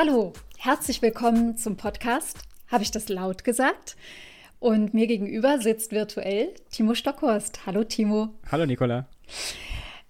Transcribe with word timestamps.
Hallo, 0.00 0.32
herzlich 0.58 1.02
willkommen 1.02 1.56
zum 1.56 1.76
Podcast. 1.76 2.38
Habe 2.68 2.84
ich 2.84 2.92
das 2.92 3.08
laut 3.08 3.42
gesagt? 3.42 3.96
Und 4.60 4.94
mir 4.94 5.08
gegenüber 5.08 5.58
sitzt 5.58 5.90
virtuell 5.90 6.54
Timo 6.70 6.94
Stockhorst. 6.94 7.66
Hallo 7.66 7.82
Timo. 7.82 8.28
Hallo 8.48 8.64
Nicola. 8.64 9.08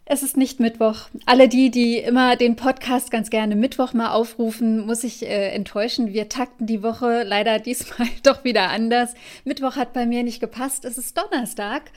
Es 0.05 0.23
ist 0.23 0.37
nicht 0.37 0.61
Mittwoch. 0.61 1.09
Alle 1.25 1.48
die, 1.48 1.71
die 1.71 1.96
immer 1.96 2.37
den 2.37 2.55
Podcast 2.55 3.11
ganz 3.11 3.30
gerne 3.30 3.57
Mittwoch 3.57 3.95
mal 3.95 4.11
aufrufen, 4.11 4.85
muss 4.85 5.05
ich 5.05 5.23
äh, 5.23 5.55
enttäuschen. 5.55 6.12
Wir 6.12 6.29
takten 6.29 6.66
die 6.66 6.82
Woche 6.82 7.23
leider 7.23 7.59
diesmal 7.59 8.09
doch 8.23 8.45
wieder 8.45 8.68
anders. 8.68 9.14
Mittwoch 9.45 9.77
hat 9.77 9.95
bei 9.95 10.05
mir 10.05 10.23
nicht 10.23 10.41
gepasst. 10.41 10.84
Es 10.84 10.98
ist 10.98 11.16
Donnerstag. 11.16 11.93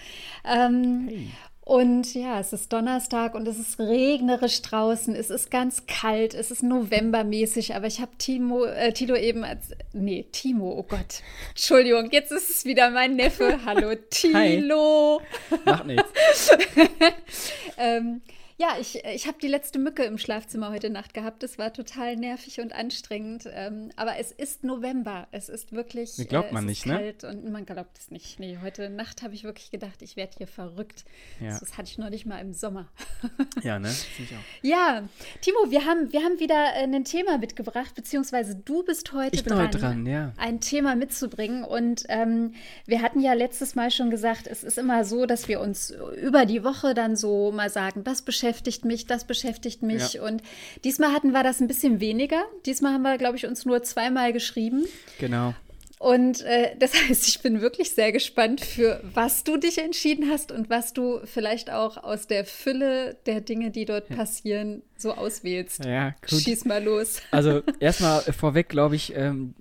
Ähm, 0.45 1.09
hey. 1.09 1.27
Und 1.63 2.15
ja, 2.15 2.39
es 2.39 2.53
ist 2.53 2.73
Donnerstag 2.73 3.35
und 3.35 3.47
es 3.47 3.59
ist 3.59 3.79
regnerisch 3.79 4.61
draußen. 4.63 5.15
Es 5.15 5.29
ist 5.29 5.51
ganz 5.51 5.85
kalt. 5.85 6.33
Es 6.33 6.49
ist 6.49 6.63
novembermäßig. 6.63 7.75
Aber 7.75 7.85
ich 7.85 8.01
habe 8.01 8.11
Timo, 8.17 8.65
äh, 8.65 8.91
Tilo 8.93 9.15
eben 9.15 9.43
als. 9.43 9.69
Nee, 9.93 10.25
Timo, 10.31 10.71
oh 10.71 10.83
Gott. 10.83 11.21
Entschuldigung, 11.49 12.09
jetzt 12.11 12.31
ist 12.31 12.49
es 12.49 12.65
wieder 12.65 12.89
mein 12.89 13.15
Neffe. 13.15 13.59
Hallo, 13.63 13.93
Tilo. 14.09 15.21
Hi. 15.51 15.57
Macht 15.65 15.85
nichts. 15.85 16.09
ähm, 17.77 18.21
ja, 18.61 18.77
ich, 18.79 19.03
ich 19.03 19.25
habe 19.25 19.39
die 19.41 19.47
letzte 19.47 19.79
Mücke 19.79 20.03
im 20.03 20.19
Schlafzimmer 20.19 20.69
heute 20.69 20.91
Nacht 20.91 21.15
gehabt. 21.15 21.41
Es 21.41 21.57
war 21.57 21.73
total 21.73 22.15
nervig 22.15 22.61
und 22.61 22.73
anstrengend. 22.73 23.49
Ähm, 23.51 23.89
aber 23.95 24.17
es 24.19 24.31
ist 24.31 24.63
November. 24.63 25.27
Es 25.31 25.49
ist 25.49 25.71
wirklich. 25.71 26.15
Mir 26.19 26.25
glaubt 26.25 26.51
man 26.51 26.65
äh, 26.65 26.67
nicht, 26.67 26.85
ne? 26.85 26.93
kalt 26.93 27.23
und 27.23 27.51
man 27.51 27.65
glaubt 27.65 27.97
es 27.97 28.11
nicht. 28.11 28.39
Nee, 28.39 28.59
heute 28.61 28.91
Nacht 28.91 29.23
habe 29.23 29.33
ich 29.33 29.43
wirklich 29.43 29.71
gedacht, 29.71 30.03
ich 30.03 30.15
werde 30.15 30.33
hier 30.37 30.45
verrückt. 30.45 31.05
Ja. 31.39 31.57
Das 31.57 31.75
hatte 31.75 31.89
ich 31.89 31.97
noch 31.97 32.11
nicht 32.11 32.27
mal 32.27 32.37
im 32.37 32.53
Sommer. 32.53 32.87
ja, 33.63 33.79
ne? 33.79 33.89
Ich 33.89 34.31
auch. 34.31 34.61
Ja, 34.61 35.09
Timo, 35.41 35.71
wir 35.71 35.85
haben, 35.85 36.13
wir 36.13 36.21
haben 36.21 36.39
wieder 36.39 36.75
äh, 36.75 36.83
ein 36.83 37.03
Thema 37.03 37.39
mitgebracht, 37.39 37.95
beziehungsweise 37.95 38.55
du 38.55 38.83
bist 38.83 39.11
heute 39.11 39.37
ich 39.37 39.43
bin 39.43 39.53
dran, 39.53 39.67
heute 39.67 39.79
dran 39.79 40.05
ja. 40.05 40.33
ein 40.37 40.61
Thema 40.61 40.95
mitzubringen. 40.95 41.63
Und 41.63 42.03
ähm, 42.09 42.53
wir 42.85 43.01
hatten 43.01 43.21
ja 43.21 43.33
letztes 43.33 43.73
Mal 43.73 43.89
schon 43.89 44.11
gesagt, 44.11 44.45
es 44.45 44.63
ist 44.63 44.77
immer 44.77 45.03
so, 45.03 45.25
dass 45.25 45.47
wir 45.47 45.61
uns 45.61 45.91
über 46.21 46.45
die 46.45 46.63
Woche 46.63 46.93
dann 46.93 47.15
so 47.15 47.51
mal 47.51 47.71
sagen, 47.71 48.03
das 48.03 48.21
beschäftigt 48.21 48.50
beschäftigt 48.51 48.85
mich, 48.85 49.05
das 49.05 49.23
beschäftigt 49.23 49.81
mich. 49.81 50.13
Ja. 50.13 50.23
Und 50.23 50.41
diesmal 50.83 51.13
hatten 51.13 51.31
wir 51.31 51.43
das 51.43 51.61
ein 51.61 51.67
bisschen 51.67 51.99
weniger. 51.99 52.43
Diesmal 52.65 52.93
haben 52.93 53.03
wir, 53.03 53.17
glaube 53.17 53.37
ich, 53.37 53.45
uns 53.45 53.65
nur 53.65 53.81
zweimal 53.83 54.33
geschrieben. 54.33 54.85
Genau. 55.19 55.53
Und 55.99 56.41
äh, 56.41 56.75
das 56.77 56.93
heißt, 57.09 57.27
ich 57.29 57.41
bin 57.41 57.61
wirklich 57.61 57.91
sehr 57.91 58.11
gespannt, 58.11 58.59
für 58.59 59.01
was 59.13 59.45
du 59.45 59.55
dich 59.55 59.77
entschieden 59.77 60.29
hast 60.29 60.51
und 60.51 60.69
was 60.69 60.93
du 60.93 61.21
vielleicht 61.25 61.71
auch 61.71 61.97
aus 62.03 62.27
der 62.27 62.43
Fülle 62.43 63.15
der 63.25 63.39
Dinge, 63.39 63.71
die 63.71 63.85
dort 63.85 64.09
passieren, 64.09 64.81
so 64.97 65.13
auswählst. 65.13 65.85
Ja, 65.85 66.15
gut. 66.29 66.41
Schieß 66.41 66.65
mal 66.65 66.83
los. 66.83 67.21
Also 67.31 67.61
erstmal 67.79 68.21
vorweg, 68.21 68.67
glaube 68.67 68.95
ich, 68.97 69.15
ähm, 69.15 69.53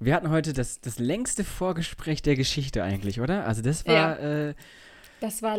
wir 0.00 0.14
hatten 0.14 0.28
heute 0.28 0.52
das, 0.52 0.82
das 0.82 0.98
längste 0.98 1.44
Vorgespräch 1.44 2.20
der 2.20 2.36
Geschichte 2.36 2.82
eigentlich, 2.82 3.20
oder? 3.20 3.46
Also 3.46 3.62
das 3.62 3.86
war 3.86 3.94
ja. 4.20 4.48
äh. 4.48 4.54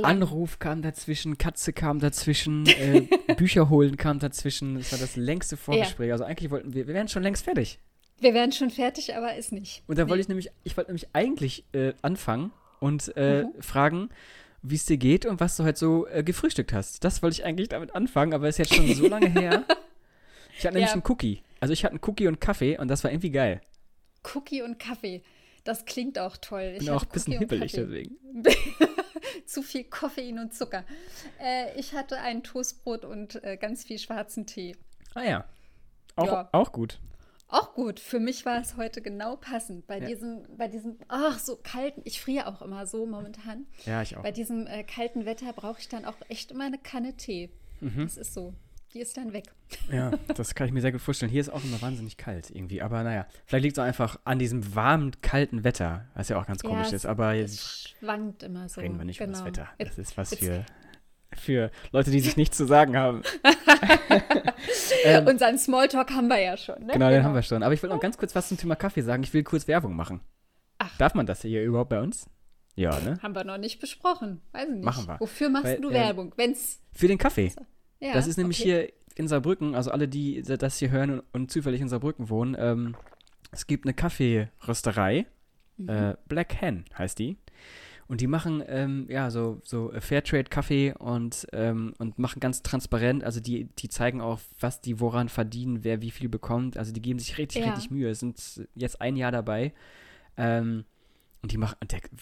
Anruf 0.04 0.60
kam 0.60 0.82
dazwischen, 0.82 1.38
Katze 1.38 1.74
kam 1.74 2.00
dazwischen, 2.00 2.66
äh, 2.68 3.02
Bücher 3.38 3.70
holen 3.70 3.98
kam 3.98 4.20
dazwischen. 4.20 4.76
Das 4.76 4.92
war 4.92 5.00
das 5.00 5.16
längste 5.16 5.58
Vorgespräch. 5.58 6.08
Ja. 6.08 6.14
Also 6.14 6.24
eigentlich 6.26 6.52
wollten 6.52 6.74
wir, 6.74 6.88
wir 6.88 6.94
wären 6.94 7.08
schon 7.08 7.24
längst 7.24 7.46
fertig. 7.46 7.80
Wir 8.20 8.34
wären 8.34 8.52
schon 8.52 8.70
fertig, 8.70 9.16
aber 9.16 9.36
ist 9.36 9.52
nicht. 9.52 9.84
Und 9.88 9.98
da 9.98 10.06
nee. 10.06 10.10
wollte 10.10 10.22
ich 10.22 10.28
nämlich, 10.28 10.50
ich 10.64 10.78
wollte 10.78 10.92
nämlich 10.92 11.08
eigentlich 11.14 11.66
äh, 11.74 11.94
anfangen 12.02 12.52
und 12.80 13.16
äh, 13.18 13.44
mhm. 13.44 13.62
fragen, 13.62 14.10
wie 14.62 14.76
es 14.76 14.86
dir 14.86 14.98
geht 14.98 15.26
und 15.26 15.40
was 15.40 15.58
du 15.58 15.64
halt 15.64 15.78
so 15.78 16.08
äh, 16.08 16.24
gefrühstückt 16.24 16.74
hast. 16.74 17.04
Das 17.04 17.22
wollte 17.22 17.36
ich 17.36 17.46
eigentlich 17.46 17.70
damit 17.70 17.94
anfangen, 17.94 18.34
aber 18.34 18.48
ist 18.48 18.58
jetzt 18.58 18.74
schon 18.74 18.94
so 18.94 19.08
lange 19.08 19.30
her. 19.30 19.66
Ich 20.58 20.66
hatte 20.66 20.76
nämlich 20.76 20.92
ja. 20.92 20.94
einen 20.94 21.04
Cookie. 21.08 21.42
Also 21.60 21.74
ich 21.74 21.84
hatte 21.84 21.92
einen 21.92 22.02
Cookie 22.06 22.28
und 22.28 22.40
Kaffee 22.40 22.78
und 22.78 22.88
das 22.88 23.04
war 23.04 23.12
irgendwie 23.12 23.32
geil. 23.32 23.60
Cookie 24.34 24.62
und 24.62 24.80
Kaffee. 24.80 25.22
Das 25.66 25.84
klingt 25.86 26.18
auch 26.18 26.38
toll. 26.38 26.76
Ich 26.78 26.86
bin 26.86 26.90
auch 26.92 27.04
ein 27.04 27.10
bisschen 27.12 27.38
hibbelig 27.38 27.74
deswegen. 27.74 28.16
Zu 29.46 29.62
viel 29.62 29.84
Koffein 29.84 30.40
und 30.40 30.54
Zucker. 30.54 30.84
Äh, 31.42 31.80
ich 31.80 31.94
hatte 31.94 32.20
ein 32.20 32.44
Toastbrot 32.44 33.06
und 33.06 33.44
äh, 33.44 33.58
ganz 33.58 33.84
viel 33.84 34.00
schwarzen 34.00 34.46
Tee. 34.46 34.76
Ah 35.14 35.24
ja. 35.24 35.46
Auch, 36.16 36.26
ja. 36.26 36.50
auch 36.52 36.72
gut. 36.72 37.00
Auch 37.48 37.74
gut. 37.74 38.00
Für 38.00 38.20
mich 38.20 38.46
war 38.46 38.60
es 38.60 38.76
heute 38.76 39.02
genau 39.02 39.36
passend. 39.36 39.86
Bei 39.88 40.00
ja. 40.00 40.08
diesem, 40.08 40.46
bei 40.58 40.68
diesem, 40.68 40.98
ach, 41.08 41.40
so 41.40 41.58
kalten, 41.62 42.02
ich 42.04 42.20
friere 42.20 42.48
auch 42.48 42.62
immer 42.62 42.88
so 42.88 43.06
momentan. 43.06 43.68
Ja, 43.86 44.02
ich 44.02 44.18
auch. 44.18 44.24
Bei 44.24 44.32
diesem 44.32 44.66
äh, 44.68 44.84
kalten 44.84 45.26
Wetter 45.26 45.54
brauche 45.54 45.80
ich 45.80 45.88
dann 45.88 46.06
auch 46.06 46.16
echt 46.28 46.52
immer 46.52 46.66
eine 46.66 46.80
Kanne 46.80 47.16
Tee. 47.16 47.52
Mhm. 47.82 48.04
Das 48.04 48.18
ist 48.18 48.34
so 48.34 48.54
die 48.96 49.02
ist 49.02 49.18
dann 49.18 49.34
weg. 49.34 49.44
Ja, 49.92 50.12
das 50.36 50.56
kann 50.56 50.68
ich 50.68 50.74
mir 50.74 50.82
sehr 50.82 50.94
gut 50.94 51.02
vorstellen. 51.02 51.30
Hier 51.30 51.42
ist 51.42 51.50
auch 51.50 51.64
immer 51.64 51.82
wahnsinnig 51.82 52.18
kalt 52.18 52.50
irgendwie. 52.50 52.82
Aber 52.82 53.04
naja, 53.04 53.28
vielleicht 53.46 53.64
liegt 53.64 53.78
es 53.78 53.80
auch 53.80 53.86
einfach 53.86 54.18
an 54.24 54.40
diesem 54.40 54.74
warmen, 54.74 55.12
kalten 55.22 55.64
Wetter, 55.64 56.06
was 56.16 56.30
ja 56.30 56.40
auch 56.40 56.48
ganz 56.48 56.64
komisch 56.64 56.90
ja, 56.90 56.96
ist. 56.96 57.06
Aber 57.06 57.36
es 57.36 57.94
schwankt 58.00 58.44
immer 58.44 58.70
so. 58.70 58.82
Reden 58.82 58.98
wir 58.98 59.06
nicht 59.06 59.20
genau. 59.20 59.38
über 59.40 59.52
das 59.52 59.54
genau. 59.54 59.68
Wetter. 59.68 59.86
Das 59.86 59.98
ist 59.98 60.18
was 60.18 60.34
für, 60.34 60.66
für 61.36 61.72
Leute, 61.92 62.10
die 62.10 62.22
sich 62.22 62.38
nichts 62.38 62.56
zu 62.56 62.66
sagen 62.66 62.96
haben. 62.96 63.22
ähm, 65.04 65.28
Unseren 65.28 65.60
Smalltalk 65.60 66.12
haben 66.12 66.28
wir 66.28 66.40
ja 66.40 66.56
schon. 66.56 66.80
Ne? 66.86 66.94
Genau, 66.94 67.08
den 67.08 67.16
genau. 67.16 67.26
haben 67.26 67.36
wir 67.36 67.44
schon. 67.44 67.64
Aber 67.64 67.74
ich 67.74 67.84
will 67.84 67.90
noch 67.90 68.00
ganz 68.00 68.18
kurz 68.18 68.34
was 68.34 68.48
zum 68.48 68.58
Thema 68.58 68.76
Kaffee 68.78 69.02
sagen. 69.02 69.24
Ich 69.24 69.34
will 69.34 69.44
kurz 69.44 69.68
Werbung 69.68 69.96
machen. 69.96 70.22
Ach. 70.78 70.98
Darf 70.98 71.16
man 71.16 71.26
das 71.26 71.42
hier 71.42 71.64
überhaupt 71.64 71.90
bei 71.90 72.02
uns? 72.02 72.30
Ja, 72.76 72.98
ne? 73.00 73.18
Haben 73.22 73.36
wir 73.36 73.44
noch 73.44 73.58
nicht 73.58 73.80
besprochen. 73.80 74.42
Weiß 74.52 74.68
ich 74.68 74.76
nicht. 74.76 74.86
Machen 74.86 75.08
wir. 75.08 75.20
Wofür 75.20 75.50
machst 75.50 75.66
Weil, 75.66 75.82
du 75.82 75.92
Werbung? 75.92 76.34
Äh, 76.34 76.38
Wenn's 76.38 76.82
für 76.94 77.08
den 77.08 77.18
Kaffee. 77.18 77.52
Ja, 78.00 78.14
das 78.14 78.28
ist 78.28 78.38
nämlich 78.38 78.60
okay. 78.62 78.70
hier 78.70 78.94
in 79.16 79.28
Saarbrücken, 79.28 79.76
also 79.76 79.92
alle, 79.92 80.08
die 80.08 80.42
das 80.42 80.78
hier 80.78 80.92
hören 80.92 81.22
und, 81.32 81.52
zufällig 81.52 81.82
in 81.82 81.90
Saarbrücken 81.90 82.30
wohnen, 82.30 82.56
ähm, 82.60 82.96
es 83.52 83.68
gibt 83.68 83.86
eine 83.86 83.94
Kaffeerösterei, 83.94 85.26
mhm. 85.78 85.90
äh, 85.90 86.16
Black 86.28 86.62
Hen 86.62 86.86
heißt 86.98 87.18
die. 87.20 87.38
Und 88.08 88.22
die 88.22 88.28
machen 88.28 88.64
ähm, 88.68 89.08
ja 89.10 89.32
so, 89.32 89.62
so 89.64 89.92
Fairtrade-Kaffee 89.98 90.94
und, 90.94 91.48
ähm, 91.54 91.96
und 91.98 92.20
machen 92.20 92.40
ganz 92.40 92.62
transparent, 92.62 93.24
also 93.24 93.40
die, 93.40 93.68
die 93.80 93.90
zeigen 93.90 94.22
auch, 94.22 94.40
was 94.60 94.80
die 94.80 95.00
woran 95.00 95.28
verdienen, 95.28 95.84
wer 95.84 96.02
wie 96.02 96.12
viel 96.12 96.30
bekommt. 96.30 96.78
Also 96.78 96.92
die 96.92 97.02
geben 97.02 97.18
sich 97.18 97.40
richtig, 97.40 97.64
ja. 97.64 97.72
richtig 97.72 97.90
Mühe. 97.90 98.14
Sind 98.14 98.40
jetzt 98.76 99.02
ein 99.02 99.16
Jahr 99.16 99.32
dabei. 99.32 99.74
Ähm, 100.38 100.86
und 101.42 101.52
die 101.52 101.58
machen, 101.58 101.78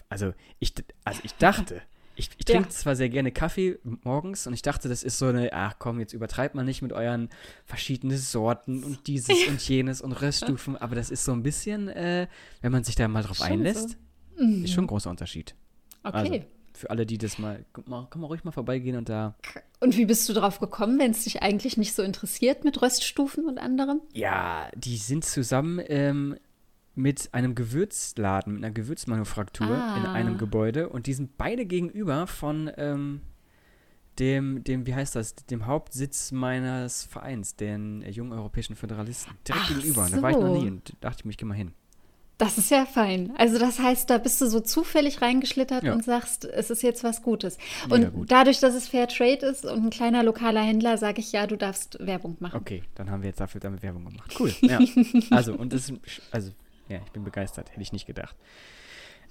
also 0.08 0.34
ich, 0.60 0.74
also 1.04 1.20
ich 1.24 1.36
dachte, 1.36 1.82
ich, 2.16 2.30
ich 2.38 2.46
trinke 2.46 2.66
ja. 2.66 2.70
zwar 2.70 2.96
sehr 2.96 3.10
gerne 3.10 3.32
Kaffee 3.32 3.80
morgens 4.04 4.46
und 4.48 4.54
ich 4.54 4.62
dachte, 4.62 4.90
das 4.90 5.04
ist 5.04 5.18
so 5.18 5.28
eine, 5.28 5.52
ach 5.54 5.76
komm, 5.80 6.00
jetzt 6.00 6.14
übertreibt 6.14 6.56
man 6.56 6.66
nicht 6.66 6.82
mit 6.82 6.94
euren 6.94 7.30
verschiedenen 7.66 8.18
Sorten 8.18 8.84
und 8.84 9.08
dieses 9.08 9.48
und 9.48 9.68
jenes 9.68 10.02
und 10.02 10.14
Röststufen, 10.14 10.78
aber 10.78 10.96
das 10.96 11.10
ist 11.10 11.26
so 11.26 11.32
ein 11.32 11.44
bisschen, 11.44 11.90
äh, 11.90 12.28
wenn 12.62 12.72
man 12.72 12.84
sich 12.84 12.96
da 12.96 13.08
mal 13.08 13.24
drauf 13.24 13.38
schon 13.38 13.48
einlässt, 13.48 13.98
so. 14.38 14.44
mhm. 14.44 14.64
ist 14.64 14.74
schon 14.74 14.86
ein 14.86 14.88
großer 14.88 15.10
Unterschied. 15.10 15.56
Okay. 16.04 16.18
Also, 16.18 16.46
für 16.76 16.90
alle, 16.90 17.06
die 17.06 17.18
das 17.18 17.38
mal, 17.38 17.64
kann 17.74 17.86
man 17.88 18.24
ruhig 18.24 18.44
mal 18.44 18.52
vorbeigehen 18.52 18.98
und 18.98 19.08
da. 19.08 19.36
Und 19.80 19.96
wie 19.96 20.06
bist 20.06 20.28
du 20.28 20.34
drauf 20.34 20.60
gekommen, 20.60 20.98
wenn 21.00 21.12
es 21.12 21.24
dich 21.24 21.44
eigentlich 21.44 21.78
nicht 21.78 21.94
so 21.94 22.02
interessiert 22.02 22.64
mit 22.64 22.82
Röststufen 22.82 23.46
und 23.46 23.60
anderem? 23.60 24.02
Ja, 24.14 24.70
die 24.76 24.98
sind 24.98 25.24
zusammen 25.24 25.80
ähm, 25.88 26.36
mit 26.96 27.34
einem 27.34 27.56
Gewürzladen, 27.56 28.54
mit 28.54 28.64
einer 28.64 28.74
Gewürzmanufaktur 28.74 29.76
ah. 29.76 29.98
in 29.98 30.06
einem 30.06 30.38
Gebäude 30.38 30.90
und 30.90 31.08
die 31.08 31.14
sind 31.14 31.38
beide 31.38 31.66
gegenüber 31.66 32.28
von 32.28 32.72
ähm, 32.78 33.22
dem, 34.20 34.64
dem, 34.64 34.86
wie 34.86 34.94
heißt 34.94 35.16
das, 35.16 35.36
dem 35.36 35.66
Hauptsitz 35.66 36.32
meines 36.32 37.04
Vereins, 37.04 37.56
den 37.56 38.04
jungen 38.10 38.34
europäischen 38.34 38.76
Föderalisten. 38.76 39.34
Direkt 39.48 39.66
Ach 39.66 39.74
gegenüber. 39.74 40.06
So. 40.06 40.16
Da 40.16 40.22
war 40.22 40.30
ich 40.32 40.38
noch 40.38 40.62
nie 40.62 40.68
und 40.68 40.94
dachte 41.02 41.22
ich 41.22 41.26
mir, 41.26 41.32
ich 41.32 41.38
geh 41.38 41.46
mal 41.46 41.56
hin. 41.56 41.74
Das 42.40 42.58
ist 42.58 42.72
ja 42.72 42.86
fein. 42.86 43.32
Also 43.38 43.60
das 43.60 43.80
heißt, 43.80 44.10
da 44.10 44.18
bist 44.18 44.42
du 44.42 44.48
so 44.48 44.60
zufällig 44.60 45.22
reingeschlittert 45.22 45.84
ja. 45.84 45.94
und 45.94 46.04
sagst, 46.04 46.46
es 46.46 46.72
ist 46.72 46.82
jetzt 46.82 47.04
was 47.04 47.22
Gutes. 47.22 47.58
Und 47.90 48.12
gut. 48.12 48.32
dadurch, 48.32 48.60
dass 48.60 48.74
es 48.74 48.88
Fair 48.88 49.08
Trade 49.08 49.46
ist 49.46 49.66
und 49.66 49.86
ein 49.86 49.90
kleiner 49.92 50.24
lokaler 50.24 50.62
Händler, 50.62 50.98
sage 50.98 51.22
ich 51.22 51.32
ja, 51.32 51.48
du 51.48 51.58
darfst 51.58 51.98
Werbung 52.00 52.36
machen. 52.40 52.60
Okay, 52.60 52.84
dann 52.96 53.12
haben 53.12 53.22
wir 53.22 53.30
jetzt 53.30 53.40
dafür 53.40 53.62
damit 53.62 53.84
Werbung 53.84 54.06
gemacht. 54.06 54.36
Cool. 54.40 54.54
Ja. 54.62 54.80
also 55.30 55.54
und 55.54 55.74
das, 55.74 55.92
also 56.32 56.52
ja, 56.94 57.00
ich 57.06 57.12
bin 57.12 57.24
begeistert, 57.24 57.72
hätte 57.72 57.82
ich 57.82 57.92
nicht 57.92 58.06
gedacht. 58.06 58.36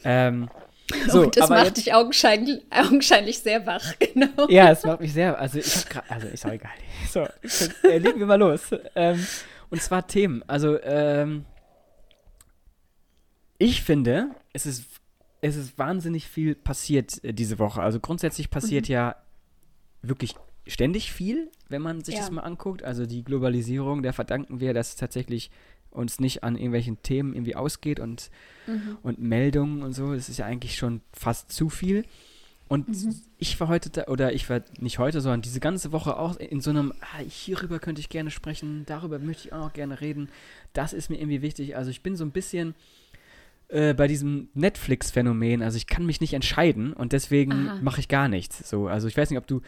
Ähm, 0.05 0.51
so, 1.09 1.23
und 1.23 1.37
das 1.37 1.49
macht 1.49 1.65
jetzt, 1.65 1.77
dich 1.79 1.95
augenscheinlich, 1.95 2.63
augenscheinlich 2.71 3.39
sehr 3.39 3.65
wach, 3.67 3.95
genau. 3.99 4.49
Ja, 4.49 4.71
es 4.71 4.85
macht 4.85 5.01
mich 5.01 5.13
sehr, 5.13 5.39
also 5.39 5.59
ich 5.59 5.77
habe 5.77 5.89
gerade, 5.89 6.11
also 6.11 6.27
ist 6.29 6.45
auch 6.45 6.53
egal. 6.53 6.73
So, 7.09 7.27
äh, 7.89 7.99
legen 7.99 8.19
wir 8.19 8.27
mal 8.27 8.39
los. 8.39 8.75
Ähm, 8.95 9.25
und 9.71 9.81
zwar 9.81 10.07
Themen. 10.07 10.43
Also, 10.49 10.81
ähm, 10.83 11.45
ich 13.59 13.83
finde, 13.83 14.31
es 14.53 14.67
ist, 14.67 14.85
es 15.41 15.57
ist 15.57 15.79
wahnsinnig 15.79 16.27
viel 16.27 16.55
passiert 16.55 17.23
äh, 17.23 17.33
diese 17.33 17.59
Woche. 17.59 17.81
Also 17.81 18.01
grundsätzlich 18.01 18.51
passiert 18.51 18.89
mhm. 18.89 18.93
ja 18.93 19.17
wirklich 20.03 20.35
ständig 20.67 21.13
viel, 21.13 21.51
wenn 21.69 21.83
man 21.83 22.03
sich 22.03 22.17
ja. 22.17 22.21
das 22.21 22.31
mal 22.31 22.43
anguckt. 22.43 22.83
Also 22.83 23.07
die 23.07 23.25
Globalisierung, 23.25 24.03
der 24.03 24.13
verdanken 24.13 24.61
wir, 24.61 24.75
dass 24.75 24.97
tatsächlich 24.97 25.51
uns 25.93 26.21
nicht 26.21 26.43
an 26.43 26.57
irgendwelchen 26.57 27.03
Themen 27.03 27.35
irgendwie 27.35 27.57
ausgeht 27.57 28.01
und, 28.01 28.31
mhm. 28.67 28.99
und 29.03 29.21
Meldungen 29.21 29.83
und 29.83 29.93
so. 29.93 30.15
Das 30.15 30.29
ist 30.29 30.39
ja 30.39 30.47
eigentlich 30.47 30.77
schon 30.77 31.01
fast 31.13 31.53
zu 31.53 31.69
viel. 31.69 32.05
Und 32.69 32.89
mhm. 32.89 33.15
ich 33.39 33.61
war 33.61 33.69
heute 33.69 33.91
da, 33.91 34.05
oder 34.05 34.33
ich 34.33 34.49
war 34.49 34.63
nicht 34.81 34.99
heute, 34.99 35.21
sondern 35.21 35.43
diese 35.43 35.61
ganze 35.61 35.93
Woche 35.93 36.17
auch 36.17 36.37
in 36.37 36.63
so 36.63 36.71
einem, 36.71 36.95
ah, 37.01 37.19
hierüber 37.29 37.79
könnte 37.79 38.01
ich 38.01 38.09
gerne 38.09 38.31
sprechen, 38.31 38.85
darüber 38.87 39.19
möchte 39.19 39.49
ich 39.49 39.53
auch 39.53 39.61
noch 39.61 39.73
gerne 39.75 40.01
reden. 40.01 40.31
Das 40.73 40.95
ist 40.95 41.11
mir 41.11 41.19
irgendwie 41.19 41.43
wichtig. 41.43 41.77
Also 41.77 41.91
ich 41.91 42.03
bin 42.03 42.17
so 42.17 42.25
ein 42.25 42.31
bisschen 42.31 42.75
äh, 43.69 43.93
bei 43.93 44.07
diesem 44.07 44.49
Netflix-Phänomen, 44.55 45.63
also 45.63 45.77
ich 45.77 45.87
kann 45.87 46.07
mich 46.07 46.21
nicht 46.23 46.33
entscheiden 46.33 46.93
und 46.93 47.13
deswegen 47.13 47.71
mache 47.83 48.01
ich 48.01 48.09
gar 48.09 48.29
nichts. 48.29 48.69
So, 48.69 48.87
also 48.87 49.09
ich 49.09 49.17
weiß 49.17 49.29
nicht, 49.29 49.39
ob 49.39 49.47
du 49.47 49.61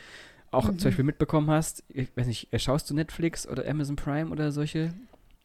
auch 0.51 0.65
mhm. 0.65 0.79
zum 0.79 0.89
Beispiel 0.89 1.05
mitbekommen 1.05 1.51
hast, 1.51 1.85
ich 1.89 2.09
weiß 2.17 2.27
nicht, 2.27 2.53
äh, 2.53 2.59
schaust 2.59 2.89
du 2.89 2.95
Netflix 2.95 3.47
oder 3.47 3.69
Amazon 3.69 3.97
Prime 3.97 4.31
oder 4.31 4.53
solche? 4.53 4.95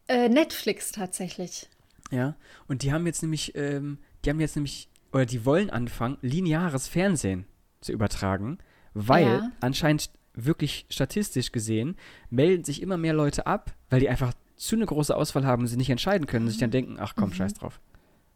Äh, 0.09 0.27
Netflix 0.27 0.91
tatsächlich. 0.91 1.69
Ja, 2.11 2.35
und 2.67 2.83
die 2.83 2.91
haben 2.91 3.05
jetzt 3.05 3.21
nämlich, 3.21 3.55
ähm, 3.55 3.99
die 4.25 4.31
haben 4.31 4.39
jetzt 4.39 4.55
nämlich 4.55 4.89
oder 5.13 5.25
die 5.25 5.45
wollen 5.45 5.69
anfangen, 5.69 6.17
lineares 6.21 6.87
Fernsehen 6.87 7.45
zu 7.81 7.91
übertragen, 7.91 8.57
weil 8.93 9.25
ja. 9.25 9.51
anscheinend 9.61 10.09
wirklich 10.33 10.85
statistisch 10.89 11.51
gesehen 11.51 11.95
melden 12.29 12.63
sich 12.63 12.81
immer 12.81 12.97
mehr 12.97 13.13
Leute 13.13 13.47
ab, 13.47 13.75
weil 13.89 13.99
die 13.99 14.09
einfach 14.09 14.33
zu 14.55 14.75
eine 14.75 14.85
große 14.85 15.15
Auswahl 15.15 15.45
haben 15.45 15.63
und 15.63 15.67
sie 15.67 15.77
nicht 15.77 15.89
entscheiden 15.89 16.27
können 16.27 16.45
und 16.45 16.51
sich 16.51 16.59
dann 16.59 16.71
denken, 16.71 16.97
ach 16.99 17.15
komm, 17.15 17.29
mhm. 17.29 17.33
scheiß 17.33 17.53
drauf. 17.53 17.79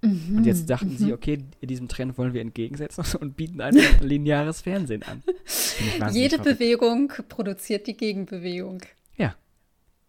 Mhm. 0.02 0.38
Und 0.38 0.46
jetzt 0.46 0.70
dachten 0.70 0.94
mhm. 0.94 0.98
sie, 0.98 1.14
okay, 1.14 1.40
diesem 1.62 1.88
Trend 1.88 2.18
wollen 2.18 2.34
wir 2.34 2.42
entgegensetzen 2.42 3.04
und 3.20 3.36
bieten 3.36 3.62
einfach 3.62 4.02
lineares 4.02 4.62
Fernsehen 4.62 5.04
an. 5.04 5.24
Jede 6.14 6.38
verrückt. 6.38 6.60
Bewegung 6.60 7.14
produziert 7.30 7.88
die 7.88 7.98
Gegenbewegung. 7.98 8.82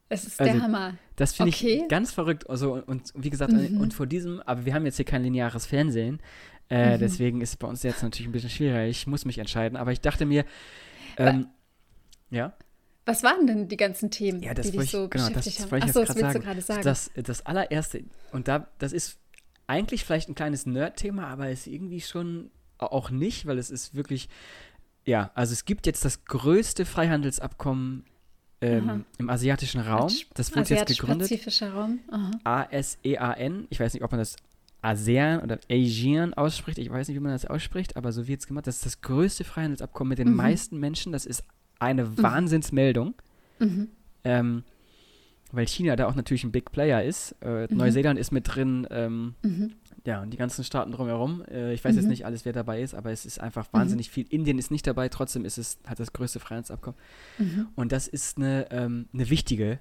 Es 0.09 0.25
ist 0.25 0.41
also, 0.41 0.53
der 0.53 0.63
Hammer. 0.63 0.95
Das 1.17 1.35
finde 1.35 1.53
okay. 1.53 1.83
ich 1.83 1.89
ganz 1.89 2.13
verrückt. 2.13 2.49
Also, 2.49 2.75
und 2.87 3.13
wie 3.15 3.31
gesagt, 3.31 3.53
mhm. 3.53 3.81
und 3.81 3.95
vor 3.95 4.07
diesem, 4.07 4.41
aber 4.41 4.65
wir 4.65 4.75
haben 4.75 4.85
jetzt 4.85 4.97
hier 4.97 5.05
kein 5.05 5.23
lineares 5.23 5.67
Fernsehen. 5.67 6.21
Äh, 6.71 6.97
mhm. 6.97 7.01
Deswegen 7.01 7.41
ist 7.41 7.51
es 7.51 7.57
bei 7.57 7.69
uns 7.69 7.83
jetzt 7.83 8.03
natürlich 8.03 8.29
ein 8.29 8.33
bisschen 8.33 8.51
schwieriger. 8.51 8.85
Ich 8.87 9.07
muss 9.07 9.25
mich 9.25 9.39
entscheiden. 9.39 9.77
Aber 9.77 9.93
ich 9.93 10.01
dachte 10.01 10.27
mir, 10.27 10.45
ähm, 11.17 11.49
ja. 12.31 12.55
Was 13.07 13.23
waren 13.23 13.47
denn 13.47 13.69
die 13.69 13.77
ganzen 13.77 14.11
Themen, 14.11 14.43
ja, 14.43 14.55
das 14.55 14.71
die 14.71 14.79
dich 14.79 14.91
so 14.91 15.09
genau, 15.09 15.27
beschäftigt 15.27 15.59
das, 15.59 15.73
haben? 15.73 15.83
Achso, 15.83 16.01
das 16.01 16.09
willst 16.09 16.21
sagen. 16.21 16.35
du 16.35 16.41
gerade 16.41 16.61
sagen. 16.63 16.83
Das, 16.83 17.11
das 17.15 17.45
allererste, 17.45 18.05
und 18.33 18.49
da, 18.49 18.69
das 18.79 18.93
ist 18.93 19.19
eigentlich 19.67 20.05
vielleicht 20.05 20.29
ein 20.29 20.35
kleines 20.35 20.65
Nerd-Thema, 20.65 21.27
aber 21.27 21.51
ist 21.51 21.67
irgendwie 21.67 22.01
schon 22.01 22.51
auch 22.79 23.11
nicht, 23.11 23.47
weil 23.47 23.59
es 23.59 23.71
ist 23.71 23.95
wirklich, 23.95 24.29
ja, 25.05 25.31
also 25.35 25.53
es 25.53 25.65
gibt 25.65 25.87
jetzt 25.87 26.05
das 26.05 26.25
größte 26.25 26.87
Freihandelsabkommen 26.87 28.05
ähm, 28.61 29.05
im 29.19 29.31
asiatischen 29.31 29.81
Raum. 29.81 30.11
Das 30.35 30.55
wurde 30.55 30.75
jetzt 30.75 30.87
gegründet. 30.87 31.29
Pazifischer 31.29 31.73
Raum. 31.73 32.01
A-S-E-A-N. 32.45 33.67
Ich 33.71 33.81
weiß 33.81 33.95
nicht, 33.95 34.03
ob 34.03 34.11
man 34.11 34.21
das 34.21 34.37
ASEAN 34.85 35.41
oder 35.41 35.59
ASEAN 35.71 36.35
ausspricht. 36.35 36.79
Ich 36.79 36.91
weiß 36.91 37.09
nicht, 37.09 37.17
wie 37.17 37.21
man 37.21 37.33
das 37.33 37.47
ausspricht, 37.47 37.97
aber 37.97 38.13
so 38.13 38.27
wird 38.27 38.41
es 38.41 38.47
gemacht. 38.47 38.67
Das 38.67 38.77
ist 38.77 38.87
das 38.87 39.01
größte 39.01 39.45
Freihandelsabkommen 39.45 40.11
mit 40.11 40.19
den 40.19 40.31
mhm. 40.31 40.37
meisten 40.37 40.79
Menschen. 40.79 41.13
Das 41.13 41.25
ist 41.25 41.43
eine 41.79 42.05
mhm. 42.05 42.23
Wahnsinnsmeldung. 42.23 43.15
Mhm. 43.59 43.89
Ähm, 44.25 44.65
weil 45.53 45.67
China 45.69 45.97
da 45.97 46.07
auch 46.07 46.15
natürlich 46.15 46.45
ein 46.45 46.53
Big 46.53 46.73
Player 46.73 47.03
ist. 47.03 47.35
Äh, 47.41 47.67
mhm. 47.71 47.79
Neuseeland 47.79 48.19
ist 48.19 48.33
mit 48.33 48.55
drin. 48.55 48.87
Ähm, 48.91 49.35
mhm. 49.43 49.73
Ja, 50.05 50.21
und 50.23 50.31
die 50.31 50.37
ganzen 50.37 50.65
Staaten 50.65 50.93
drumherum. 50.93 51.43
Äh, 51.51 51.73
ich 51.73 51.85
weiß 51.85 51.95
jetzt 51.97 52.05
mhm. 52.05 52.11
nicht 52.11 52.27
alles, 52.27 52.45
wer 52.45 52.53
dabei 52.53 52.83
ist, 52.83 52.95
aber 52.95 53.11
es 53.11 53.25
ist 53.25 53.41
einfach 53.41 53.67
wahnsinnig 53.73 54.11
viel. 54.11 54.27
Indien 54.29 54.59
ist 54.59 54.71
nicht 54.71 54.87
dabei, 54.87 55.09
trotzdem 55.09 55.45
ist 55.45 55.57
es, 55.57 55.79
hat 55.87 55.99
das 55.99 56.13
größte 56.13 56.41
Freihandelsabkommen. 56.41 56.99
Und 57.75 57.93
das 57.93 58.07
ist 58.07 58.37
eine, 58.37 58.71
ähm, 58.71 59.07
eine 59.15 59.31
wichtige, 59.31 59.79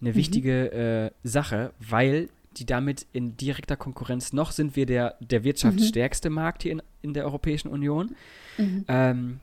eine 0.00 0.14
wichtige 0.16 0.72
äh, 0.72 1.10
Sache, 1.22 1.72
weil 1.78 2.28
die 2.56 2.66
damit 2.66 3.06
in 3.12 3.36
direkter 3.36 3.76
Konkurrenz 3.76 4.32
noch 4.32 4.50
sind 4.50 4.76
wir 4.76 4.86
der, 4.86 5.16
der 5.20 5.44
wirtschaftsstärkste 5.44 6.28
mhm. 6.28 6.34
Markt 6.34 6.62
hier 6.62 6.72
in, 6.72 6.82
in 7.00 7.14
der 7.14 7.24
Europäischen 7.24 7.68
Union. 7.68 8.14
Mhm. 8.58 8.84
Ähm, 8.88 9.40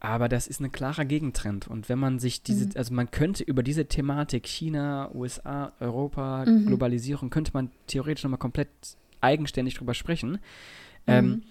aber 0.00 0.28
das 0.28 0.46
ist 0.46 0.60
ein 0.60 0.70
klarer 0.70 1.06
Gegentrend. 1.06 1.66
Und 1.66 1.88
wenn 1.88 1.98
man 1.98 2.18
sich 2.18 2.42
diese, 2.42 2.66
mhm. 2.66 2.72
also 2.74 2.92
man 2.92 3.10
könnte 3.10 3.42
über 3.42 3.62
diese 3.62 3.86
Thematik 3.86 4.46
China, 4.46 5.10
USA, 5.14 5.72
Europa, 5.80 6.44
mhm. 6.44 6.66
Globalisierung, 6.66 7.30
könnte 7.30 7.52
man 7.54 7.70
theoretisch 7.86 8.24
nochmal 8.24 8.38
komplett 8.38 8.68
eigenständig 9.24 9.74
drüber 9.74 9.94
sprechen. 9.94 10.38
Ähm, 11.06 11.26
mhm. 11.26 11.42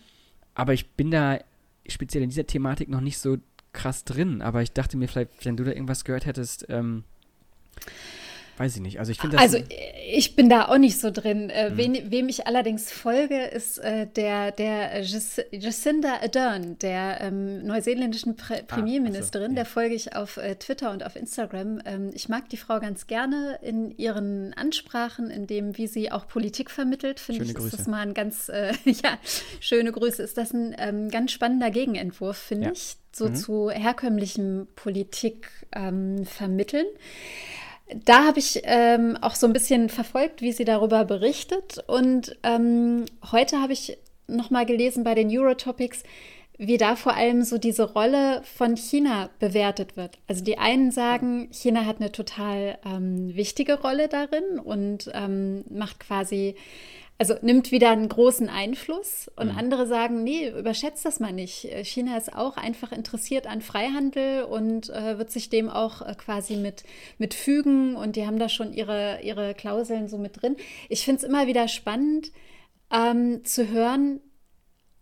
aber 0.55 0.73
ich 0.73 0.89
bin 0.91 1.11
da 1.11 1.39
speziell 1.87 2.23
in 2.23 2.29
dieser 2.29 2.47
Thematik 2.47 2.89
noch 2.89 3.01
nicht 3.01 3.19
so 3.19 3.37
krass 3.71 4.03
drin. 4.03 4.41
Aber 4.41 4.61
ich 4.61 4.71
dachte 4.71 4.97
mir 4.97 5.07
vielleicht, 5.07 5.45
wenn 5.45 5.57
du 5.57 5.63
da 5.63 5.71
irgendwas 5.71 6.05
gehört 6.05 6.25
hättest, 6.25 6.65
ähm, 6.69 7.03
Weiß 8.57 8.75
ich 8.75 8.81
nicht. 8.81 8.99
Also 8.99 9.11
ich 9.11 9.19
finde 9.19 9.39
Also 9.39 9.57
ich 10.07 10.35
bin 10.35 10.47
da 10.47 10.67
auch 10.67 10.77
nicht 10.77 10.99
so 10.99 11.09
drin. 11.09 11.49
Äh, 11.49 11.71
mhm. 11.71 11.77
wen, 11.77 12.11
wem 12.11 12.29
ich 12.29 12.45
allerdings 12.45 12.91
folge, 12.91 13.45
ist 13.45 13.79
äh, 13.79 14.05
der, 14.05 14.51
der 14.51 15.01
Jacinda 15.51 16.21
Ardern, 16.21 16.77
der 16.77 17.21
ähm, 17.21 17.65
neuseeländischen 17.65 18.35
Pre 18.35 18.59
ah, 18.59 18.63
Premierministerin. 18.67 19.51
So, 19.51 19.51
ja. 19.51 19.55
Der 19.55 19.65
folge 19.65 19.95
ich 19.95 20.15
auf 20.15 20.37
äh, 20.37 20.55
Twitter 20.55 20.91
und 20.91 21.03
auf 21.03 21.15
Instagram. 21.15 21.81
Ähm, 21.85 22.11
ich 22.13 22.29
mag 22.29 22.47
die 22.49 22.57
Frau 22.57 22.79
ganz 22.79 23.07
gerne 23.07 23.57
in 23.63 23.89
ihren 23.97 24.53
Ansprachen, 24.53 25.31
in 25.31 25.47
dem, 25.47 25.77
wie 25.77 25.87
sie 25.87 26.11
auch 26.11 26.27
Politik 26.27 26.69
vermittelt. 26.69 27.19
Finde 27.19 27.45
ich, 27.45 27.55
Grüße. 27.55 27.69
ist 27.69 27.79
das 27.79 27.87
mal 27.87 28.01
ein 28.01 28.13
ganz, 28.13 28.49
äh, 28.49 28.73
ja, 28.85 29.17
schöne 29.61 29.91
Grüße. 29.91 30.21
Ist 30.21 30.37
das 30.37 30.53
ein 30.53 30.75
ähm, 30.77 31.09
ganz 31.09 31.31
spannender 31.31 31.71
Gegenentwurf, 31.71 32.37
finde 32.37 32.67
ja. 32.67 32.71
ich, 32.73 32.97
so 33.11 33.29
mhm. 33.29 33.35
zu 33.35 33.71
herkömmlichem 33.71 34.67
Politik 34.75 35.49
ähm, 35.71 36.23
vermitteln 36.25 36.85
da 37.93 38.25
habe 38.25 38.39
ich 38.39 38.61
ähm, 38.63 39.17
auch 39.21 39.35
so 39.35 39.45
ein 39.45 39.53
bisschen 39.53 39.89
verfolgt, 39.89 40.41
wie 40.41 40.51
sie 40.51 40.65
darüber 40.65 41.05
berichtet. 41.05 41.83
Und 41.87 42.37
ähm, 42.43 43.05
heute 43.31 43.61
habe 43.61 43.73
ich 43.73 43.97
noch 44.27 44.49
mal 44.49 44.65
gelesen 44.65 45.03
bei 45.03 45.15
den 45.15 45.29
Eurotopics, 45.29 46.03
wie 46.57 46.77
da 46.77 46.95
vor 46.95 47.15
allem 47.15 47.43
so 47.43 47.57
diese 47.57 47.93
Rolle 47.93 48.41
von 48.43 48.77
China 48.77 49.29
bewertet 49.39 49.97
wird. 49.97 50.17
Also 50.27 50.43
die 50.43 50.57
einen 50.57 50.91
sagen, 50.91 51.49
China 51.51 51.85
hat 51.85 51.99
eine 51.99 52.11
total 52.11 52.77
ähm, 52.85 53.35
wichtige 53.35 53.81
Rolle 53.81 54.07
darin 54.07 54.59
und 54.63 55.11
ähm, 55.13 55.65
macht 55.69 55.99
quasi 55.99 56.55
also 57.17 57.35
nimmt 57.41 57.71
wieder 57.71 57.91
einen 57.91 58.09
großen 58.09 58.49
Einfluss 58.49 59.31
und 59.35 59.51
mhm. 59.51 59.57
andere 59.57 59.87
sagen, 59.87 60.23
nee, 60.23 60.49
überschätzt 60.49 61.05
das 61.05 61.19
mal 61.19 61.31
nicht. 61.31 61.67
China 61.83 62.17
ist 62.17 62.35
auch 62.35 62.57
einfach 62.57 62.91
interessiert 62.91 63.47
an 63.47 63.61
Freihandel 63.61 64.43
und 64.43 64.89
äh, 64.89 65.17
wird 65.17 65.31
sich 65.31 65.49
dem 65.49 65.69
auch 65.69 66.01
äh, 66.01 66.15
quasi 66.15 66.55
mit, 66.57 66.83
mit 67.17 67.33
fügen 67.33 67.95
und 67.95 68.15
die 68.15 68.25
haben 68.25 68.39
da 68.39 68.49
schon 68.49 68.73
ihre, 68.73 69.21
ihre 69.21 69.53
Klauseln 69.53 70.07
so 70.07 70.17
mit 70.17 70.41
drin. 70.41 70.57
Ich 70.89 71.05
finde 71.05 71.21
es 71.21 71.23
immer 71.23 71.47
wieder 71.47 71.67
spannend 71.67 72.31
ähm, 72.91 73.45
zu 73.45 73.69
hören 73.69 74.19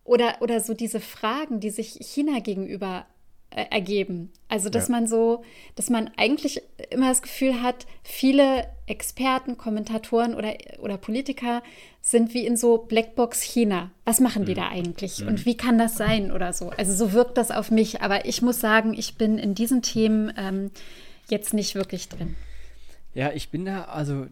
oder, 0.03 0.35
oder 0.41 0.59
so 0.59 0.73
diese 0.73 0.99
Fragen, 0.99 1.59
die 1.59 1.69
sich 1.69 1.97
China 2.01 2.39
gegenüber 2.39 3.05
äh, 3.07 3.20
ergeben. 3.55 4.31
Also, 4.47 4.69
dass 4.69 4.87
ja. 4.87 4.95
man 4.95 5.07
so, 5.07 5.43
dass 5.75 5.89
man 5.89 6.09
eigentlich 6.17 6.61
immer 6.89 7.09
das 7.09 7.21
Gefühl 7.21 7.61
hat, 7.61 7.85
viele 8.03 8.65
Experten, 8.87 9.57
Kommentatoren 9.57 10.35
oder, 10.35 10.55
oder 10.79 10.97
Politiker 10.97 11.61
sind 12.01 12.33
wie 12.33 12.45
in 12.45 12.57
so 12.57 12.77
Blackbox 12.77 13.41
China. 13.41 13.91
Was 14.05 14.19
machen 14.19 14.45
die 14.45 14.51
mhm. 14.51 14.57
da 14.57 14.69
eigentlich? 14.69 15.19
Mhm. 15.19 15.27
Und 15.27 15.45
wie 15.45 15.55
kann 15.55 15.77
das 15.77 15.95
sein 15.95 16.31
oder 16.31 16.53
so? 16.53 16.71
Also, 16.77 16.93
so 16.93 17.13
wirkt 17.13 17.37
das 17.37 17.51
auf 17.51 17.71
mich. 17.71 18.01
Aber 18.01 18.25
ich 18.25 18.41
muss 18.41 18.59
sagen, 18.59 18.93
ich 18.93 19.15
bin 19.15 19.37
in 19.37 19.53
diesen 19.55 19.81
Themen 19.81 20.33
ähm, 20.37 20.71
jetzt 21.29 21.53
nicht 21.53 21.75
wirklich 21.75 22.09
drin. 22.09 22.35
Ja, 23.13 23.31
ich 23.33 23.49
bin 23.49 23.65
da, 23.65 23.85
also 23.85 24.27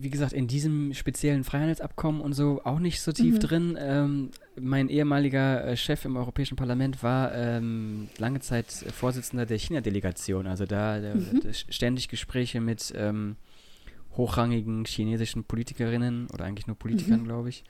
wie 0.00 0.10
gesagt, 0.10 0.32
in 0.32 0.46
diesem 0.46 0.94
speziellen 0.94 1.42
Freihandelsabkommen 1.42 2.20
und 2.20 2.32
so 2.32 2.60
auch 2.64 2.78
nicht 2.78 3.00
so 3.00 3.10
tief 3.12 3.34
mhm. 3.34 3.40
drin. 3.40 3.78
Ähm, 3.80 4.30
mein 4.58 4.88
ehemaliger 4.88 5.64
äh, 5.64 5.76
Chef 5.76 6.04
im 6.04 6.16
Europäischen 6.16 6.56
Parlament 6.56 7.02
war 7.02 7.34
ähm, 7.34 8.08
lange 8.16 8.38
Zeit 8.40 8.66
Vorsitzender 8.70 9.44
der 9.44 9.58
China-Delegation. 9.58 10.46
Also 10.46 10.66
da, 10.66 11.00
da, 11.00 11.14
mhm. 11.14 11.40
da, 11.42 11.52
ständig 11.52 12.08
Gespräche 12.08 12.60
mit 12.60 12.92
ähm, 12.96 13.36
hochrangigen 14.16 14.84
chinesischen 14.84 15.42
Politikerinnen 15.42 16.28
oder 16.32 16.44
eigentlich 16.44 16.68
nur 16.68 16.76
Politikern, 16.76 17.20
mhm. 17.20 17.24
glaube 17.24 17.48
ich. 17.48 17.64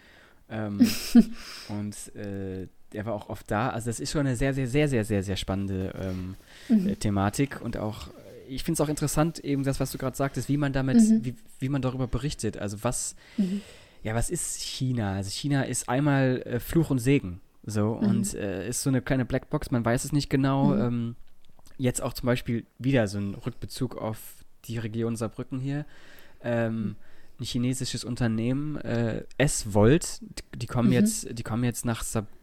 Ähm, 0.50 0.80
und 1.68 2.14
äh, 2.14 2.68
er 2.92 3.06
war 3.06 3.14
auch 3.14 3.30
oft 3.30 3.50
da. 3.50 3.70
Also 3.70 3.88
das 3.88 4.00
ist 4.00 4.12
schon 4.12 4.26
eine 4.26 4.37
sehr, 4.37 4.52
sehr, 4.52 4.66
sehr, 4.66 4.88
sehr, 4.88 5.04
sehr, 5.04 5.23
sehr 5.23 5.37
spannende 5.37 5.94
ähm, 5.99 6.35
mhm. 6.68 6.88
äh, 6.88 6.97
Thematik 6.97 7.62
und 7.62 7.78
auch 7.78 8.08
ich 8.49 8.64
finde 8.64 8.81
es 8.83 8.87
auch 8.87 8.88
interessant, 8.88 9.38
eben 9.40 9.64
das, 9.64 9.81
was 9.81 9.93
du 9.93 9.99
gerade 9.99 10.17
sagtest, 10.17 10.49
wie 10.49 10.57
man 10.57 10.73
damit, 10.73 10.97
mhm. 10.97 11.25
wie, 11.25 11.35
wie 11.59 11.69
man 11.69 11.83
darüber 11.83 12.07
berichtet. 12.07 12.57
Also 12.57 12.78
was, 12.83 13.14
mhm. 13.37 13.61
ja, 14.02 14.14
was 14.14 14.31
ist 14.31 14.61
China? 14.61 15.14
Also 15.14 15.31
China 15.31 15.62
ist 15.62 15.88
einmal 15.88 16.43
äh, 16.45 16.61
Fluch 16.61 16.90
und 16.90 16.99
Segen. 16.99 17.40
So, 17.64 17.97
mhm. 17.97 18.09
und 18.09 18.35
äh, 18.35 18.69
ist 18.69 18.83
so 18.83 18.90
eine 18.90 19.02
kleine 19.02 19.25
Blackbox, 19.25 19.71
man 19.71 19.85
weiß 19.85 20.05
es 20.05 20.12
nicht 20.12 20.31
genau. 20.31 20.67
Mhm. 20.67 20.81
Ähm, 20.81 21.17
jetzt 21.76 22.02
auch 22.02 22.12
zum 22.12 22.26
Beispiel 22.26 22.64
wieder 22.78 23.07
so 23.09 23.19
ein 23.19 23.35
Rückbezug 23.35 23.97
auf 23.97 24.19
die 24.64 24.78
Region 24.78 25.17
Saarbrücken 25.17 25.61
hier. 25.61 25.85
Ähm, 26.43 26.75
mhm. 26.75 26.97
ein 27.40 27.45
chinesisches 27.45 28.05
Unternehmen, 28.05 28.76
äh, 28.76 29.25
S-Volt, 29.37 30.21
die 30.55 30.67
kommen 30.67 30.88
mhm. 30.88 30.95
jetzt, 30.95 31.38
die 31.38 31.43
kommen 31.43 31.64
jetzt 31.64 31.85
nach 31.85 32.02
Saarbrücken 32.02 32.38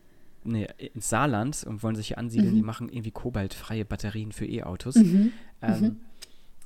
nee, 0.45 0.67
ins 0.93 1.09
Saarland 1.09 1.63
und 1.65 1.83
wollen 1.83 1.95
sich 1.95 2.07
hier 2.07 2.17
ansiedeln. 2.17 2.51
Mhm. 2.51 2.55
Die 2.55 2.61
machen 2.61 2.89
irgendwie 2.89 3.11
kobaltfreie 3.11 3.85
Batterien 3.85 4.31
für 4.31 4.45
E-Autos. 4.45 4.95
Mhm. 4.95 5.31
Ähm, 5.61 5.81
mhm. 5.81 5.99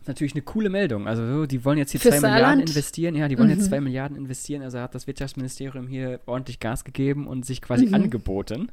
Natürlich 0.06 0.34
eine 0.34 0.42
coole 0.42 0.70
Meldung. 0.70 1.08
Also 1.08 1.46
die 1.46 1.64
wollen 1.66 1.78
jetzt 1.78 1.92
hier 1.92 2.00
Für 2.00 2.10
zwei 2.10 2.20
Saarland? 2.20 2.40
Milliarden 2.42 2.60
investieren. 2.62 3.16
Ja, 3.16 3.28
die 3.28 3.38
wollen 3.38 3.50
jetzt 3.50 3.64
mhm. 3.64 3.68
zwei 3.68 3.82
Milliarden 3.82 4.18
investieren. 4.18 4.64
Also 4.64 4.80
hat 4.80 4.96
das 4.96 5.08
Wirtschaftsministerium 5.08 5.88
hier 5.88 6.20
ordentlich 6.26 6.60
Gas 6.60 6.84
gegeben 6.84 7.28
und 7.28 7.46
sich 7.46 7.62
quasi 7.62 7.86
mhm. 7.86 7.94
angeboten. 7.94 8.72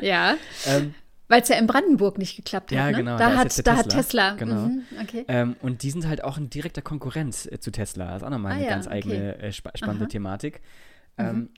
Ja. 0.00 0.36
ähm, 0.66 0.94
Weil 1.26 1.42
es 1.42 1.48
ja 1.48 1.56
in 1.56 1.66
Brandenburg 1.66 2.16
nicht 2.16 2.36
geklappt 2.36 2.72
ja, 2.72 2.84
hat. 2.84 2.92
Ne? 2.92 2.98
genau. 2.98 3.18
Da, 3.18 3.30
da 3.30 3.36
hat, 3.36 3.44
da 3.44 3.74
Tesla. 3.74 3.76
hat 3.76 3.88
Tesla. 3.90 4.34
Genau. 4.36 4.68
Mhm, 4.68 4.82
okay. 5.02 5.24
Ähm, 5.28 5.56
und 5.60 5.82
die 5.82 5.90
sind 5.90 6.06
halt 6.06 6.24
auch 6.24 6.38
in 6.38 6.48
direkter 6.48 6.80
Konkurrenz 6.80 7.46
äh, 7.46 7.58
zu 7.58 7.70
Tesla. 7.70 8.06
Das 8.06 8.16
ist 8.18 8.22
auch 8.22 8.30
nochmal 8.30 8.52
eine 8.52 8.62
Ah, 8.62 8.64
ja, 8.64 8.70
ganz 8.70 8.88
eigene 8.88 9.34
okay. 9.36 9.46
äh, 9.46 9.52
spa 9.52 9.70
spannende 9.74 10.04
Aha. 10.04 10.10
Thematik. 10.10 10.62
Mhm. 11.18 11.24
Ähm, 11.24 11.48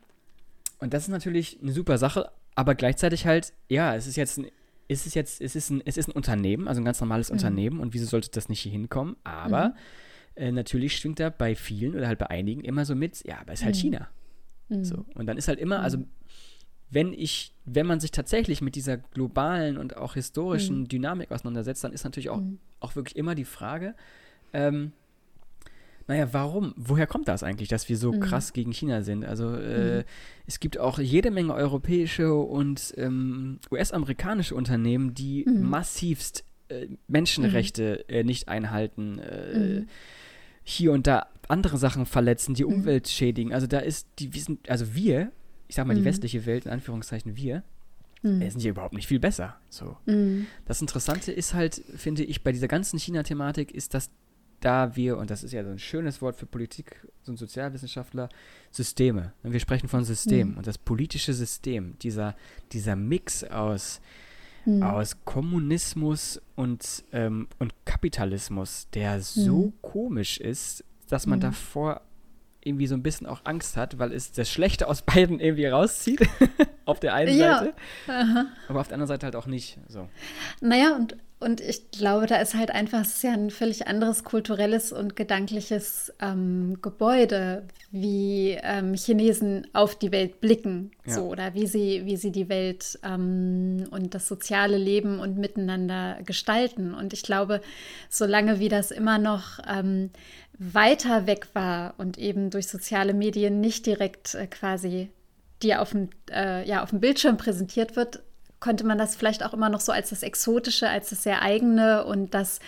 und 0.81 0.95
das 0.95 1.05
ist 1.05 1.11
natürlich 1.11 1.59
eine 1.63 1.73
super 1.73 1.99
Sache, 1.99 2.31
aber 2.61 2.75
gleichzeitig 2.75 3.27
halt, 3.27 3.53
ja, 3.69 3.95
es 3.95 4.07
ist 4.07 4.17
jetzt 4.17 4.39
ein, 4.39 4.47
es 4.89 5.07
ist 5.07 5.15
jetzt, 5.15 5.41
es 5.41 5.55
ist 5.57 5.71
ein, 5.71 5.83
es 5.85 5.97
ist 5.97 6.09
ein 6.09 6.13
Unternehmen, 6.13 6.69
also 6.69 6.81
ein 6.81 6.85
ganz 6.85 7.01
normales 7.01 7.31
Mhm. 7.31 7.35
Unternehmen 7.35 7.81
und 7.81 7.95
wieso 7.95 8.07
sollte 8.07 8.31
das 8.31 8.49
nicht 8.49 8.61
hier 8.61 8.73
hinkommen? 8.73 9.17
Aber 9.25 9.75
äh, 10.35 10.51
natürlich 10.53 10.97
schwingt 10.97 11.21
da 11.21 11.31
bei 11.31 11.55
vielen 11.55 11.95
oder 11.95 12.07
halt 12.09 12.19
bei 12.19 12.29
einigen 12.31 12.63
immer 12.65 12.85
so 12.85 12.95
mit, 12.95 13.25
ja, 13.27 13.41
aber 13.41 13.53
es 13.53 13.61
ist 13.61 13.65
halt 13.67 13.77
Mhm. 13.77 13.81
China. 13.81 14.09
Mhm. 14.69 14.85
So. 14.85 15.05
Und 15.15 15.27
dann 15.27 15.37
ist 15.39 15.49
halt 15.49 15.59
immer, 15.59 15.81
also 15.81 15.99
wenn 16.91 17.13
ich, 17.13 17.55
wenn 17.65 17.87
man 17.87 18.01
sich 18.01 18.11
tatsächlich 18.11 18.63
mit 18.63 18.75
dieser 18.75 18.97
globalen 18.97 19.79
und 19.79 19.97
auch 19.97 20.15
historischen 20.15 20.89
Dynamik 20.89 21.31
auseinandersetzt, 21.31 21.85
dann 21.85 21.93
ist 21.93 22.03
natürlich 22.05 22.31
auch, 22.31 22.41
Mhm. 22.41 22.59
auch 22.81 22.97
wirklich 22.97 23.17
immer 23.17 23.35
die 23.37 23.45
Frage, 23.45 23.95
ähm, 24.53 24.93
naja, 26.11 26.29
warum? 26.33 26.75
Woher 26.77 27.07
kommt 27.07 27.29
das 27.29 27.43
eigentlich, 27.45 27.69
dass 27.69 27.89
wir 27.89 27.97
so 27.97 28.13
Mhm. 28.13 28.21
krass 28.21 28.53
gegen 28.53 28.73
China 28.73 29.03
sind? 29.03 29.25
Also 29.25 29.55
äh, 29.55 29.99
Mhm. 29.99 30.05
es 30.47 30.59
gibt 30.59 30.77
auch 30.79 30.99
jede 30.99 31.31
Menge 31.31 31.55
europäische 31.55 32.35
und 32.35 32.93
ähm, 32.97 33.61
US-amerikanische 33.71 34.55
Unternehmen, 34.57 35.15
die 35.15 35.45
Mhm. 35.47 35.69
massivst 35.71 36.45
äh, 36.69 36.89
Menschenrechte 37.09 38.09
äh, 38.09 38.23
nicht 38.25 38.49
einhalten, 38.49 39.19
äh, 39.21 39.59
Mhm. 39.81 39.89
hier 40.65 40.93
und 40.93 41.07
da 41.07 41.27
andere 41.49 41.79
Sachen 41.79 42.07
verletzen, 42.07 42.55
die 42.55 42.65
Mhm. 42.65 42.73
Umwelt 42.75 43.09
schädigen. 43.09 43.53
Also 43.55 43.67
da 43.67 43.79
ist 43.79 44.07
die, 44.19 44.35
wir 44.35 44.41
sind, 44.43 44.69
also 44.69 44.95
wir, 44.95 45.33
ich 45.69 45.77
sag 45.77 45.87
mal 45.87 45.95
die 45.95 46.01
Mhm. 46.01 46.07
westliche 46.07 46.45
Welt, 46.47 46.67
in 46.67 46.73
Anführungszeichen 46.73 47.37
wir, 47.37 47.63
Mhm. 48.23 48.43
äh, 48.43 48.51
sind 48.51 48.61
hier 48.61 48.71
überhaupt 48.73 48.95
nicht 48.95 49.07
viel 49.09 49.19
besser. 49.21 49.57
So. 49.69 49.97
Mhm. 50.07 50.47
Das 50.67 50.81
Interessante 50.81 51.31
ist 51.33 51.55
halt, 51.55 51.83
finde 51.97 52.23
ich, 52.25 52.43
bei 52.43 52.51
dieser 52.53 52.69
ganzen 52.69 52.99
China-Thematik 52.99 53.73
ist, 53.73 53.95
dass 53.95 54.11
da 54.61 54.95
wir, 54.97 55.17
und 55.19 55.31
das 55.31 55.43
ist 55.43 55.53
ja 55.53 55.65
so 55.65 55.71
ein 55.71 55.79
schönes 55.79 56.21
Wort 56.23 56.37
für 56.37 56.47
Politik 56.47 57.07
und 57.27 57.39
Sozialwissenschaftler, 57.39 58.29
Systeme. 58.71 59.33
Und 59.43 59.53
wir 59.53 59.61
sprechen 59.61 59.89
von 59.89 60.05
System. 60.05 60.51
Mhm. 60.53 60.57
Und 60.59 60.67
das 60.67 60.79
politische 60.79 61.33
System, 61.35 61.99
dieser, 62.01 62.37
dieser 62.73 62.97
Mix 62.97 63.45
aus, 63.45 64.01
Mhm. 64.67 64.83
aus 64.83 65.17
Kommunismus 65.25 66.41
und, 66.55 67.05
ähm, 67.13 67.49
und 67.59 67.73
Kapitalismus, 67.87 68.89
der 68.93 69.21
so 69.23 69.67
Mhm. 69.67 69.73
komisch 69.81 70.39
ist, 70.39 70.85
dass 71.09 71.27
man 71.27 71.39
Mhm. 71.39 71.43
davor 71.45 72.03
irgendwie 72.63 72.87
so 72.87 72.95
ein 72.95 73.03
bisschen 73.03 73.27
auch 73.27 73.41
Angst 73.45 73.79
hat, 73.79 73.99
weil 73.99 74.13
es 74.13 74.33
das 74.33 74.51
Schlechte 74.51 74.87
aus 74.87 75.01
beiden 75.01 75.41
irgendwie 75.41 75.65
rauszieht. 75.65 76.21
auf 76.85 77.01
der 77.01 77.15
einen 77.15 77.39
Ja. 77.39 77.59
Seite, 77.61 77.75
Aha. 78.09 78.47
aber 78.69 78.81
auf 78.81 78.89
der 78.89 78.95
anderen 78.97 79.09
Seite 79.09 79.25
halt 79.25 79.37
auch 79.37 79.47
nicht. 79.47 79.79
So. 79.89 80.09
Naja, 80.61 80.95
und, 80.95 81.17
und 81.41 81.61
ich 81.63 81.91
glaube, 81.91 82.27
da 82.27 82.37
ist 82.37 82.55
halt 82.55 82.71
einfach, 82.71 83.01
es 83.01 83.15
ist 83.15 83.23
ja 83.25 83.33
ein 83.33 83.51
völlig 83.51 83.87
anderes 83.89 84.25
kulturelles 84.25 84.93
und 84.93 85.17
gedankliches 85.17 86.13
ähm, 86.21 86.79
Gebäude, 86.83 87.65
wie 87.91 88.59
ähm, 88.63 88.95
Chinesen 88.95 89.67
auf 89.73 89.99
die 89.99 90.13
Welt 90.13 90.41
blicken, 90.41 90.91
Ja. 91.07 91.15
so, 91.15 91.23
oder 91.29 91.55
wie 91.55 91.67
sie, 91.67 92.03
wie 92.05 92.17
sie 92.17 92.31
die 92.31 92.49
Welt 92.51 92.99
ähm, 93.03 93.87
und 93.91 94.15
das 94.15 94.29
soziale 94.29 94.77
Leben 94.77 95.19
und 95.19 95.39
miteinander 95.39 96.19
gestalten. 96.25 96.95
Und 96.95 97.13
ich 97.15 97.23
glaube, 97.23 97.63
solange 98.11 98.59
wie 98.61 98.69
das 98.69 98.91
immer 98.91 99.19
noch 99.19 99.59
ähm, 99.67 100.11
weiter 100.59 101.27
weg 101.27 101.49
war 101.55 101.95
und 101.97 102.19
eben 102.19 102.51
durch 102.51 102.69
soziale 102.69 103.15
Medien 103.15 103.61
nicht 103.61 103.87
direkt 103.87 104.35
äh, 104.35 104.47
quasi 104.47 105.09
dir 105.63 105.81
auf 105.81 105.91
dem, 105.91 106.11
äh, 106.31 106.69
ja, 106.69 106.83
auf 106.83 106.91
dem 106.91 107.01
Bildschirm 107.01 107.39
präsentiert 107.39 107.97
wird, 107.97 108.21
konnte 108.61 108.85
man 108.85 108.99
das 108.99 109.17
vielleicht 109.17 109.45
auch 109.45 109.55
immer 109.55 109.69
noch 109.69 109.81
so 109.81 109.93
als 109.93 110.11
das 110.11 110.23
Exotische, 110.23 110.89
als 110.89 111.11
das 111.11 111.23
sehr 111.23 111.43
eigene 111.43 112.05
und 112.05 112.35
das 112.35 112.61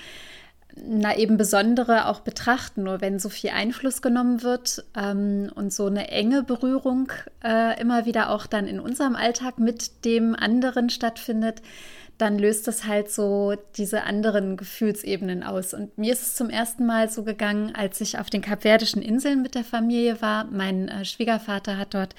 na 0.75 1.17
eben 1.17 1.37
Besondere 1.37 2.07
auch 2.07 2.21
betrachten. 2.21 2.85
Nur 2.85 3.01
wenn 3.01 3.19
so 3.19 3.29
viel 3.29 3.51
Einfluss 3.51 4.03
genommen 4.03 4.43
wird 4.43 4.85
ähm, 4.97 5.51
und 5.55 5.73
so 5.73 5.87
eine 5.87 6.09
enge 6.09 6.43
Berührung 6.43 7.13
äh, 7.45 7.79
immer 7.81 8.07
wieder 8.07 8.31
auch 8.31 8.47
dann 8.47 8.67
in 8.67 8.81
unserem 8.81 9.15
Alltag 9.15 9.59
mit 9.59 10.05
dem 10.05 10.35
anderen 10.35 10.91
stattfindet, 10.91 11.63
dann 12.23 12.39
löst 12.39 12.69
das 12.69 12.87
halt 12.87 13.11
so 13.11 13.55
diese 13.77 14.05
anderen 14.05 14.57
Gefühlsebenen 14.57 15.43
aus. 15.43 15.75
Und 15.75 15.99
mir 15.99 16.13
ist 16.13 16.23
es 16.23 16.37
zum 16.37 16.51
ersten 16.51 16.87
Mal 16.87 17.11
so 17.11 17.25
gegangen, 17.25 17.75
als 17.75 18.01
ich 18.01 18.17
auf 18.17 18.31
den 18.31 18.43
Kapverdischen 18.43 19.03
Inseln 19.03 19.43
mit 19.43 19.57
der 19.57 19.65
Familie 19.65 20.23
war. 20.23 20.45
Mein 20.45 20.87
äh, 20.87 21.05
Schwiegervater 21.05 21.77
hat 21.77 21.95
dort 21.95 22.15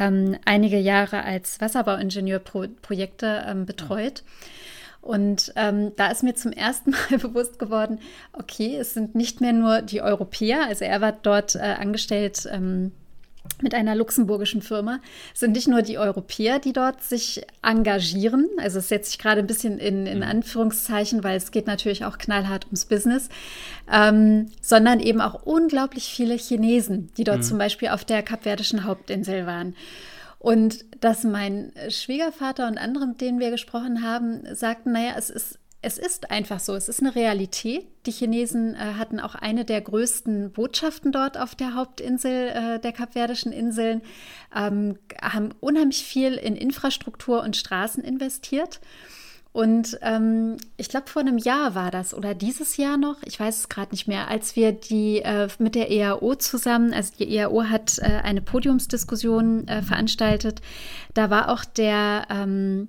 ähm, 0.00 0.36
einige 0.44 0.78
Jahre 0.78 1.22
als 1.22 1.60
Wasserbauingenieur 1.60 2.40
Pro 2.40 2.66
Projekte 2.82 3.44
ähm, 3.46 3.66
betreut. 3.66 4.24
Und 5.00 5.52
ähm, 5.54 5.92
da 5.94 6.10
ist 6.10 6.24
mir 6.24 6.34
zum 6.34 6.50
ersten 6.50 6.90
Mal 7.10 7.18
bewusst 7.18 7.60
geworden, 7.60 8.00
okay, 8.32 8.76
es 8.76 8.94
sind 8.94 9.14
nicht 9.14 9.40
mehr 9.40 9.52
nur 9.52 9.80
die 9.80 10.02
Europäer, 10.02 10.66
also 10.66 10.84
er 10.84 11.00
war 11.00 11.12
dort 11.12 11.54
äh, 11.54 11.60
angestellt 11.60 12.48
ähm, 12.50 12.90
mit 13.62 13.74
einer 13.74 13.94
luxemburgischen 13.94 14.62
Firma, 14.62 15.00
es 15.32 15.40
sind 15.40 15.52
nicht 15.52 15.68
nur 15.68 15.82
die 15.82 15.98
Europäer, 15.98 16.58
die 16.58 16.72
dort 16.72 17.02
sich 17.02 17.42
engagieren, 17.62 18.48
also 18.58 18.78
es 18.78 18.88
setzt 18.88 19.10
sich 19.12 19.18
gerade 19.18 19.40
ein 19.40 19.46
bisschen 19.46 19.78
in, 19.78 20.06
in 20.06 20.22
Anführungszeichen, 20.22 21.24
weil 21.24 21.36
es 21.36 21.50
geht 21.50 21.66
natürlich 21.66 22.04
auch 22.04 22.18
knallhart 22.18 22.66
ums 22.66 22.84
Business, 22.84 23.28
ähm, 23.92 24.50
sondern 24.60 25.00
eben 25.00 25.20
auch 25.20 25.42
unglaublich 25.44 26.04
viele 26.04 26.34
Chinesen, 26.34 27.10
die 27.16 27.24
dort 27.24 27.44
zum 27.44 27.58
Beispiel 27.58 27.88
auf 27.88 28.04
der 28.04 28.22
kapverdischen 28.22 28.84
Hauptinsel 28.84 29.46
waren. 29.46 29.74
Und 30.38 30.84
dass 31.00 31.24
mein 31.24 31.72
Schwiegervater 31.88 32.68
und 32.68 32.78
andere, 32.78 33.06
mit 33.06 33.20
denen 33.20 33.40
wir 33.40 33.50
gesprochen 33.50 34.02
haben, 34.02 34.42
sagten, 34.54 34.92
naja, 34.92 35.14
es 35.16 35.30
ist, 35.30 35.58
es 35.86 35.98
ist 35.98 36.32
einfach 36.32 36.58
so, 36.58 36.74
es 36.74 36.88
ist 36.88 36.98
eine 36.98 37.14
Realität. 37.14 37.86
Die 38.06 38.10
Chinesen 38.10 38.74
äh, 38.74 38.94
hatten 38.98 39.20
auch 39.20 39.36
eine 39.36 39.64
der 39.64 39.80
größten 39.80 40.50
Botschaften 40.50 41.12
dort 41.12 41.38
auf 41.38 41.54
der 41.54 41.74
Hauptinsel 41.74 42.48
äh, 42.48 42.80
der 42.80 42.90
kapverdischen 42.90 43.52
Inseln, 43.52 44.02
ähm, 44.54 44.98
haben 45.22 45.50
unheimlich 45.60 46.02
viel 46.02 46.34
in 46.34 46.56
Infrastruktur 46.56 47.44
und 47.44 47.56
Straßen 47.56 48.02
investiert. 48.02 48.80
Und 49.52 49.96
ähm, 50.02 50.56
ich 50.76 50.88
glaube, 50.88 51.06
vor 51.06 51.22
einem 51.22 51.38
Jahr 51.38 51.76
war 51.76 51.92
das 51.92 52.14
oder 52.14 52.34
dieses 52.34 52.76
Jahr 52.76 52.96
noch, 52.96 53.22
ich 53.24 53.38
weiß 53.38 53.60
es 53.60 53.68
gerade 53.68 53.92
nicht 53.92 54.08
mehr, 54.08 54.26
als 54.28 54.56
wir 54.56 54.72
die 54.72 55.20
äh, 55.20 55.46
mit 55.60 55.76
der 55.76 55.92
EAO 55.92 56.34
zusammen, 56.34 56.94
also 56.94 57.12
die 57.16 57.32
EAO 57.32 57.62
hat 57.62 57.98
äh, 58.00 58.06
eine 58.24 58.42
Podiumsdiskussion 58.42 59.68
äh, 59.68 59.82
veranstaltet. 59.82 60.62
Da 61.14 61.30
war 61.30 61.48
auch 61.48 61.64
der 61.64 62.26
ähm, 62.28 62.88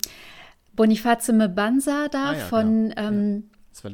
Boniface 0.78 1.28
Mbanza 1.34 2.08
da 2.10 2.30
Ah 2.30 2.34
ja, 2.36 2.46
von, 2.46 2.90
genau. 2.90 3.02
ähm, 3.02 3.50
Das 3.74 3.84
war, 3.84 3.92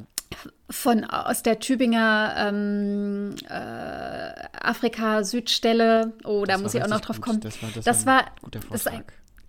von 0.70 1.04
aus 1.06 1.42
der 1.42 1.60
Tübinger 1.60 2.36
ähm, 2.38 3.36
äh, 3.50 4.34
Afrika-Südstelle. 4.62 6.14
Oh, 6.24 6.46
da 6.46 6.54
das 6.54 6.62
muss 6.62 6.74
ich 6.74 6.84
auch 6.84 6.88
noch 6.88 7.02
drauf 7.02 7.18
gut. 7.18 7.26
kommen. 7.26 7.40
Das 7.42 7.62
war, 7.62 7.70
das 7.74 7.86
Das 7.86 8.06
war 8.06 8.16
war- 8.18 8.26
ein 8.26 8.32
guter 8.42 8.60
das 8.72 8.88
ein- 8.88 9.04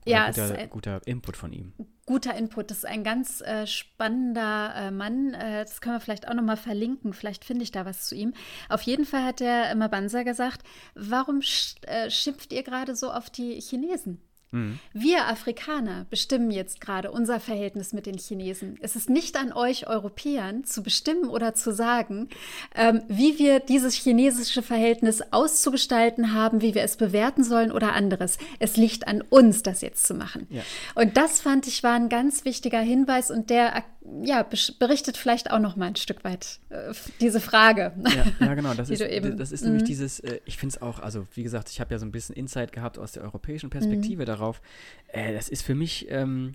ja, 0.07 0.27
guter, 0.29 0.55
ein- 0.59 0.71
guter 0.71 1.01
Input 1.07 1.37
von 1.37 1.53
ihm. 1.53 1.73
Guter 2.07 2.35
Input. 2.35 2.71
Das 2.71 2.79
ist 2.79 2.85
ein 2.87 3.03
ganz 3.05 3.41
äh, 3.41 3.67
spannender 3.67 4.75
äh, 4.77 4.91
Mann. 4.91 5.33
Äh, 5.33 5.65
das 5.65 5.81
können 5.81 5.97
wir 5.97 6.01
vielleicht 6.01 6.29
auch 6.29 6.35
noch 6.35 6.43
mal 6.43 6.59
verlinken. 6.59 7.15
Vielleicht 7.15 7.45
finde 7.47 7.63
ich 7.63 7.71
da 7.73 7.87
was 7.87 8.07
zu 8.07 8.15
ihm. 8.15 8.35
Auf 8.69 8.83
jeden 8.83 9.07
Fall 9.07 9.25
hat 9.25 9.41
der 9.41 9.75
Mabanza 9.75 10.23
gesagt, 10.23 10.63
warum 10.95 11.41
sch 11.41 11.77
äh, 11.87 12.11
schimpft 12.11 12.53
ihr 12.53 12.63
gerade 12.63 12.95
so 12.95 13.11
auf 13.11 13.31
die 13.31 13.59
Chinesen? 13.61 14.21
Mhm. 14.55 14.79
Wir 14.93 15.27
Afrikaner 15.29 16.07
bestimmen 16.11 16.51
jetzt 16.51 16.81
gerade 16.81 17.11
unser 17.11 17.41
Verhältnis 17.41 17.93
mit 17.93 18.07
den 18.07 18.19
Chinesen. 18.19 18.79
Es 18.81 18.97
ist 18.97 19.11
nicht 19.11 19.37
an 19.37 19.53
euch 19.53 19.87
Europäern 19.89 20.65
zu 20.65 20.83
bestimmen 20.83 21.29
oder 21.29 21.55
zu 21.55 21.73
sagen, 21.75 22.29
ähm, 22.75 23.03
wie 23.09 23.39
wir 23.39 23.61
dieses 23.61 23.95
chinesische 23.95 24.63
Verhältnis 24.63 25.23
auszugestalten 25.33 26.33
haben, 26.33 26.61
wie 26.63 26.75
wir 26.75 26.83
es 26.83 26.97
bewerten 26.97 27.45
sollen 27.45 27.73
oder 27.73 27.93
anderes. 27.95 28.39
Es 28.59 28.77
liegt 28.77 29.07
an 29.09 29.23
uns, 29.23 29.63
das 29.63 29.81
jetzt 29.81 30.07
zu 30.07 30.15
machen. 30.15 30.47
Ja. 30.51 30.63
Und 30.95 31.17
das 31.17 31.41
fand 31.41 31.67
ich 31.67 31.83
war 31.83 31.95
ein 31.95 32.09
ganz 32.09 32.45
wichtiger 32.45 32.81
Hinweis 32.81 33.31
und 33.31 33.51
der 33.51 33.85
ja, 34.23 34.47
berichtet 34.79 35.17
vielleicht 35.17 35.51
auch 35.51 35.59
noch 35.61 35.77
mal 35.77 35.87
ein 35.87 35.97
Stück 35.97 36.25
weit 36.25 36.59
äh, 36.69 36.93
diese 37.23 37.41
Frage. 37.41 37.93
Ja, 38.15 38.47
ja, 38.47 38.55
genau. 38.55 38.75
Das 38.77 38.91
ist, 38.91 39.01
eben- 39.01 39.39
das 39.39 39.51
ist 39.51 39.65
nämlich 39.65 39.83
Mhm. 39.85 39.87
dieses, 39.87 40.21
äh, 40.21 40.41
ich 40.45 40.59
finde 40.59 40.77
es 40.77 40.83
auch, 40.83 40.99
also 41.01 41.27
wie 41.35 41.43
gesagt, 41.43 41.71
ich 41.71 41.81
habe 41.81 41.95
ja 41.95 41.99
so 41.99 42.05
ein 42.05 42.13
bisschen 42.13 42.35
Insight 42.37 42.73
gehabt 42.73 42.99
aus 42.99 43.13
der 43.13 43.23
europäischen 43.23 43.71
Perspektive 43.71 44.23
Mhm. 44.23 44.27
Darauf. 44.45 44.63
Äh, 45.09 45.33
das 45.33 45.49
ist 45.49 45.63
für 45.63 45.75
mich, 45.75 46.07
ähm, 46.11 46.55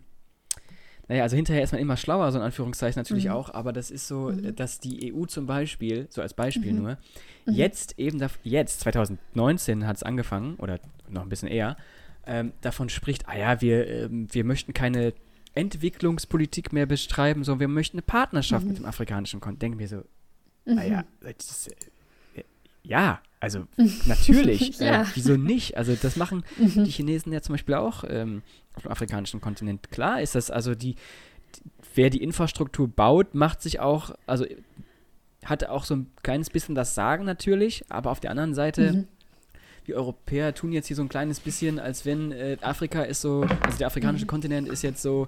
naja, 1.08 1.24
also 1.24 1.36
hinterher 1.36 1.64
ist 1.64 1.72
man 1.72 1.82
immer 1.82 1.98
schlauer, 1.98 2.32
so 2.32 2.38
in 2.38 2.44
Anführungszeichen 2.44 3.00
natürlich 3.00 3.26
Mhm. 3.26 3.32
auch, 3.32 3.54
aber 3.54 3.74
das 3.74 3.90
ist 3.90 4.08
so, 4.08 4.30
äh, 4.30 4.54
dass 4.54 4.80
die 4.80 5.12
EU 5.14 5.26
zum 5.26 5.46
Beispiel, 5.48 6.08
so 6.12 6.22
als 6.22 6.34
Beispiel 6.34 6.72
Mhm. 6.74 6.78
nur, 6.80 6.98
jetzt 7.48 7.98
eben, 7.98 8.24
jetzt, 8.44 8.82
2019 8.82 9.88
hat 9.88 9.96
es 9.98 10.04
angefangen, 10.04 10.56
oder 10.58 10.80
noch 11.10 11.24
ein 11.24 11.30
bisschen 11.30 11.48
eher, 11.50 11.78
ähm, 12.28 12.54
davon 12.62 12.90
spricht, 12.90 13.28
ah 13.28 13.36
ja, 13.38 13.60
wir, 13.62 13.88
ähm, 13.88 14.28
wir 14.32 14.44
möchten 14.44 14.74
keine 14.74 15.14
Entwicklungspolitik 15.56 16.72
mehr 16.74 16.86
betreiben, 16.86 17.44
sondern 17.44 17.62
wir 17.62 17.68
möchten 17.70 17.98
eine 17.98 18.02
Partnerschaft 18.04 18.66
Mhm. 18.66 18.70
mit 18.72 18.78
dem 18.80 18.86
afrikanischen 18.86 19.40
Kontinent. 19.40 19.62
Denke 19.64 19.78
mir 19.78 19.88
so, 19.88 20.04
Ah 20.68 20.84
ja, 20.84 21.04
das 21.22 21.50
ist, 21.50 21.68
äh, 22.36 22.44
ja, 22.84 23.20
also 23.40 23.68
natürlich. 24.06 24.80
ja. 24.80 25.04
äh, 25.04 25.06
wieso 25.14 25.38
nicht? 25.38 25.78
Also 25.78 25.96
das 26.00 26.16
machen 26.16 26.44
mhm. 26.58 26.84
die 26.84 26.92
Chinesen 26.92 27.32
ja 27.32 27.42
zum 27.42 27.54
Beispiel 27.54 27.76
auch 27.76 28.04
ähm, 28.08 28.42
auf 28.76 28.84
dem 28.84 28.92
afrikanischen 28.92 29.42
Kontinent. 29.42 29.92
Klar 29.92 30.22
ist 30.22 30.36
das 30.36 30.52
also 30.52 30.76
die, 30.76 30.96
die, 30.96 31.62
wer 31.96 32.10
die 32.10 32.22
Infrastruktur 32.22 32.88
baut, 32.88 33.36
macht 33.36 33.62
sich 33.62 33.80
auch, 33.80 34.12
also 34.26 34.46
hat 35.46 35.66
auch 35.66 35.86
so 35.86 35.96
ein 35.96 36.12
kleines 36.22 36.50
bisschen 36.50 36.76
das 36.76 36.96
Sagen 36.96 37.26
natürlich, 37.26 37.86
aber 37.90 38.12
auf 38.12 38.20
der 38.20 38.32
anderen 38.32 38.54
Seite 38.54 38.94
mhm 38.94 39.08
die 39.90 39.96
Europäer 39.96 40.54
tun 40.54 40.72
jetzt 40.72 40.86
hier 40.86 40.96
so 40.96 41.02
ein 41.02 41.10
kleines 41.10 41.40
bisschen, 41.40 41.80
als 41.80 42.06
wenn 42.06 42.32
äh, 42.32 42.58
Afrika 42.62 43.02
ist 43.02 43.22
so, 43.22 43.42
also 43.42 43.78
der 43.80 43.88
afrikanische 43.88 44.26
mhm. 44.26 44.30
Kontinent 44.30 44.70
ist 44.70 44.84
jetzt 44.84 45.02
so 45.02 45.28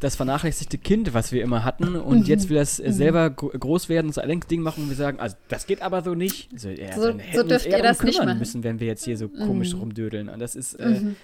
das 0.00 0.16
vernachlässigte 0.16 0.76
Kind, 0.76 1.14
was 1.14 1.30
wir 1.30 1.40
immer 1.42 1.64
hatten. 1.64 1.94
Und 1.94 2.20
mhm. 2.20 2.24
jetzt 2.24 2.48
will 2.48 2.56
das 2.56 2.80
äh, 2.80 2.88
mhm. 2.88 2.92
selber 2.92 3.30
groß 3.30 3.88
werden 3.88 4.08
und 4.08 4.12
so 4.12 4.20
ein 4.20 4.40
Ding 4.50 4.60
machen 4.60 4.84
und 4.84 4.88
wir 4.88 4.96
sagen, 4.96 5.20
also 5.20 5.36
das 5.46 5.66
geht 5.66 5.82
aber 5.82 6.02
so 6.02 6.16
nicht. 6.16 6.52
Also, 6.52 6.70
ja, 6.70 6.92
so, 6.96 7.12
so 7.32 7.42
dürft 7.44 7.66
ihr 7.66 7.80
das 7.80 8.02
nicht 8.02 8.18
machen. 8.18 8.38
müssen, 8.40 8.64
wenn 8.64 8.80
wir 8.80 8.88
jetzt 8.88 9.04
hier 9.04 9.16
so 9.16 9.28
komisch 9.28 9.72
mhm. 9.72 9.80
rumdödeln. 9.80 10.28
Und 10.28 10.40
das 10.40 10.56
ist, 10.56 10.74
äh, 10.74 10.88
mhm. 10.88 11.16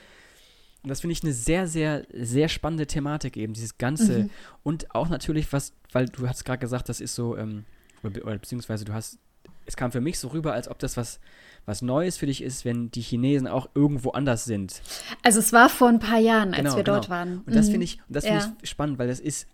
und 0.85 0.89
das 0.89 1.01
finde 1.01 1.15
ich 1.15 1.25
eine 1.25 1.33
sehr, 1.33 1.67
sehr, 1.67 2.07
sehr 2.13 2.49
spannende 2.49 2.87
Thematik 2.87 3.37
eben, 3.37 3.55
dieses 3.55 3.77
Ganze. 3.77 4.21
Mhm. 4.21 4.31
Und 4.63 4.95
auch 4.95 5.09
natürlich, 5.09 5.53
was, 5.53 5.73
weil 5.91 6.07
du 6.07 6.29
hast 6.29 6.45
gerade 6.45 6.61
gesagt, 6.61 6.89
das 6.89 7.01
ist 7.01 7.17
so, 7.17 7.37
ähm, 7.37 7.65
oder 8.05 8.39
beziehungsweise 8.39 8.85
du 8.85 8.93
hast, 8.93 9.19
es 9.69 9.77
kam 9.77 9.93
für 9.93 10.01
mich 10.01 10.19
so 10.19 10.29
rüber, 10.29 10.55
als 10.55 10.69
ob 10.69 10.79
das 10.79 10.97
was 10.97 11.21
was 11.67 11.83
Neues 11.83 12.17
für 12.17 12.25
dich 12.25 12.43
ist, 12.43 12.65
wenn 12.65 12.91
die 12.91 13.03
Chinesen 13.03 13.47
auch 13.47 13.69
irgendwo 13.75 14.11
anders 14.11 14.47
sind. 14.47 14.81
Also 15.23 15.39
es 15.39 15.53
war 15.53 15.69
vor 15.69 15.89
ein 15.89 15.99
paar 15.99 16.19
Jahren, 16.19 16.55
als 16.55 16.63
genau, 16.63 16.77
wir 16.77 16.85
genau. 16.85 16.97
dort 16.97 17.11
waren. 17.11 17.43
Und 17.45 17.55
das 17.55 17.67
mhm. 17.67 17.73
finde 17.73 17.85
ich, 17.85 18.01
das 18.09 18.25
ja. 18.25 18.41
find 18.41 18.57
ich 18.63 18.71
spannend, 18.71 18.99
weil 18.99 19.07
das 19.07 19.21
ist 19.21 19.47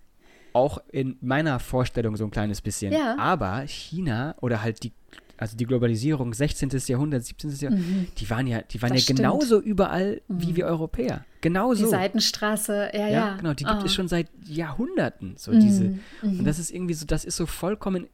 auch 0.53 0.79
in 0.93 1.17
meiner 1.21 1.59
Vorstellung 1.59 2.17
so 2.17 2.23
ein 2.23 2.31
kleines 2.31 2.61
bisschen. 2.61 2.93
Ja. 2.93 3.19
Aber 3.19 3.67
China 3.67 4.37
oder 4.41 4.63
halt 4.63 4.85
die 4.85 4.93
also 5.37 5.57
die 5.57 5.67
Globalisierung 5.67 6.33
16. 6.33 6.71
Jahrhundert, 6.87 7.25
17. 7.25 7.51
Jahrhundert, 7.57 7.85
mhm. 7.85 8.07
die 8.17 8.31
waren 8.31 8.47
ja, 8.47 8.63
die 8.63 8.81
waren 8.81 8.95
ja 8.95 9.03
genauso 9.05 9.61
überall 9.61 10.23
mhm. 10.29 10.43
wie 10.43 10.55
wir 10.55 10.67
Europäer. 10.67 11.25
Genauso. 11.41 11.85
Die 11.85 11.91
Seitenstraße, 11.91 12.91
ja, 12.95 13.01
ja. 13.01 13.09
ja 13.09 13.37
genau, 13.37 13.53
die 13.53 13.65
gibt 13.65 13.83
oh. 13.83 13.87
es 13.87 13.93
schon 13.93 14.07
seit 14.07 14.29
Jahrhunderten. 14.47 15.35
So 15.37 15.51
mhm. 15.51 15.61
diese. 15.61 15.85
Und 16.23 16.39
mhm. 16.39 16.45
das 16.45 16.61
ist 16.61 16.71
irgendwie 16.71 16.95
so, 16.95 17.05
das 17.05 17.25
ist 17.25 17.37
so 17.37 17.47
vollkommen 17.47 18.07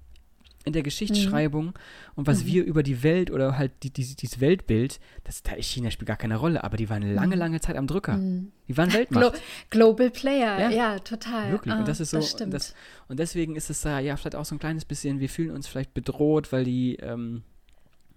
in 0.65 0.75
der 0.75 0.83
Geschichtsschreibung 0.83 1.67
mhm. 1.67 1.73
und 2.17 2.27
was 2.27 2.43
mhm. 2.43 2.49
wir 2.49 2.65
über 2.65 2.83
die 2.83 3.03
Welt 3.03 3.31
oder 3.31 3.57
halt 3.57 3.73
die, 3.83 3.91
die, 3.91 4.15
dieses 4.15 4.41
Weltbild, 4.41 5.01
das, 5.25 5.43
da 5.43 5.53
China 5.57 5.91
spielt 5.91 6.09
gar 6.09 6.19
keine 6.19 6.37
Rolle, 6.37 6.63
aber 6.63 6.77
die 6.77 6.91
waren 6.91 7.03
lange, 7.03 7.35
mhm. 7.35 7.41
lange 7.41 7.61
Zeit 7.61 7.77
am 7.77 7.87
Drücker. 7.87 8.19
Mhm. 8.19 8.53
Die 8.69 8.77
waren 8.77 8.93
Weltmacht. 8.93 9.33
Glo 9.71 9.89
Global 9.93 10.11
Player, 10.11 10.61
ja, 10.61 10.71
ja 10.71 10.99
total. 10.99 11.53
Wirklich. 11.53 11.75
Ah, 11.75 11.79
und 11.79 11.89
das 11.89 12.01
ist 12.01 12.11
so. 12.11 12.19
Das 12.19 12.35
und, 12.35 12.51
das, 12.51 12.75
und, 13.09 13.19
deswegen 13.19 13.57
ist 13.57 13.71
es 13.71 13.81
da 13.81 14.01
ja 14.01 14.17
vielleicht 14.17 14.37
auch 14.37 14.45
so 14.45 14.55
ein 14.55 14.59
kleines 14.59 14.85
bisschen, 14.85 15.19
wir 15.19 15.31
fühlen 15.31 15.51
uns 15.51 15.67
vielleicht 15.67 15.95
bedroht, 15.95 16.53
weil 16.53 16.65
die, 16.65 16.97
ähm, 16.97 17.43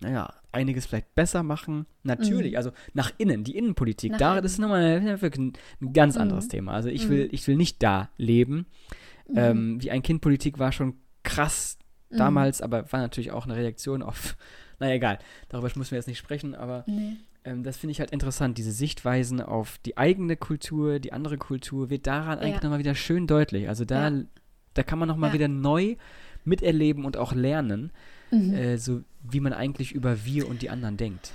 naja, 0.02 0.34
einiges 0.52 0.86
vielleicht 0.86 1.16
besser 1.16 1.44
machen. 1.44 1.86
Natürlich, 2.04 2.52
mhm. 2.52 2.58
also 2.58 2.72
nach 2.94 3.14
innen, 3.18 3.46
die 3.46 3.56
Innenpolitik, 3.56 4.12
nach 4.12 4.20
da, 4.20 4.32
innen. 4.34 4.44
das 4.44 4.54
ist 4.54 4.60
nochmal 4.60 5.02
ein, 5.02 5.54
ein 5.82 5.94
ganz 5.94 6.18
anderes 6.18 6.46
mhm. 6.46 6.50
Thema. 6.50 6.74
Also 6.74 6.90
ich 6.90 7.08
will, 7.08 7.30
ich 7.32 7.48
will 7.48 7.56
nicht 7.56 7.82
da 7.82 8.10
leben. 8.18 8.66
Ähm, 9.34 9.82
wie 9.82 9.90
ein 9.90 10.04
Kind 10.04 10.20
Politik 10.20 10.60
war 10.60 10.74
schon 10.74 10.96
krass 11.24 11.78
Mhm. 12.14 12.18
damals, 12.18 12.62
aber 12.62 12.92
war 12.92 13.00
natürlich 13.00 13.32
auch 13.32 13.46
eine 13.46 13.56
Reaktion 13.56 14.02
auf, 14.02 14.36
naja, 14.80 14.96
egal, 14.96 15.20
darüber 15.50 15.70
müssen 15.76 15.92
wir 15.92 15.98
jetzt 15.98 16.08
nicht 16.08 16.18
sprechen, 16.18 16.56
aber 16.56 16.84
nee. 16.88 17.18
ähm, 17.44 17.64
das 17.64 17.78
finde 17.78 17.92
ich 17.92 18.00
halt 18.00 18.12
interessant, 18.12 18.58
diese 18.58 18.72
Sichtweisen 18.72 19.42
auf 19.42 19.78
die 19.86 19.98
eigene 19.98 20.38
Kultur, 20.38 21.00
die 21.00 21.14
andere 21.14 21.38
Kultur, 21.38 21.90
wird 21.90 22.08
daran 22.08 22.40
ja. 22.40 22.46
eigentlich 22.46 22.64
nochmal 22.64 22.80
wieder 22.80 22.96
schön 22.96 23.28
deutlich. 23.28 23.68
Also 23.70 23.86
da, 23.86 24.10
ja. 24.10 24.24
da 24.74 24.84
kann 24.84 25.00
man 25.00 25.08
nochmal 25.08 25.30
ja. 25.32 25.34
wieder 25.36 25.48
neu 25.48 25.96
miterleben 26.46 27.06
und 27.06 27.18
auch 27.18 27.34
lernen, 27.34 27.92
mhm. 28.32 28.54
äh, 28.54 28.78
so 28.78 29.02
wie 29.22 29.40
man 29.40 29.54
eigentlich 29.54 29.94
über 29.94 30.26
wir 30.26 30.48
und 30.48 30.62
die 30.62 30.70
anderen 30.70 30.98
denkt. 30.98 31.32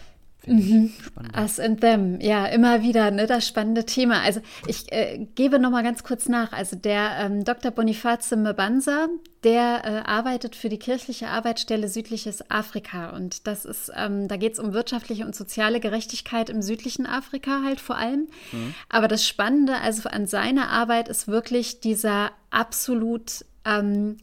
Mhm. 0.46 0.92
Us 1.36 1.60
and 1.60 1.80
them, 1.80 2.20
ja, 2.20 2.46
immer 2.46 2.82
wieder 2.82 3.10
ne, 3.10 3.26
das 3.26 3.46
spannende 3.46 3.84
Thema. 3.84 4.22
Also 4.22 4.40
ich 4.66 4.90
äh, 4.92 5.26
gebe 5.34 5.58
noch 5.58 5.70
mal 5.70 5.82
ganz 5.82 6.04
kurz 6.04 6.28
nach. 6.28 6.52
Also 6.52 6.76
der 6.76 7.18
ähm, 7.20 7.44
Dr. 7.44 7.70
Boniface 7.70 8.30
Mbanza, 8.32 9.08
der 9.44 9.84
äh, 9.84 10.08
arbeitet 10.08 10.56
für 10.56 10.68
die 10.68 10.78
kirchliche 10.78 11.28
Arbeitsstelle 11.28 11.88
Südliches 11.88 12.50
Afrika 12.50 13.10
und 13.10 13.46
das 13.46 13.64
ist, 13.64 13.90
ähm, 13.94 14.28
da 14.28 14.36
geht 14.36 14.54
es 14.54 14.58
um 14.58 14.72
wirtschaftliche 14.72 15.24
und 15.26 15.34
soziale 15.34 15.80
Gerechtigkeit 15.80 16.50
im 16.50 16.62
südlichen 16.62 17.06
Afrika 17.06 17.62
halt 17.64 17.80
vor 17.80 17.96
allem. 17.96 18.28
Mhm. 18.52 18.74
Aber 18.88 19.08
das 19.08 19.26
Spannende 19.26 19.76
also 19.80 20.08
an 20.08 20.26
seiner 20.26 20.70
Arbeit 20.70 21.08
ist 21.08 21.28
wirklich 21.28 21.80
dieser 21.80 22.30
absolut 22.50 23.44
ähm, 23.64 24.16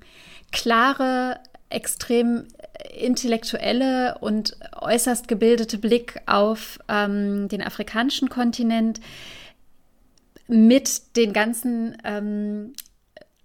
klare 0.51 1.39
extrem 1.69 2.47
intellektuelle 2.93 4.17
und 4.19 4.57
äußerst 4.73 5.27
gebildete 5.27 5.77
Blick 5.77 6.21
auf 6.25 6.79
ähm, 6.87 7.47
den 7.47 7.61
afrikanischen 7.61 8.29
Kontinent 8.29 8.99
mit 10.47 11.15
den 11.17 11.33
ganzen 11.33 11.97
ähm, 12.03 12.73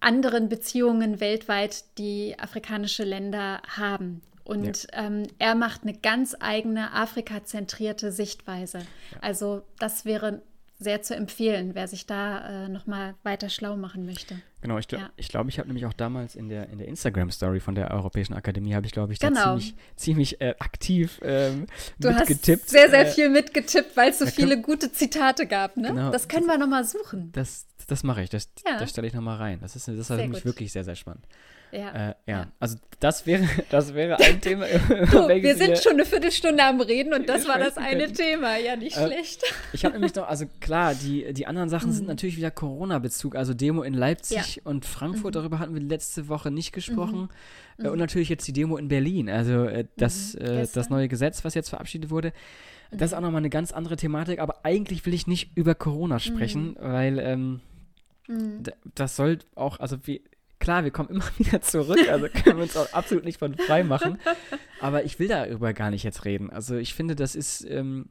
anderen 0.00 0.48
Beziehungen 0.48 1.20
weltweit, 1.20 1.84
die 1.98 2.38
afrikanische 2.38 3.04
Länder 3.04 3.62
haben. 3.68 4.22
Und 4.44 4.88
ja. 4.92 5.06
ähm, 5.06 5.24
er 5.38 5.54
macht 5.54 5.82
eine 5.82 5.94
ganz 5.94 6.36
eigene 6.40 6.92
afrikazentrierte 6.92 8.10
Sichtweise. 8.10 8.78
Ja. 8.78 9.18
Also 9.20 9.62
das 9.78 10.04
wäre 10.04 10.42
sehr 10.80 11.02
zu 11.02 11.14
empfehlen, 11.14 11.74
wer 11.74 11.86
sich 11.86 12.06
da 12.06 12.64
äh, 12.64 12.68
nochmal 12.68 13.14
weiter 13.22 13.50
schlau 13.50 13.76
machen 13.76 14.06
möchte. 14.06 14.40
Genau, 14.62 14.78
ich, 14.78 14.90
ja. 14.90 15.10
ich 15.16 15.28
glaube, 15.28 15.50
ich 15.50 15.58
habe 15.58 15.68
nämlich 15.68 15.84
auch 15.86 15.92
damals 15.92 16.34
in 16.34 16.48
der, 16.48 16.68
in 16.70 16.78
der 16.78 16.88
Instagram-Story 16.88 17.60
von 17.60 17.74
der 17.74 17.90
Europäischen 17.90 18.34
Akademie, 18.34 18.74
habe 18.74 18.86
ich, 18.86 18.92
glaube 18.92 19.12
ich, 19.12 19.18
da 19.18 19.28
genau. 19.28 19.58
ziemlich, 19.58 19.74
ziemlich 19.96 20.40
äh, 20.40 20.54
aktiv 20.58 21.20
ähm, 21.22 21.66
du 21.98 22.10
mitgetippt. 22.10 22.62
Hast 22.62 22.70
sehr, 22.70 22.88
sehr 22.88 23.06
äh, 23.06 23.10
viel 23.10 23.28
mitgetippt, 23.28 23.96
weil 23.96 24.10
es 24.10 24.18
so 24.18 24.26
viele 24.26 24.56
kann, 24.56 24.62
gute 24.62 24.90
Zitate 24.90 25.46
gab. 25.46 25.76
Ne? 25.76 25.88
Genau, 25.88 26.10
das 26.10 26.28
können 26.28 26.46
wir 26.46 26.58
nochmal 26.58 26.84
suchen. 26.84 27.30
Das, 27.32 27.66
das 27.86 28.02
mache 28.02 28.22
ich, 28.22 28.30
das, 28.30 28.48
ja. 28.66 28.78
das 28.78 28.90
stelle 28.90 29.06
ich 29.06 29.14
nochmal 29.14 29.36
rein. 29.36 29.58
Das 29.60 29.76
ist, 29.76 29.86
das 29.86 30.10
war 30.10 30.18
für 30.18 30.28
mich 30.28 30.44
wirklich 30.44 30.72
sehr, 30.72 30.84
sehr 30.84 30.96
spannend. 30.96 31.26
Ja. 31.72 32.10
Äh, 32.10 32.14
ja. 32.26 32.48
also 32.58 32.76
das 32.98 33.26
wäre, 33.26 33.48
das 33.70 33.94
wäre 33.94 34.18
ein 34.18 34.40
Thema. 34.42 34.66
du, 34.66 35.28
wir 35.28 35.56
sind 35.56 35.78
schon 35.78 35.92
eine 35.92 36.04
Viertelstunde 36.04 36.62
am 36.62 36.80
Reden 36.80 37.14
und 37.14 37.28
das 37.28 37.48
war 37.48 37.58
das 37.58 37.76
eine 37.76 38.04
können. 38.04 38.14
Thema. 38.14 38.56
Ja, 38.58 38.76
nicht 38.76 38.96
äh, 38.96 39.06
schlecht. 39.06 39.42
Ich 39.72 39.84
habe 39.84 39.94
nämlich 39.94 40.14
noch, 40.14 40.28
also 40.28 40.46
klar, 40.60 40.94
die, 40.94 41.32
die 41.32 41.46
anderen 41.46 41.68
Sachen 41.68 41.90
mhm. 41.90 41.94
sind 41.94 42.08
natürlich 42.08 42.36
wieder 42.36 42.50
Corona-Bezug. 42.50 43.36
Also 43.36 43.54
Demo 43.54 43.82
in 43.82 43.94
Leipzig 43.94 44.56
ja. 44.56 44.62
und 44.64 44.84
Frankfurt, 44.84 45.34
mhm. 45.34 45.38
darüber 45.38 45.58
hatten 45.58 45.74
wir 45.74 45.80
letzte 45.80 46.28
Woche 46.28 46.50
nicht 46.50 46.72
gesprochen. 46.72 47.28
Mhm. 47.78 47.86
Äh, 47.86 47.88
und 47.88 47.98
natürlich 47.98 48.28
jetzt 48.28 48.46
die 48.46 48.52
Demo 48.52 48.76
in 48.76 48.88
Berlin. 48.88 49.28
Also 49.30 49.64
äh, 49.64 49.86
das, 49.96 50.34
mhm. 50.34 50.44
äh, 50.44 50.66
das 50.72 50.90
neue 50.90 51.08
Gesetz, 51.08 51.44
was 51.44 51.54
jetzt 51.54 51.70
verabschiedet 51.70 52.10
wurde. 52.10 52.32
Das 52.90 53.12
ist 53.12 53.16
auch 53.16 53.20
nochmal 53.20 53.38
eine 53.38 53.50
ganz 53.50 53.72
andere 53.72 53.96
Thematik, 53.96 54.40
aber 54.40 54.64
eigentlich 54.64 55.06
will 55.06 55.14
ich 55.14 55.26
nicht 55.26 55.56
über 55.56 55.74
Corona 55.74 56.18
sprechen, 56.18 56.70
mhm. 56.70 56.76
weil 56.80 57.18
ähm, 57.20 57.60
mhm. 58.26 58.64
das 58.96 59.14
soll 59.14 59.38
auch, 59.54 59.78
also 59.78 59.96
wie, 60.06 60.22
klar, 60.60 60.84
wir 60.84 60.92
kommen 60.92 61.08
immer 61.08 61.24
wieder 61.38 61.60
zurück, 61.60 62.08
also 62.08 62.28
können 62.28 62.58
wir 62.58 62.62
uns 62.62 62.76
auch 62.76 62.92
absolut 62.92 63.24
nicht 63.24 63.38
von 63.38 63.56
frei 63.56 63.82
machen. 63.82 64.18
Aber 64.80 65.04
ich 65.04 65.18
will 65.18 65.28
darüber 65.28 65.72
gar 65.72 65.90
nicht 65.90 66.04
jetzt 66.04 66.24
reden. 66.24 66.50
Also 66.50 66.76
ich 66.76 66.94
finde, 66.94 67.16
das 67.16 67.34
ist 67.34 67.64
ähm, 67.64 68.10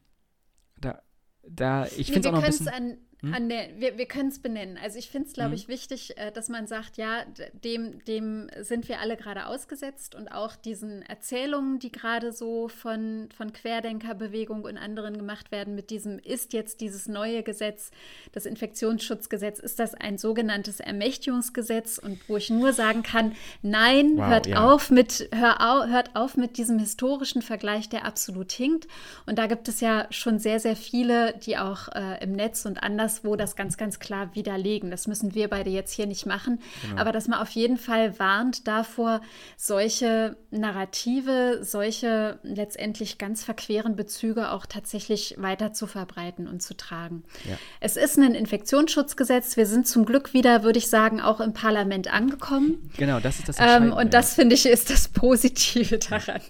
da, 0.77 1.01
da, 1.47 1.85
ich 1.97 2.12
finde 2.12 2.19
es 2.19 2.25
auch 2.27 2.31
noch 2.31 2.43
ein 2.43 2.51
bisschen. 2.51 2.67
An 2.67 2.97
hm? 3.21 3.34
An 3.34 3.49
der, 3.49 3.67
wir 3.77 3.97
wir 3.97 4.05
können 4.05 4.29
es 4.29 4.39
benennen. 4.39 4.77
Also 4.82 4.97
ich 4.97 5.10
finde 5.10 5.27
es, 5.27 5.34
glaube 5.34 5.49
hm? 5.49 5.55
ich, 5.55 5.67
wichtig, 5.67 6.17
äh, 6.17 6.32
dass 6.32 6.47
man 6.47 6.67
sagt, 6.67 6.95
ja, 6.95 7.25
dem, 7.65 8.01
dem 8.05 8.49
sind 8.62 8.88
wir 8.88 9.01
alle 9.01 9.17
gerade 9.17 9.47
ausgesetzt 9.47 10.15
und 10.15 10.29
auch 10.29 10.55
diesen 10.55 11.01
Erzählungen, 11.01 11.79
die 11.79 11.91
gerade 11.91 12.32
so 12.32 12.69
von, 12.69 13.27
von 13.36 13.51
Querdenkerbewegung 13.51 14.63
und 14.63 14.77
anderen 14.77 15.17
gemacht 15.17 15.51
werden, 15.51 15.75
mit 15.75 15.89
diesem, 15.89 16.17
ist 16.19 16.53
jetzt 16.53 16.79
dieses 16.79 17.10
neue 17.10 17.43
Gesetz, 17.43 17.91
das 18.32 18.45
Infektionsschutzgesetz, 18.45 19.60
ist 19.60 19.79
das 19.79 19.95
ein 19.95 20.17
sogenanntes 20.17 20.79
Ermächtigungsgesetz 20.79 21.97
und 21.97 22.17
wo 22.29 22.38
ich 22.38 22.49
nur 22.49 22.71
sagen 22.71 23.03
kann, 23.03 23.34
nein, 23.62 24.13
wow, 24.15 24.27
hört 24.27 24.47
ja. 24.47 24.65
auf 24.65 24.91
mit, 24.91 25.27
hör 25.34 25.60
au, 25.60 25.88
hört 25.88 26.15
auf 26.15 26.38
mit 26.38 26.58
diesem 26.58 26.79
historischen 26.79 27.41
Vergleich, 27.41 27.89
der 27.89 28.05
absolut 28.05 28.53
hinkt. 28.53 28.88
Und 29.25 29.38
da 29.38 29.47
gibt 29.47 29.67
es 29.67 29.82
ja 29.82 30.08
schon 30.10 30.39
sehr, 30.39 30.62
sehr 30.62 30.77
viele, 30.77 31.34
die 31.39 31.58
auch 31.58 31.89
äh, 31.89 32.23
im 32.23 32.32
Netz 32.32 32.65
und 32.65 32.82
anders 32.82 33.08
anderswo 33.09 33.35
das 33.35 33.55
ganz, 33.55 33.77
ganz 33.77 33.99
klar 33.99 34.35
widerlegen. 34.35 34.91
Das 34.91 35.07
müssen 35.07 35.33
wir 35.33 35.47
beide 35.47 35.69
jetzt 35.69 35.91
hier 35.93 36.05
nicht 36.05 36.25
machen. 36.25 36.59
Genau. 36.81 37.01
Aber 37.01 37.11
dass 37.11 37.27
man 37.27 37.39
auf 37.39 37.49
jeden 37.51 37.77
Fall 37.77 38.19
warnt 38.19 38.67
davor, 38.67 39.21
solche 39.57 40.37
Narrative, 40.51 41.59
solche 41.61 42.39
letztendlich 42.43 43.17
ganz 43.17 43.43
verqueren 43.43 43.95
Bezüge 43.95 44.51
auch 44.51 44.65
tatsächlich 44.65 45.35
weiter 45.37 45.73
zu 45.73 45.87
verbreiten 45.87 46.47
und 46.47 46.61
zu 46.61 46.75
tragen. 46.77 47.23
Ja. 47.49 47.57
Es 47.79 47.97
ist 47.97 48.17
ein 48.17 48.35
Infektionsschutzgesetz. 48.35 49.57
Wir 49.57 49.65
sind 49.65 49.87
zum 49.87 50.05
Glück 50.05 50.33
wieder, 50.33 50.63
würde 50.63 50.77
ich 50.77 50.89
sagen, 50.89 51.19
auch 51.19 51.39
im 51.39 51.53
Parlament 51.53 52.13
angekommen. 52.13 52.91
Genau, 52.97 53.19
das 53.19 53.39
ist 53.39 53.49
das 53.49 53.57
ähm, 53.59 53.91
Und 53.91 54.13
das, 54.13 54.35
finde 54.35 54.55
ich, 54.55 54.65
ist 54.65 54.89
das 54.89 55.07
Positive 55.07 55.97
daran. 55.97 56.41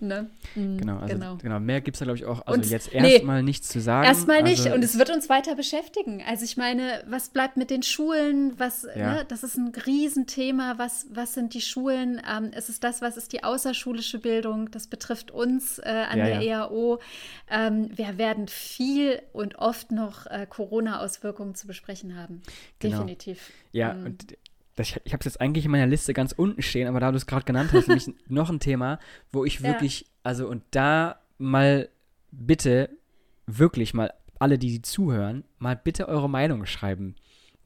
Ja. 0.00 0.06
Ne? 0.06 0.30
Mhm, 0.54 0.78
genau, 0.78 0.98
also, 0.98 1.14
genau. 1.14 1.36
genau. 1.36 1.60
Mehr 1.60 1.80
gibt 1.80 1.96
es 1.96 2.00
da, 2.00 2.04
glaube 2.04 2.18
ich, 2.18 2.26
auch. 2.26 2.46
Also 2.46 2.60
und, 2.60 2.70
jetzt 2.70 2.92
erstmal 2.92 3.38
nee, 3.38 3.46
nichts 3.46 3.68
zu 3.68 3.80
sagen. 3.80 4.06
Erstmal 4.06 4.42
nicht. 4.42 4.64
Also, 4.64 4.74
und 4.74 4.84
es 4.84 4.98
wird 4.98 5.10
uns 5.10 5.28
weiter 5.28 5.54
beschäftigen 5.54 5.85
beschäftigen. 5.86 6.22
Also 6.26 6.44
ich 6.44 6.56
meine, 6.56 7.02
was 7.06 7.30
bleibt 7.30 7.56
mit 7.56 7.70
den 7.70 7.82
Schulen? 7.82 8.58
Was, 8.58 8.86
ja. 8.96 9.14
ne, 9.14 9.24
das 9.26 9.42
ist 9.42 9.56
ein 9.56 9.72
Riesenthema. 9.74 10.78
Was, 10.78 11.06
was 11.10 11.34
sind 11.34 11.54
die 11.54 11.60
Schulen? 11.60 12.20
Ähm, 12.30 12.50
ist 12.52 12.68
es 12.68 12.80
das, 12.80 13.02
was 13.02 13.16
ist 13.16 13.32
die 13.32 13.44
außerschulische 13.44 14.18
Bildung? 14.18 14.70
Das 14.70 14.86
betrifft 14.86 15.30
uns 15.30 15.78
äh, 15.78 16.06
an 16.08 16.18
ja, 16.18 16.24
der 16.26 16.40
ja. 16.42 16.64
EAO. 16.64 17.00
Ähm, 17.50 17.90
wir 17.96 18.18
werden 18.18 18.48
viel 18.48 19.22
und 19.32 19.56
oft 19.56 19.92
noch 19.92 20.26
äh, 20.26 20.46
Corona-Auswirkungen 20.48 21.54
zu 21.54 21.66
besprechen 21.66 22.16
haben. 22.16 22.42
Genau. 22.78 22.98
Definitiv. 22.98 23.50
Ja, 23.72 23.92
ähm, 23.92 24.06
und 24.06 24.36
das, 24.76 24.88
ich 25.04 25.12
habe 25.12 25.20
es 25.20 25.24
jetzt 25.24 25.40
eigentlich 25.40 25.64
in 25.64 25.70
meiner 25.70 25.86
Liste 25.86 26.12
ganz 26.12 26.32
unten 26.32 26.62
stehen, 26.62 26.86
aber 26.86 27.00
da 27.00 27.10
du 27.10 27.16
es 27.16 27.26
gerade 27.26 27.44
genannt 27.44 27.70
hast, 27.72 27.88
nämlich 27.88 28.10
noch 28.28 28.50
ein 28.50 28.60
Thema, 28.60 28.98
wo 29.32 29.44
ich 29.44 29.62
wirklich, 29.62 30.06
also 30.22 30.48
und 30.48 30.62
da 30.70 31.20
mal 31.38 31.88
bitte, 32.30 32.90
wirklich 33.46 33.94
mal 33.94 34.12
alle, 34.40 34.58
die, 34.58 34.68
die 34.68 34.82
zuhören, 34.82 35.44
mal 35.58 35.76
bitte 35.76 36.08
eure 36.08 36.28
Meinung 36.28 36.66
schreiben. 36.66 37.16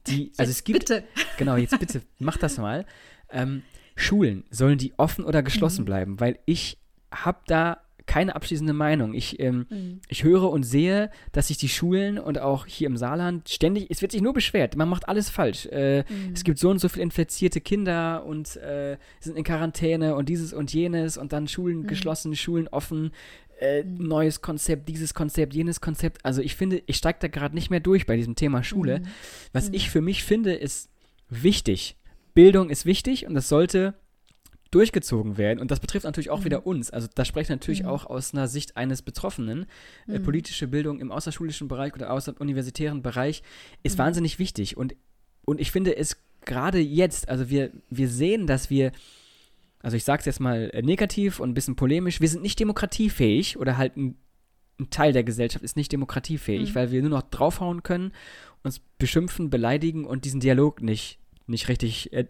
Die, 0.07 0.31
also 0.37 0.49
es 0.49 0.63
gibt. 0.63 0.79
Bitte. 0.79 1.03
Genau, 1.37 1.55
jetzt 1.55 1.79
bitte, 1.79 2.01
mach 2.19 2.37
das 2.37 2.57
mal. 2.57 2.85
Ähm, 3.29 3.63
Schulen, 3.95 4.43
sollen 4.49 4.77
die 4.77 4.93
offen 4.97 5.25
oder 5.25 5.43
geschlossen 5.43 5.81
mhm. 5.81 5.85
bleiben? 5.85 6.19
Weil 6.19 6.39
ich 6.45 6.77
habe 7.11 7.39
da 7.45 7.81
keine 8.05 8.35
abschließende 8.35 8.73
Meinung. 8.73 9.13
Ich, 9.13 9.39
ähm, 9.39 9.67
mhm. 9.69 10.01
ich 10.09 10.23
höre 10.23 10.49
und 10.49 10.63
sehe, 10.63 11.11
dass 11.31 11.47
sich 11.47 11.57
die 11.57 11.69
Schulen 11.69 12.17
und 12.17 12.39
auch 12.39 12.65
hier 12.65 12.87
im 12.87 12.97
Saarland 12.97 13.47
ständig, 13.47 13.87
es 13.89 14.01
wird 14.01 14.11
sich 14.11 14.21
nur 14.21 14.33
beschwert, 14.33 14.75
man 14.75 14.89
macht 14.89 15.07
alles 15.07 15.29
falsch. 15.29 15.67
Äh, 15.67 15.99
mhm. 15.99 16.33
Es 16.33 16.43
gibt 16.43 16.59
so 16.59 16.69
und 16.69 16.79
so 16.79 16.89
viele 16.89 17.03
infizierte 17.03 17.61
Kinder 17.61 18.25
und 18.25 18.57
äh, 18.57 18.97
sind 19.19 19.37
in 19.37 19.43
Quarantäne 19.43 20.15
und 20.15 20.29
dieses 20.29 20.51
und 20.51 20.73
jenes 20.73 21.17
und 21.17 21.31
dann 21.31 21.47
Schulen 21.47 21.83
mhm. 21.83 21.87
geschlossen, 21.87 22.35
Schulen 22.35 22.67
offen. 22.67 23.11
Äh, 23.61 23.83
mhm. 23.83 24.07
neues 24.07 24.41
Konzept, 24.41 24.89
dieses 24.89 25.13
Konzept, 25.13 25.53
jenes 25.53 25.81
Konzept. 25.81 26.25
Also 26.25 26.41
ich 26.41 26.55
finde, 26.55 26.81
ich 26.87 26.97
steige 26.97 27.19
da 27.21 27.27
gerade 27.27 27.53
nicht 27.53 27.69
mehr 27.69 27.79
durch 27.79 28.07
bei 28.07 28.15
diesem 28.17 28.35
Thema 28.35 28.63
Schule. 28.63 28.99
Mhm. 28.99 29.07
Was 29.53 29.69
mhm. 29.69 29.75
ich 29.75 29.89
für 29.91 30.01
mich 30.01 30.23
finde, 30.23 30.53
ist 30.53 30.89
wichtig. 31.29 31.95
Bildung 32.33 32.69
ist 32.69 32.85
wichtig 32.85 33.27
und 33.27 33.35
das 33.35 33.49
sollte 33.49 33.93
durchgezogen 34.71 35.37
werden. 35.37 35.59
Und 35.59 35.69
das 35.69 35.79
betrifft 35.79 36.05
natürlich 36.05 36.29
auch 36.29 36.39
mhm. 36.39 36.45
wieder 36.45 36.65
uns. 36.65 36.89
Also 36.89 37.07
da 37.13 37.23
spreche 37.23 37.43
ich 37.43 37.49
natürlich 37.49 37.83
mhm. 37.83 37.89
auch 37.89 38.05
aus 38.05 38.33
einer 38.33 38.47
Sicht 38.47 38.77
eines 38.77 39.01
Betroffenen. 39.01 39.67
Äh, 40.07 40.19
mhm. 40.19 40.23
politische 40.23 40.67
Bildung 40.67 40.99
im 40.99 41.11
außerschulischen 41.11 41.67
Bereich 41.67 41.93
oder 41.93 42.11
außeruniversitären 42.11 43.01
Bereich 43.01 43.43
ist 43.83 43.97
mhm. 43.97 44.03
wahnsinnig 44.03 44.39
wichtig. 44.39 44.77
Und, 44.77 44.95
und 45.45 45.59
ich 45.59 45.71
finde 45.71 45.95
es 45.95 46.17
gerade 46.45 46.79
jetzt, 46.79 47.29
also 47.29 47.49
wir, 47.49 47.71
wir 47.89 48.09
sehen, 48.09 48.47
dass 48.47 48.69
wir, 48.69 48.91
also 49.81 49.97
ich 49.97 50.03
sage 50.03 50.19
es 50.19 50.25
jetzt 50.25 50.39
mal 50.39 50.69
äh, 50.73 50.81
negativ 50.81 51.39
und 51.39 51.49
ein 51.49 51.53
bisschen 51.53 51.75
polemisch, 51.75 52.21
wir 52.21 52.29
sind 52.29 52.43
nicht 52.43 52.59
demokratiefähig 52.59 53.57
oder 53.57 53.77
halt 53.77 53.97
ein, 53.97 54.17
ein 54.79 54.89
Teil 54.89 55.13
der 55.13 55.23
Gesellschaft 55.23 55.63
ist 55.63 55.77
nicht 55.77 55.91
demokratiefähig, 55.91 56.69
mhm. 56.69 56.75
weil 56.75 56.91
wir 56.91 57.01
nur 57.01 57.11
noch 57.11 57.23
draufhauen 57.23 57.83
können, 57.83 58.11
uns 58.63 58.79
beschimpfen, 58.97 59.49
beleidigen 59.49 60.05
und 60.05 60.25
diesen 60.25 60.39
Dialog 60.39 60.81
nicht, 60.81 61.19
nicht 61.47 61.67
richtig 61.67 62.13
äh, 62.13 62.25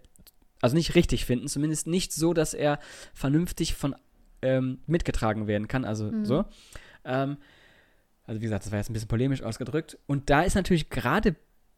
also 0.61 0.75
nicht 0.75 0.95
richtig 0.95 1.25
finden, 1.25 1.47
zumindest 1.47 1.87
nicht 1.87 2.13
so, 2.13 2.33
dass 2.33 2.53
er 2.53 2.79
vernünftig 3.13 3.73
von 3.73 3.95
ähm, 4.41 4.79
mitgetragen 4.85 5.47
werden 5.47 5.67
kann, 5.67 5.85
also 5.85 6.11
mhm. 6.11 6.25
so. 6.25 6.45
Ähm, 7.03 7.37
also 8.25 8.39
wie 8.39 8.45
gesagt, 8.45 8.65
das 8.65 8.71
war 8.71 8.79
jetzt 8.79 8.89
ein 8.89 8.93
bisschen 8.93 9.07
polemisch 9.07 9.41
ausgedrückt. 9.41 9.97
Und 10.05 10.29
da 10.29 10.43
ist 10.43 10.55
natürlich 10.55 10.89
gerade 10.89 11.35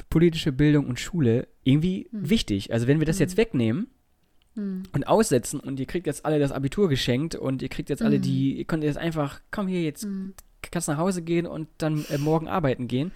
politische 0.10 0.52
Bildung 0.52 0.88
und 0.88 1.00
Schule 1.00 1.48
irgendwie 1.64 2.10
mhm. 2.12 2.30
wichtig. 2.30 2.74
Also 2.74 2.88
wenn 2.88 3.00
wir 3.00 3.06
das 3.06 3.18
mhm. 3.18 3.22
jetzt 3.22 3.38
wegnehmen 3.38 3.88
mhm. 4.56 4.84
und 4.92 5.08
aussetzen 5.08 5.60
und 5.60 5.80
ihr 5.80 5.86
kriegt 5.86 6.08
jetzt 6.08 6.26
alle 6.26 6.40
das 6.40 6.52
Abitur 6.52 6.90
geschenkt 6.90 7.36
und 7.36 7.62
ihr 7.62 7.70
kriegt 7.70 7.90
jetzt 7.90 8.02
alle 8.02 8.20
die, 8.20 8.54
mhm. 8.54 8.58
ihr 8.60 8.66
könnt 8.66 8.84
jetzt 8.84 8.98
einfach, 8.98 9.40
komm 9.52 9.68
hier, 9.68 9.82
jetzt 9.82 10.06
mhm. 10.06 10.34
kannst 10.72 10.88
nach 10.88 10.98
Hause 10.98 11.22
gehen 11.22 11.46
und 11.46 11.68
dann 11.78 12.06
äh, 12.10 12.18
morgen 12.18 12.48
arbeiten 12.48 12.88
gehen. 12.88 13.12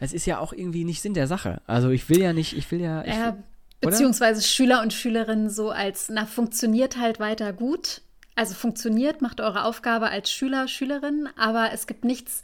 Das 0.00 0.12
ist 0.12 0.26
ja 0.26 0.38
auch 0.38 0.52
irgendwie 0.52 0.84
nicht 0.84 1.02
Sinn 1.02 1.14
der 1.14 1.26
Sache. 1.26 1.60
Also 1.66 1.90
ich 1.90 2.08
will 2.08 2.20
ja 2.20 2.32
nicht, 2.32 2.56
ich 2.56 2.70
will 2.70 2.80
ja. 2.80 3.02
Ich, 3.04 3.14
ja, 3.14 3.36
Beziehungsweise 3.80 4.42
Schüler 4.42 4.82
und 4.82 4.92
Schülerinnen 4.92 5.48
so 5.48 5.70
als, 5.70 6.08
na, 6.10 6.26
funktioniert 6.26 6.98
halt 6.98 7.20
weiter 7.20 7.52
gut. 7.52 8.02
Also 8.34 8.54
funktioniert, 8.54 9.22
macht 9.22 9.40
eure 9.40 9.64
Aufgabe 9.64 10.08
als 10.08 10.30
Schüler, 10.30 10.68
Schülerin, 10.68 11.28
aber 11.36 11.70
es 11.72 11.86
gibt 11.86 12.04
nichts 12.04 12.42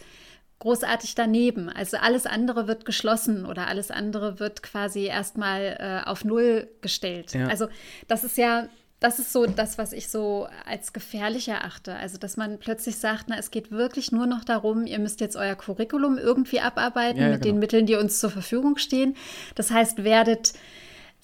großartig 0.59 1.15
daneben. 1.15 1.69
Also 1.69 1.99
alles 1.99 2.27
andere 2.27 2.67
wird 2.67 2.85
geschlossen 2.85 3.45
oder 3.45 3.69
alles 3.69 3.91
andere 3.91 4.41
wird 4.41 4.63
quasi 4.63 5.05
erstmal 5.05 5.77
äh, 5.79 6.09
auf 6.09 6.25
Null 6.25 6.69
gestellt. 6.81 7.35
Ja. 7.35 7.49
Also 7.49 7.69
das 8.09 8.25
ist 8.25 8.39
ja, 8.39 8.69
das 8.99 9.19
ist 9.19 9.33
so 9.33 9.45
das, 9.45 9.77
was 9.77 9.93
ich 9.93 10.09
so 10.09 10.49
als 10.65 10.95
gefährlich 10.95 11.49
erachte. 11.49 11.95
Also, 11.95 12.17
dass 12.17 12.39
man 12.39 12.59
plötzlich 12.59 12.97
sagt, 12.97 13.27
na, 13.29 13.37
es 13.37 13.51
geht 13.51 13.71
wirklich 13.71 14.11
nur 14.11 14.27
noch 14.27 14.43
darum, 14.43 14.87
ihr 14.87 14.99
müsst 14.99 15.21
jetzt 15.21 15.37
euer 15.37 15.55
Curriculum 15.55 16.17
irgendwie 16.17 16.61
abarbeiten 16.61 17.21
ja, 17.21 17.27
ja, 17.27 17.33
mit 17.33 17.43
genau. 17.43 17.55
den 17.55 17.59
Mitteln, 17.59 17.87
die 17.87 17.97
uns 17.97 18.21
zur 18.21 18.31
Verfügung 18.31 18.79
stehen. 18.79 19.15
Das 19.55 19.71
heißt, 19.71 20.03
werdet 20.03 20.55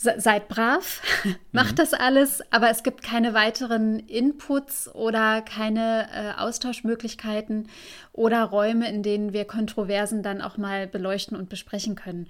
seid 0.03 0.49
brav, 0.49 1.03
macht 1.53 1.73
mhm. 1.73 1.77
das 1.77 1.95
alles, 1.95 2.43
aber 2.51 2.71
es 2.71 2.83
gibt 2.83 3.03
keine 3.03 3.35
weiteren 3.35 4.01
Inputs 4.01 4.93
oder 4.95 5.43
keine 5.43 6.09
äh, 6.12 6.41
Austauschmöglichkeiten 6.41 7.69
oder 8.12 8.45
Räume, 8.45 8.88
in 8.88 9.03
denen 9.03 9.33
wir 9.33 9.45
Kontroversen 9.45 10.23
dann 10.23 10.43
auch 10.43 10.57
mal 10.57 10.87
beleuchten 10.87 11.37
und 11.37 11.49
besprechen 11.49 11.95
können. 11.95 12.29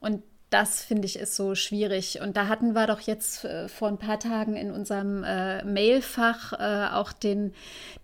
Und 0.00 0.22
das 0.54 0.84
finde 0.84 1.06
ich 1.06 1.18
ist 1.18 1.34
so 1.34 1.56
schwierig. 1.56 2.20
Und 2.22 2.36
da 2.36 2.46
hatten 2.46 2.74
wir 2.74 2.86
doch 2.86 3.00
jetzt 3.00 3.44
äh, 3.44 3.68
vor 3.68 3.88
ein 3.88 3.98
paar 3.98 4.20
Tagen 4.20 4.54
in 4.54 4.70
unserem 4.70 5.24
äh, 5.24 5.64
Mailfach 5.64 6.52
äh, 6.52 6.94
auch 6.94 7.12
den, 7.12 7.52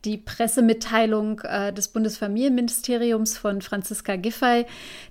die 0.04 0.18
Pressemitteilung 0.18 1.40
äh, 1.40 1.72
des 1.72 1.88
Bundesfamilienministeriums 1.88 3.38
von 3.38 3.62
Franziska 3.62 4.16
Giffey, 4.16 4.66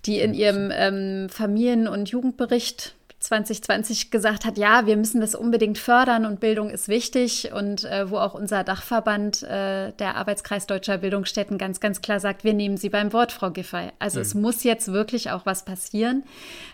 die 0.06 0.20
in 0.20 0.34
ihrem 0.34 0.70
ähm, 0.74 1.30
Familien- 1.30 1.88
und 1.88 2.10
Jugendbericht 2.10 2.96
2020 3.20 4.12
gesagt 4.12 4.46
hat, 4.46 4.58
ja, 4.58 4.86
wir 4.86 4.96
müssen 4.96 5.20
das 5.20 5.36
unbedingt 5.36 5.78
fördern 5.78 6.26
und 6.26 6.40
Bildung 6.40 6.70
ist 6.70 6.88
wichtig 6.88 7.52
und 7.54 7.84
äh, 7.84 8.10
wo 8.10 8.18
auch 8.18 8.34
unser 8.34 8.64
Dachverband, 8.64 9.44
äh, 9.44 9.92
der 9.92 10.16
Arbeitskreis 10.16 10.68
Deutscher 10.68 11.00
Bildungsstätten, 11.00 11.58
ganz, 11.58 11.82
ganz 11.82 12.02
klar 12.02 12.22
sagt, 12.22 12.46
wir 12.46 12.54
nehmen 12.54 12.78
Sie 12.78 12.90
beim 12.90 13.12
Wort, 13.12 13.34
Frau 13.34 13.52
Giffey. 13.52 13.90
Also 14.00 14.20
mhm. 14.20 14.22
es 14.22 14.36
muss 14.36 14.64
jetzt 14.64 14.94
wirklich 14.94 15.32
auch 15.32 15.46
was 15.46 15.66
passieren. 15.66 16.24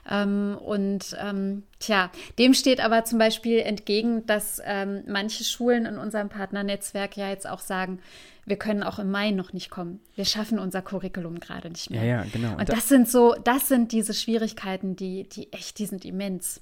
Ähm, 0.09 0.57
und 0.63 1.17
ähm, 1.19 1.63
tja, 1.79 2.11
dem 2.37 2.53
steht 2.53 2.79
aber 2.79 3.05
zum 3.05 3.17
Beispiel 3.17 3.59
entgegen, 3.59 4.25
dass 4.27 4.61
ähm, 4.63 5.03
manche 5.07 5.43
Schulen 5.43 5.87
in 5.87 5.97
unserem 5.97 6.29
Partnernetzwerk 6.29 7.17
ja 7.17 7.29
jetzt 7.29 7.49
auch 7.49 7.59
sagen, 7.59 7.99
wir 8.45 8.57
können 8.57 8.83
auch 8.83 8.99
im 8.99 9.09
Mai 9.09 9.31
noch 9.31 9.53
nicht 9.53 9.69
kommen. 9.69 9.99
Wir 10.15 10.25
schaffen 10.25 10.59
unser 10.59 10.81
Curriculum 10.81 11.39
gerade 11.39 11.69
nicht 11.69 11.89
mehr. 11.89 12.03
Ja, 12.03 12.17
ja, 12.17 12.25
genau. 12.31 12.53
Und, 12.53 12.59
und 12.59 12.69
das 12.69 12.87
sind 12.87 13.09
so, 13.09 13.35
das 13.43 13.67
sind 13.67 13.91
diese 13.91 14.13
Schwierigkeiten, 14.13 14.95
die, 14.95 15.27
die 15.27 15.51
echt, 15.51 15.79
die 15.79 15.87
sind 15.87 16.05
immens. 16.05 16.61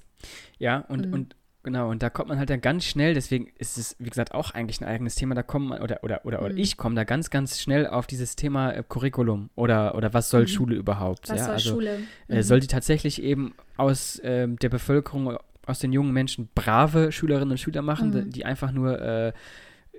Ja, 0.58 0.78
und, 0.88 1.06
mhm. 1.06 1.12
und 1.12 1.36
genau, 1.62 1.90
und 1.90 2.02
da 2.02 2.08
kommt 2.08 2.30
man 2.30 2.38
halt 2.38 2.48
dann 2.48 2.62
ganz 2.62 2.86
schnell, 2.86 3.12
deswegen 3.12 3.48
ist 3.58 3.76
es, 3.76 3.96
wie 3.98 4.08
gesagt, 4.08 4.32
auch 4.32 4.52
eigentlich 4.52 4.80
ein 4.80 4.86
eigenes 4.86 5.14
Thema, 5.14 5.34
da 5.34 5.42
kommt 5.42 5.68
man, 5.68 5.82
oder, 5.82 6.02
oder, 6.02 6.24
oder, 6.24 6.38
mhm. 6.40 6.44
oder 6.46 6.54
ich 6.56 6.78
komme 6.78 6.94
da 6.94 7.04
ganz, 7.04 7.28
ganz 7.28 7.60
schnell 7.60 7.86
auf 7.86 8.06
dieses 8.06 8.34
Thema 8.34 8.70
äh, 8.70 8.82
Curriculum 8.88 9.50
oder, 9.54 9.94
oder 9.94 10.14
was 10.14 10.30
soll 10.30 10.42
mhm. 10.42 10.48
Schule 10.48 10.76
überhaupt? 10.76 11.28
Was 11.28 11.38
ja, 11.38 11.44
soll 11.44 11.54
also, 11.54 11.70
Schule? 11.70 11.98
Äh, 12.28 12.42
soll 12.42 12.60
die 12.60 12.66
tatsächlich 12.66 13.22
eben 13.22 13.54
aus 13.76 14.18
äh, 14.20 14.48
der 14.48 14.70
Bevölkerung, 14.70 15.36
aus 15.66 15.80
den 15.80 15.92
jungen 15.92 16.12
Menschen 16.12 16.48
brave 16.54 17.12
Schülerinnen 17.12 17.52
und 17.52 17.58
Schüler 17.58 17.82
machen, 17.82 18.10
mhm. 18.10 18.30
die 18.30 18.46
einfach 18.46 18.72
nur 18.72 19.00
äh, 19.00 19.32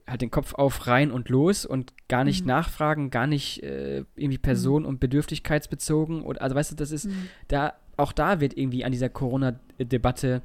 halt 0.08 0.22
den 0.22 0.32
Kopf 0.32 0.54
auf 0.54 0.88
rein 0.88 1.12
und 1.12 1.30
los 1.30 1.66
und 1.66 1.94
gar 2.08 2.24
nicht 2.24 2.42
mhm. 2.42 2.50
nachfragen, 2.50 3.10
gar 3.10 3.28
nicht 3.28 3.64
äh, 3.64 4.04
irgendwie 4.16 4.38
person- 4.38 4.84
mhm. 4.84 4.90
und 4.90 5.00
bedürftigkeitsbezogen. 5.00 6.22
Und, 6.22 6.42
also 6.42 6.56
weißt 6.56 6.72
du, 6.72 6.76
das 6.76 6.92
ist, 6.92 7.06
mhm. 7.06 7.30
da, 7.48 7.74
auch 7.98 8.12
da 8.12 8.40
wird 8.40 8.58
irgendwie 8.58 8.86
an 8.86 8.92
dieser 8.92 9.10
Corona-Debatte 9.10 10.42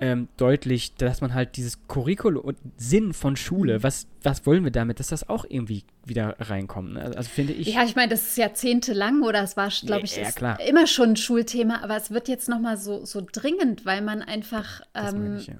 ähm, 0.00 0.28
deutlich, 0.36 0.96
dass 0.96 1.20
man 1.20 1.32
halt 1.32 1.56
dieses 1.56 1.86
Curriculum 1.86 2.44
und 2.44 2.58
Sinn 2.76 3.12
von 3.14 3.36
Schule, 3.36 3.78
mhm. 3.78 3.82
was, 3.84 4.08
was 4.22 4.44
wollen 4.44 4.64
wir 4.64 4.72
damit, 4.72 4.98
dass 4.98 5.08
das 5.08 5.28
auch 5.28 5.46
irgendwie 5.48 5.84
wieder 6.04 6.36
reinkommt. 6.40 6.94
Ne? 6.94 7.12
Also 7.16 7.30
finde 7.30 7.52
ich. 7.52 7.68
Ja, 7.68 7.84
ich 7.84 7.94
meine, 7.94 8.08
das 8.08 8.22
ist 8.22 8.36
jahrzehntelang 8.36 9.22
oder 9.22 9.42
es 9.42 9.56
war, 9.56 9.68
glaube 9.68 10.04
ich, 10.04 10.16
ja, 10.16 10.54
immer 10.56 10.88
schon 10.88 11.10
ein 11.10 11.16
Schulthema, 11.16 11.82
aber 11.82 11.96
es 11.96 12.10
wird 12.10 12.28
jetzt 12.28 12.48
nochmal 12.48 12.76
so, 12.76 13.04
so 13.04 13.24
dringend, 13.32 13.86
weil 13.86 14.02
man 14.02 14.22
einfach 14.22 14.80
ähm, 14.94 15.36
ich, 15.36 15.46
ja. 15.46 15.54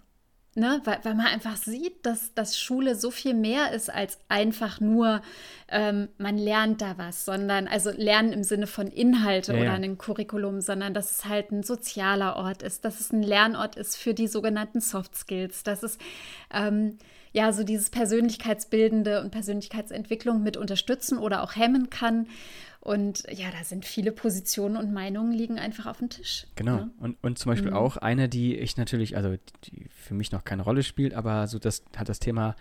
Ne, 0.55 0.83
weil, 0.85 0.99
weil 1.03 1.15
man 1.15 1.27
einfach 1.27 1.57
sieht, 1.57 2.05
dass, 2.05 2.35
dass 2.35 2.59
Schule 2.59 2.95
so 2.95 3.11
viel 3.11 3.33
mehr 3.33 3.73
ist 3.73 3.89
als 3.89 4.19
einfach 4.29 4.81
nur, 4.81 5.23
ähm, 5.69 6.09
man 6.19 6.37
lernt 6.37 6.83
da 6.83 6.99
was, 6.99 7.25
sondern, 7.25 7.67
also 7.67 7.91
Lernen 7.91 8.35
im 8.35 8.45
Sinne 8.45 8.67
von 8.67 8.89
Inhalte 8.89 9.53
ja, 9.53 9.59
oder 9.59 9.69
ja. 9.69 9.73
einem 9.73 9.97
Curriculum, 9.97 10.61
sondern 10.61 10.93
dass 10.93 11.11
es 11.11 11.25
halt 11.25 11.53
ein 11.53 11.63
sozialer 11.63 12.37
Ort 12.37 12.63
ist, 12.63 12.85
dass 12.85 13.01
es 13.01 13.13
ein 13.13 13.23
Lernort 13.23 13.77
ist 13.77 13.97
für 13.97 14.13
die 14.13 14.27
sogenannten 14.27 14.83
Soft 14.83 15.17
Skills, 15.17 15.63
dass 15.63 15.83
es 15.83 15.97
ähm, 16.53 16.99
ja 17.33 17.51
so 17.55 17.65
dieses 17.65 17.89
Persönlichkeitsbildende 17.89 19.23
und 19.23 19.31
Persönlichkeitsentwicklung 19.31 20.43
mit 20.43 20.59
unterstützen 20.59 21.17
oder 21.17 21.43
auch 21.45 21.57
hemmen 21.57 21.89
kann. 21.89 22.27
Und 22.85 23.23
ja, 23.31 23.47
da 23.53 23.63
sind 23.63 23.85
viele 23.85 24.11
Positionen 24.11 24.77
und 24.77 24.93
Meinungen 24.93 25.33
liegen 25.33 25.57
einfach 25.57 25.87
auf 25.87 25.99
dem 25.99 26.09
Tisch. 26.09 26.49
Genau. 26.57 26.79
Ja? 26.79 26.89
Und, 26.99 27.17
und 27.23 27.39
zum 27.39 27.53
Beispiel 27.53 27.71
mhm. 27.71 27.77
auch 27.77 27.97
eine, 27.97 28.29
die 28.29 28.57
ich 28.57 28.77
natürlich, 28.77 29.17
also 29.17 29.37
die 29.65 29.87
für 29.89 30.15
mich 30.15 30.33
noch 30.33 30.43
keine 30.43 30.63
Rolle 30.63 30.83
spielt, 30.83 31.15
aber 31.15 31.47
so 31.47 31.61
das 31.61 31.85
hat 31.97 32.09
das 32.09 32.19
Thema 32.19 32.57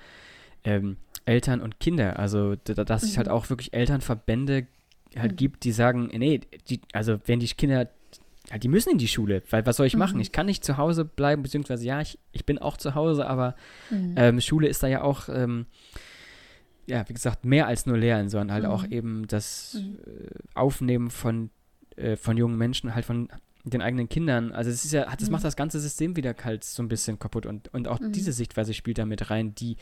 ähm, 0.64 0.98
Eltern 1.26 1.60
und 1.60 1.80
Kinder. 1.80 2.20
Also, 2.20 2.56
dass 2.56 3.02
sich 3.02 3.18
halt 3.18 3.30
mhm. 3.30 3.34
auch 3.34 3.50
wirklich 3.50 3.74
Elternverbände 3.74 4.68
halt 5.18 5.32
mhm. 5.32 5.36
gibt, 5.38 5.64
die 5.64 5.72
sagen, 5.72 6.12
nee, 6.14 6.42
die, 6.70 6.82
also 6.94 7.18
wenn 7.26 7.40
die 7.40 7.48
Kinder, 7.48 7.90
die 8.62 8.68
müssen 8.68 8.92
in 8.92 8.98
die 9.00 9.08
Schule, 9.08 9.42
weil 9.50 9.66
was 9.66 9.78
soll 9.78 9.88
ich 9.88 9.94
mhm. 9.94 10.00
machen? 10.00 10.20
Ich 10.20 10.32
kann 10.32 10.46
nicht 10.46 10.64
zu 10.64 10.78
Hause 10.78 11.04
bleiben, 11.04 11.42
beziehungsweise 11.42 11.84
ja, 11.84 12.00
ich, 12.00 12.20
ich 12.32 12.46
bin 12.46 12.60
auch 12.60 12.78
zu 12.78 12.94
Hause, 12.94 13.26
aber 13.26 13.56
mhm. 13.90 14.14
ähm, 14.18 14.40
Schule 14.40 14.68
ist 14.68 14.84
da 14.84 14.88
ja 14.88 15.02
auch, 15.02 15.30
ähm, 15.30 15.66
ja, 16.88 17.08
wie 17.08 17.14
gesagt, 17.14 17.46
mehr 17.46 17.68
als 17.68 17.86
nur 17.86 17.98
Lernen, 17.98 18.30
sondern 18.30 18.52
halt 18.52 18.66
auch 18.66 18.84
mhm. 18.84 18.92
eben 18.92 19.28
das 19.28 19.76
mhm. 19.76 19.98
äh, 20.06 20.30
Aufnehmen 20.56 21.10
von, 21.10 21.50
äh, 21.96 22.16
von 22.16 22.38
jungen 22.38 22.58
Menschen, 22.58 22.94
halt 22.96 23.06
von 23.06 23.30
den 23.64 23.82
eigenen 23.82 24.10
Kindern. 24.10 24.52
Also 24.52 24.72
es 24.72 24.84
ist 24.86 24.92
ja, 24.92 25.06
das 25.16 25.30
macht 25.30 25.44
das 25.44 25.56
ganze 25.56 25.80
System 25.80 26.16
wieder 26.16 26.34
kalt 26.34 26.64
so 26.64 26.82
ein 26.82 26.88
bisschen 26.88 27.20
kaputt 27.20 27.46
und, 27.46 27.72
und 27.74 27.88
auch 27.88 28.00
diese 28.04 28.32
Sichtweise 28.32 28.74
spielt 28.74 28.98
da 28.98 29.06
mit 29.06 29.30
rein, 29.30 29.54
die 29.54 29.78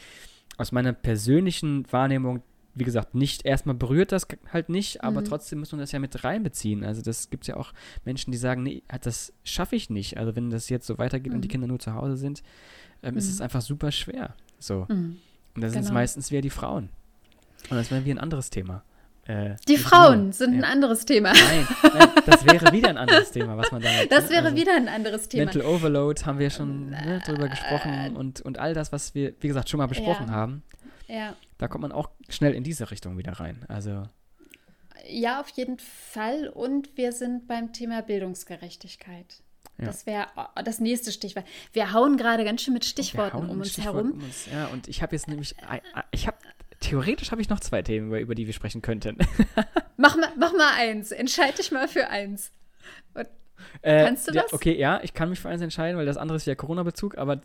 aus 0.57 0.71
meiner 0.71 0.91
persönlichen 0.91 1.89
Wahrnehmung 1.91 2.43
wie 2.75 2.83
gesagt, 2.83 3.15
nicht 3.15 3.45
erstmal 3.45 3.75
berührt 3.75 4.12
das 4.12 4.27
halt 4.53 4.69
nicht, 4.69 5.03
aber 5.03 5.21
mhm. 5.21 5.25
trotzdem 5.25 5.59
muss 5.59 5.71
man 5.71 5.79
das 5.79 5.91
ja 5.91 5.99
mit 5.99 6.23
reinbeziehen. 6.23 6.83
Also 6.83 7.01
das 7.01 7.29
gibt 7.29 7.43
es 7.43 7.47
ja 7.47 7.57
auch 7.57 7.73
Menschen, 8.05 8.31
die 8.31 8.38
sagen, 8.38 8.63
nee, 8.63 8.83
das 9.01 9.33
schaffe 9.43 9.75
ich 9.75 9.89
nicht. 9.89 10.17
Also 10.17 10.35
wenn 10.35 10.49
das 10.49 10.69
jetzt 10.69 10.88
so 10.88 10.97
weitergeht 10.97 11.31
mhm. 11.31 11.38
und 11.38 11.41
die 11.41 11.47
mhm. 11.47 11.51
Kinder 11.51 11.67
nur 11.67 11.79
zu 11.79 11.93
Hause 11.93 12.15
sind, 12.15 12.41
ähm, 13.03 13.13
mhm. 13.13 13.17
ist 13.17 13.29
es 13.29 13.39
mhm. 13.39 13.43
einfach 13.43 13.62
super 13.62 13.91
schwer. 13.91 14.35
So. 14.59 14.85
Mhm. 14.88 15.17
Und 15.59 15.63
da 15.63 15.69
sind 15.69 15.81
es 15.81 15.87
genau. 15.87 15.99
meistens 15.99 16.31
wieder 16.31 16.41
die 16.41 16.49
Frauen. 16.49 16.87
Und 17.69 17.75
das 17.75 17.91
wäre 17.91 18.05
wie 18.05 18.11
ein 18.11 18.17
anderes 18.17 18.49
Thema. 18.49 18.81
Äh, 19.25 19.57
die 19.67 19.75
Frauen 19.77 20.23
nur. 20.23 20.33
sind 20.33 20.53
ja. 20.53 20.59
ein 20.59 20.63
anderes 20.63 21.05
Thema. 21.05 21.33
Nein, 21.33 21.67
nein, 21.83 22.09
das 22.25 22.45
wäre 22.45 22.71
wieder 22.71 22.87
ein 22.87 22.97
anderes 22.97 23.31
Thema, 23.31 23.57
was 23.57 23.71
man 23.71 23.81
damit. 23.81 24.09
Das 24.09 24.29
wäre 24.29 24.45
also, 24.45 24.55
wieder 24.55 24.73
ein 24.73 24.87
anderes 24.87 25.27
Thema. 25.27 25.45
Mental 25.45 25.65
Overload 25.65 26.23
haben 26.25 26.39
wir 26.39 26.49
schon 26.49 26.91
ne, 26.91 27.21
drüber 27.25 27.49
gesprochen 27.49 27.91
äh, 27.91 28.17
und, 28.17 28.39
und 28.41 28.57
all 28.57 28.73
das, 28.73 28.93
was 28.93 29.13
wir, 29.13 29.33
wie 29.41 29.49
gesagt, 29.49 29.69
schon 29.69 29.79
mal 29.79 29.87
besprochen 29.87 30.27
ja. 30.29 30.33
haben. 30.33 30.63
Ja. 31.07 31.35
Da 31.57 31.67
kommt 31.67 31.81
man 31.81 31.91
auch 31.91 32.09
schnell 32.29 32.53
in 32.53 32.63
diese 32.63 32.89
Richtung 32.89 33.17
wieder 33.17 33.33
rein. 33.33 33.65
Also. 33.67 34.03
Ja, 35.09 35.41
auf 35.41 35.49
jeden 35.49 35.77
Fall. 35.77 36.47
Und 36.47 36.95
wir 36.95 37.11
sind 37.11 37.47
beim 37.47 37.73
Thema 37.73 38.01
Bildungsgerechtigkeit. 38.01 39.43
Ja. 39.79 39.85
Das 39.85 40.05
wäre 40.05 40.27
oh, 40.35 40.61
das 40.63 40.79
nächste 40.79 41.11
Stichwort. 41.11 41.45
Wir 41.73 41.93
hauen 41.93 42.17
gerade 42.17 42.43
ganz 42.43 42.61
schön 42.61 42.73
mit 42.73 42.85
Stichworten 42.85 43.37
um 43.37 43.61
uns 43.61 43.77
herum. 43.77 44.11
Um 44.11 44.23
uns, 44.23 44.45
ja, 44.51 44.67
und 44.67 44.87
ich 44.87 45.01
habe 45.01 45.15
jetzt 45.15 45.27
nämlich, 45.27 45.55
ich 46.11 46.27
habe 46.27 46.37
theoretisch 46.79 47.31
habe 47.31 47.41
ich 47.41 47.49
noch 47.49 47.59
zwei 47.59 47.81
Themen, 47.81 48.07
über, 48.07 48.19
über 48.19 48.35
die 48.35 48.45
wir 48.45 48.53
sprechen 48.53 48.81
könnten. 48.81 49.17
mach, 49.97 50.15
mal, 50.17 50.29
mach 50.37 50.53
mal 50.53 50.73
eins. 50.75 51.11
Entscheide 51.11 51.57
dich 51.57 51.71
mal 51.71 51.87
für 51.87 52.09
eins. 52.09 52.51
Äh, 53.81 54.05
Kannst 54.05 54.27
du 54.27 54.31
das? 54.31 54.53
okay, 54.53 54.77
ja, 54.77 54.99
ich 55.03 55.13
kann 55.13 55.29
mich 55.29 55.39
für 55.39 55.49
eins 55.49 55.61
entscheiden, 55.61 55.97
weil 55.97 56.05
das 56.05 56.17
andere 56.17 56.37
ist 56.37 56.45
ja 56.45 56.55
Corona-Bezug, 56.55 57.17
aber 57.17 57.41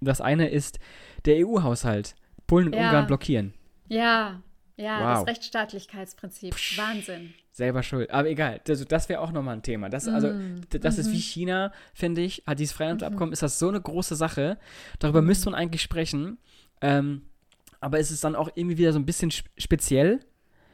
das 0.00 0.20
eine 0.20 0.48
ist 0.48 0.78
der 1.24 1.46
EU-Haushalt. 1.46 2.14
Polen 2.46 2.68
und 2.68 2.74
ja. 2.74 2.86
Ungarn 2.86 3.06
blockieren. 3.06 3.54
Ja, 3.88 4.42
ja, 4.76 5.00
wow. 5.00 5.18
das 5.18 5.28
Rechtsstaatlichkeitsprinzip. 5.28 6.54
Psch, 6.54 6.78
Wahnsinn. 6.78 7.34
Selber 7.52 7.82
schuld. 7.82 8.10
Aber 8.10 8.28
egal, 8.28 8.60
also 8.66 8.84
das 8.84 9.08
wäre 9.10 9.20
auch 9.20 9.30
nochmal 9.30 9.56
ein 9.56 9.62
Thema. 9.62 9.90
Das, 9.90 10.08
also, 10.08 10.28
mm. 10.28 10.62
das 10.70 10.96
ist 10.96 11.10
wie 11.10 11.16
mhm. 11.16 11.20
China, 11.20 11.72
finde 11.92 12.22
ich, 12.22 12.42
hat 12.46 12.58
dieses 12.58 12.72
Freihandelsabkommen, 12.72 13.30
mm. 13.30 13.34
ist 13.34 13.42
das 13.42 13.58
so 13.58 13.68
eine 13.68 13.80
große 13.80 14.16
Sache. 14.16 14.56
Darüber 14.98 15.20
mm. 15.20 15.26
müsste 15.26 15.50
man 15.50 15.60
eigentlich 15.60 15.82
sprechen. 15.82 16.38
Ähm, 16.80 17.22
aber 17.80 17.98
es 17.98 18.10
ist 18.10 18.24
dann 18.24 18.36
auch 18.36 18.50
irgendwie 18.54 18.78
wieder 18.78 18.92
so 18.92 18.98
ein 18.98 19.04
bisschen 19.04 19.32
speziell. 19.58 20.20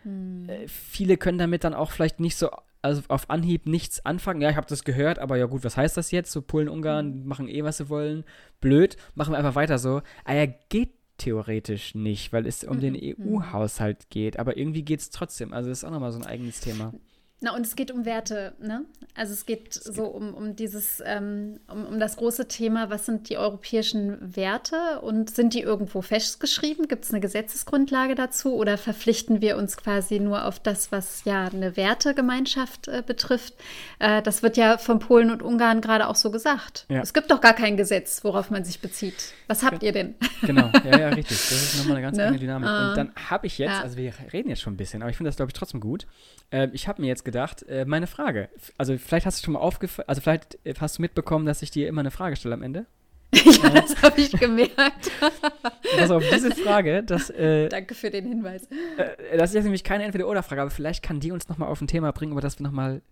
Mhm. 0.05 0.49
Äh, 0.49 0.69
viele 0.69 1.17
können 1.17 1.39
damit 1.39 1.65
dann 1.65 1.75
auch 1.75 1.91
vielleicht 1.91 2.21
nicht 2.21 2.37
so 2.37 2.51
also 2.81 3.03
auf 3.09 3.29
Anhieb 3.29 3.67
nichts 3.67 4.05
anfangen. 4.07 4.41
Ja, 4.41 4.51
ich 4.51 4.57
habe 4.57 4.67
das 4.69 4.85
gehört, 4.85 5.19
aber 5.19 5.37
ja 5.37 5.47
gut, 5.47 5.65
was 5.65 5.77
heißt 5.77 5.97
das 5.97 6.11
jetzt? 6.11 6.31
So 6.31 6.43
Polen, 6.43 6.69
Ungarn 6.69 7.21
mhm. 7.21 7.27
machen 7.27 7.49
eh, 7.49 7.65
was 7.65 7.79
sie 7.79 7.89
wollen. 7.89 8.25
Blöd, 8.61 8.97
machen 9.15 9.33
wir 9.33 9.39
einfach 9.39 9.57
weiter 9.57 9.79
so. 9.79 10.03
Ah 10.25 10.35
ja, 10.35 10.47
geht 10.69 10.91
theoretisch 11.19 11.95
nicht, 11.95 12.33
weil 12.33 12.47
es 12.47 12.65
um 12.65 12.77
mhm. 12.77 12.81
den 12.81 13.17
EU-Haushalt 13.19 14.09
geht. 14.11 14.39
Aber 14.39 14.57
irgendwie 14.57 14.83
geht 14.83 15.01
es 15.01 15.11
trotzdem. 15.11 15.53
Also 15.53 15.69
das 15.69 15.79
ist 15.79 15.85
auch 15.85 15.91
nochmal 15.91 16.13
so 16.13 16.19
ein 16.19 16.27
eigenes 16.27 16.61
Thema. 16.61 16.95
Na, 17.41 17.55
und 17.55 17.65
es 17.65 17.77
geht 17.77 17.93
um 17.93 18.05
Werte, 18.05 18.55
ne? 18.61 18.85
Also 19.15 19.33
es 19.33 19.47
geht 19.47 19.73
so 19.73 20.07
um, 20.07 20.35
um 20.35 20.57
dieses, 20.57 21.01
ähm, 21.07 21.61
um, 21.73 21.87
um 21.87 22.01
das 22.01 22.17
große 22.17 22.49
Thema, 22.49 22.91
was 22.91 23.07
sind 23.07 23.29
die 23.29 23.39
europäischen 23.39 24.37
Werte 24.37 25.01
und 25.03 25.31
sind 25.31 25.55
die 25.55 25.61
irgendwo 25.61 26.03
festgeschrieben? 26.03 26.89
Gibt 26.89 27.05
es 27.05 27.13
eine 27.13 27.21
Gesetzesgrundlage 27.21 28.17
dazu 28.17 28.55
oder 28.55 28.77
verpflichten 28.77 29.41
wir 29.41 29.57
uns 29.57 29.77
quasi 29.77 30.19
nur 30.19 30.47
auf 30.47 30.59
das, 30.59 30.91
was 30.91 31.25
ja 31.25 31.47
eine 31.47 31.77
Wertegemeinschaft 31.77 32.89
äh, 32.89 33.05
betrifft? 33.07 33.55
Äh, 34.01 34.21
das 34.23 34.43
wird 34.43 34.57
ja 34.57 34.77
von 34.77 34.99
Polen 34.99 35.31
und 35.31 35.41
Ungarn 35.41 35.81
gerade 35.81 36.09
auch 36.09 36.17
so 36.17 36.33
gesagt. 36.33 36.87
Ja. 36.89 37.03
Es 37.03 37.15
gibt 37.15 37.31
doch 37.31 37.41
gar 37.41 37.55
kein 37.55 37.77
Gesetz, 37.77 38.25
worauf 38.25 38.51
man 38.51 38.65
sich 38.65 38.81
bezieht. 38.81 39.33
Was 39.47 39.63
habt 39.63 39.83
ja. 39.85 39.89
ihr 39.89 39.93
denn? 39.93 40.15
Genau, 40.43 40.71
ja, 40.85 40.99
ja, 40.99 41.09
richtig. 41.11 41.37
Das 41.39 41.53
ist 41.53 41.79
nochmal 41.79 41.97
eine 41.97 42.07
ganz 42.07 42.17
ne? 42.17 42.25
eigene 42.25 42.39
Dynamik. 42.41 42.69
Uh, 42.69 42.91
und 42.91 42.97
dann 42.97 43.13
habe 43.31 43.47
ich 43.47 43.59
jetzt, 43.59 43.71
ja. 43.71 43.83
also 43.83 43.97
wir 43.97 44.13
reden 44.33 44.49
jetzt 44.49 44.63
schon 44.63 44.75
ein 44.75 44.77
bisschen, 44.77 45.03
aber 45.03 45.11
ich 45.11 45.17
finde 45.17 45.29
das, 45.29 45.37
glaube 45.37 45.51
ich, 45.51 45.55
trotzdem 45.55 45.81
gut. 45.81 46.07
Äh, 46.51 46.69
ich 46.73 46.89
habe 46.89 47.03
mir 47.03 47.09
jetzt 47.09 47.25
gedacht, 47.29 47.63
äh, 47.69 47.85
meine 47.85 48.07
Frage. 48.07 48.49
Also 48.79 48.97
vielleicht 48.97 49.27
hast 49.27 49.41
du 49.41 49.45
schon 49.45 49.53
mal 49.53 49.61
aufgefallen, 49.61 50.09
also 50.09 50.23
vielleicht 50.23 50.59
äh, 50.65 50.73
hast 50.81 50.97
du 50.97 51.03
mitbekommen, 51.03 51.45
dass 51.45 51.61
ich 51.61 51.71
dir 51.71 51.87
immer 51.87 52.01
eine 52.01 52.11
Frage 52.11 52.37
stelle 52.37 52.55
am 52.55 52.63
Ende. 52.63 52.87
ja, 53.35 53.69
das 53.69 54.01
habe 54.01 54.19
ich 54.23 54.33
gemerkt. 54.33 55.11
also 55.99 56.17
auf 56.17 56.25
diese 56.33 56.51
Frage, 56.53 57.03
dass. 57.03 57.29
Äh, 57.29 57.69
Danke 57.69 57.95
für 57.95 58.11
den 58.11 58.27
Hinweis. 58.27 58.65
Äh, 58.97 59.37
das 59.37 59.51
ist 59.51 59.57
jetzt 59.57 59.65
nämlich 59.65 59.85
keine 59.85 60.05
Entweder-Oder-Frage, 60.05 60.63
aber 60.63 60.71
vielleicht 60.71 61.03
kann 61.03 61.21
die 61.21 61.31
uns 61.31 61.47
nochmal 61.51 61.69
auf 61.69 61.83
ein 61.83 61.89
Thema 61.89 62.11
bringen, 62.13 62.33
über 62.33 62.41
das 62.41 62.59
wir 62.59 62.65
nochmal 62.65 63.03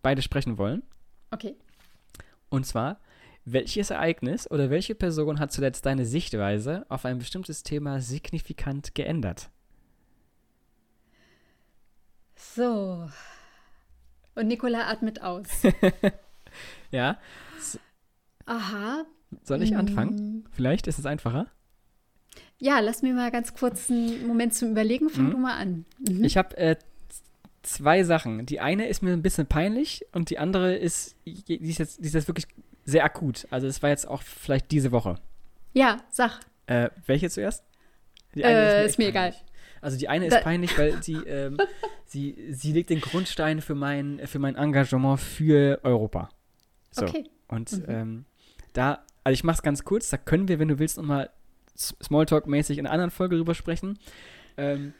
beide 0.00 0.22
sprechen 0.22 0.56
wollen. 0.56 0.82
Okay. 1.30 1.54
Und 2.48 2.64
zwar, 2.64 3.00
welches 3.44 3.90
Ereignis 3.90 4.50
oder 4.50 4.70
welche 4.70 4.94
Person 4.94 5.38
hat 5.38 5.52
zuletzt 5.52 5.84
deine 5.84 6.06
Sichtweise 6.06 6.86
auf 6.88 7.04
ein 7.04 7.18
bestimmtes 7.18 7.62
Thema 7.62 8.00
signifikant 8.00 8.94
geändert? 8.94 9.50
So. 12.36 13.10
Und 14.38 14.46
Nicola 14.46 14.88
atmet 14.88 15.20
aus. 15.20 15.46
ja. 16.90 17.18
Aha. 18.46 19.04
Soll 19.42 19.62
ich 19.62 19.76
anfangen? 19.76 20.14
Mm. 20.14 20.44
Vielleicht 20.52 20.86
ist 20.86 20.98
es 20.98 21.06
einfacher. 21.06 21.48
Ja, 22.58 22.78
lass 22.80 23.02
mir 23.02 23.14
mal 23.14 23.30
ganz 23.30 23.54
kurz 23.54 23.90
einen 23.90 24.26
Moment 24.26 24.54
zum 24.54 24.70
Überlegen. 24.70 25.10
Fang 25.10 25.26
mhm. 25.26 25.30
du 25.32 25.38
mal 25.38 25.56
an. 25.56 25.84
Mhm. 25.98 26.22
Ich 26.22 26.36
habe 26.36 26.56
äh, 26.56 26.76
zwei 27.62 28.04
Sachen. 28.04 28.46
Die 28.46 28.60
eine 28.60 28.88
ist 28.88 29.02
mir 29.02 29.12
ein 29.12 29.22
bisschen 29.22 29.46
peinlich 29.46 30.06
und 30.12 30.30
die 30.30 30.38
andere 30.38 30.76
ist, 30.76 31.16
die 31.24 31.56
ist, 31.56 31.78
jetzt, 31.78 31.98
die 31.98 32.06
ist 32.06 32.14
jetzt 32.14 32.28
wirklich 32.28 32.46
sehr 32.84 33.04
akut. 33.04 33.46
Also 33.50 33.66
es 33.66 33.82
war 33.82 33.90
jetzt 33.90 34.06
auch 34.06 34.22
vielleicht 34.22 34.70
diese 34.70 34.92
Woche. 34.92 35.16
Ja, 35.72 35.98
sag. 36.10 36.40
Äh, 36.66 36.90
welche 37.06 37.28
zuerst? 37.28 37.64
Die 38.34 38.44
eine 38.44 38.56
äh, 38.56 38.66
ist 38.66 38.72
mir, 38.72 38.84
ist 38.86 38.98
mir 38.98 39.08
egal. 39.08 39.34
Also 39.80 39.96
die 39.96 40.08
eine 40.08 40.26
ist 40.26 40.34
da 40.34 40.40
peinlich, 40.40 40.76
weil 40.78 41.02
sie, 41.02 41.14
ähm, 41.26 41.58
sie, 42.04 42.36
sie 42.50 42.72
legt 42.72 42.90
den 42.90 43.00
Grundstein 43.00 43.60
für 43.60 43.74
mein, 43.74 44.20
für 44.26 44.38
mein 44.38 44.56
Engagement 44.56 45.20
für 45.20 45.80
Europa. 45.82 46.30
So. 46.90 47.06
Okay. 47.06 47.24
Und 47.48 47.72
mhm. 47.72 47.84
ähm, 47.88 48.24
da, 48.72 49.04
also 49.24 49.34
ich 49.34 49.44
mach's 49.44 49.62
ganz 49.62 49.84
kurz, 49.84 50.10
da 50.10 50.16
können 50.16 50.48
wir, 50.48 50.58
wenn 50.58 50.68
du 50.68 50.78
willst, 50.78 50.96
nochmal 50.96 51.30
Smalltalk-mäßig 51.76 52.78
in 52.78 52.86
einer 52.86 52.92
anderen 52.92 53.10
Folge 53.10 53.36
drüber 53.36 53.54
sprechen. 53.54 53.98
Ähm, 54.56 54.92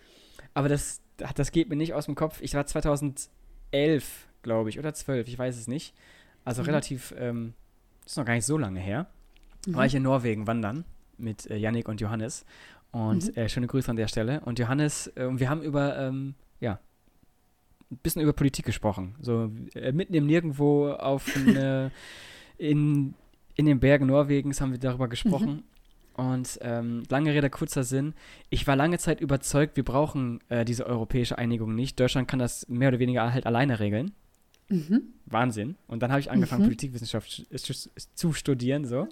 aber 0.54 0.68
das, 0.68 1.00
das 1.34 1.50
geht 1.50 1.68
mir 1.68 1.76
nicht 1.76 1.94
aus 1.94 2.06
dem 2.06 2.14
Kopf. 2.14 2.40
Ich 2.40 2.54
war 2.54 2.66
2011, 2.66 4.28
glaube 4.42 4.70
ich, 4.70 4.78
oder 4.78 4.94
12, 4.94 5.28
ich 5.28 5.38
weiß 5.38 5.56
es 5.56 5.66
nicht. 5.66 5.94
Also 6.44 6.62
mhm. 6.62 6.66
relativ, 6.66 7.14
ähm, 7.18 7.54
ist 8.06 8.16
noch 8.16 8.24
gar 8.24 8.34
nicht 8.34 8.46
so 8.46 8.56
lange 8.56 8.80
her. 8.80 9.06
Mhm. 9.66 9.74
War 9.74 9.86
ich 9.86 9.94
in 9.94 10.02
Norwegen 10.02 10.46
wandern 10.46 10.84
mit 11.18 11.50
äh, 11.50 11.56
Yannick 11.56 11.88
und 11.88 12.00
Johannes. 12.00 12.44
Und 12.90 13.26
mhm. 13.26 13.42
äh, 13.42 13.48
schöne 13.48 13.66
Grüße 13.66 13.90
an 13.90 13.96
der 13.96 14.08
Stelle. 14.08 14.40
Und 14.40 14.58
Johannes, 14.58 15.08
äh, 15.08 15.28
wir 15.30 15.48
haben 15.48 15.62
über, 15.62 15.98
ähm, 15.98 16.34
ja, 16.60 16.80
ein 17.90 17.98
bisschen 18.02 18.22
über 18.22 18.32
Politik 18.32 18.64
gesprochen. 18.64 19.14
So 19.20 19.50
äh, 19.74 19.92
mitten 19.92 20.14
im 20.14 20.26
Nirgendwo 20.26 20.90
auf 20.90 21.30
eine, 21.36 21.90
in, 22.56 23.14
in 23.54 23.66
den 23.66 23.80
Bergen 23.80 24.06
Norwegens 24.06 24.60
haben 24.60 24.72
wir 24.72 24.78
darüber 24.78 25.08
gesprochen. 25.08 25.50
Mhm. 25.50 25.62
Und 26.14 26.58
ähm, 26.62 27.04
lange 27.08 27.32
Rede, 27.32 27.48
kurzer 27.48 27.84
Sinn. 27.84 28.12
Ich 28.50 28.66
war 28.66 28.74
lange 28.74 28.98
Zeit 28.98 29.20
überzeugt, 29.20 29.76
wir 29.76 29.84
brauchen 29.84 30.40
äh, 30.48 30.64
diese 30.64 30.84
europäische 30.84 31.38
Einigung 31.38 31.76
nicht. 31.76 32.00
Deutschland 32.00 32.26
kann 32.26 32.40
das 32.40 32.68
mehr 32.68 32.88
oder 32.88 32.98
weniger 32.98 33.32
halt 33.32 33.46
alleine 33.46 33.78
regeln. 33.78 34.10
Mhm. 34.68 35.14
Wahnsinn. 35.26 35.76
Und 35.86 36.02
dann 36.02 36.10
habe 36.10 36.20
ich 36.20 36.30
angefangen, 36.30 36.62
mhm. 36.62 36.66
Politikwissenschaft 36.66 37.46
zu 38.14 38.32
studieren, 38.32 38.84
so. 38.84 39.06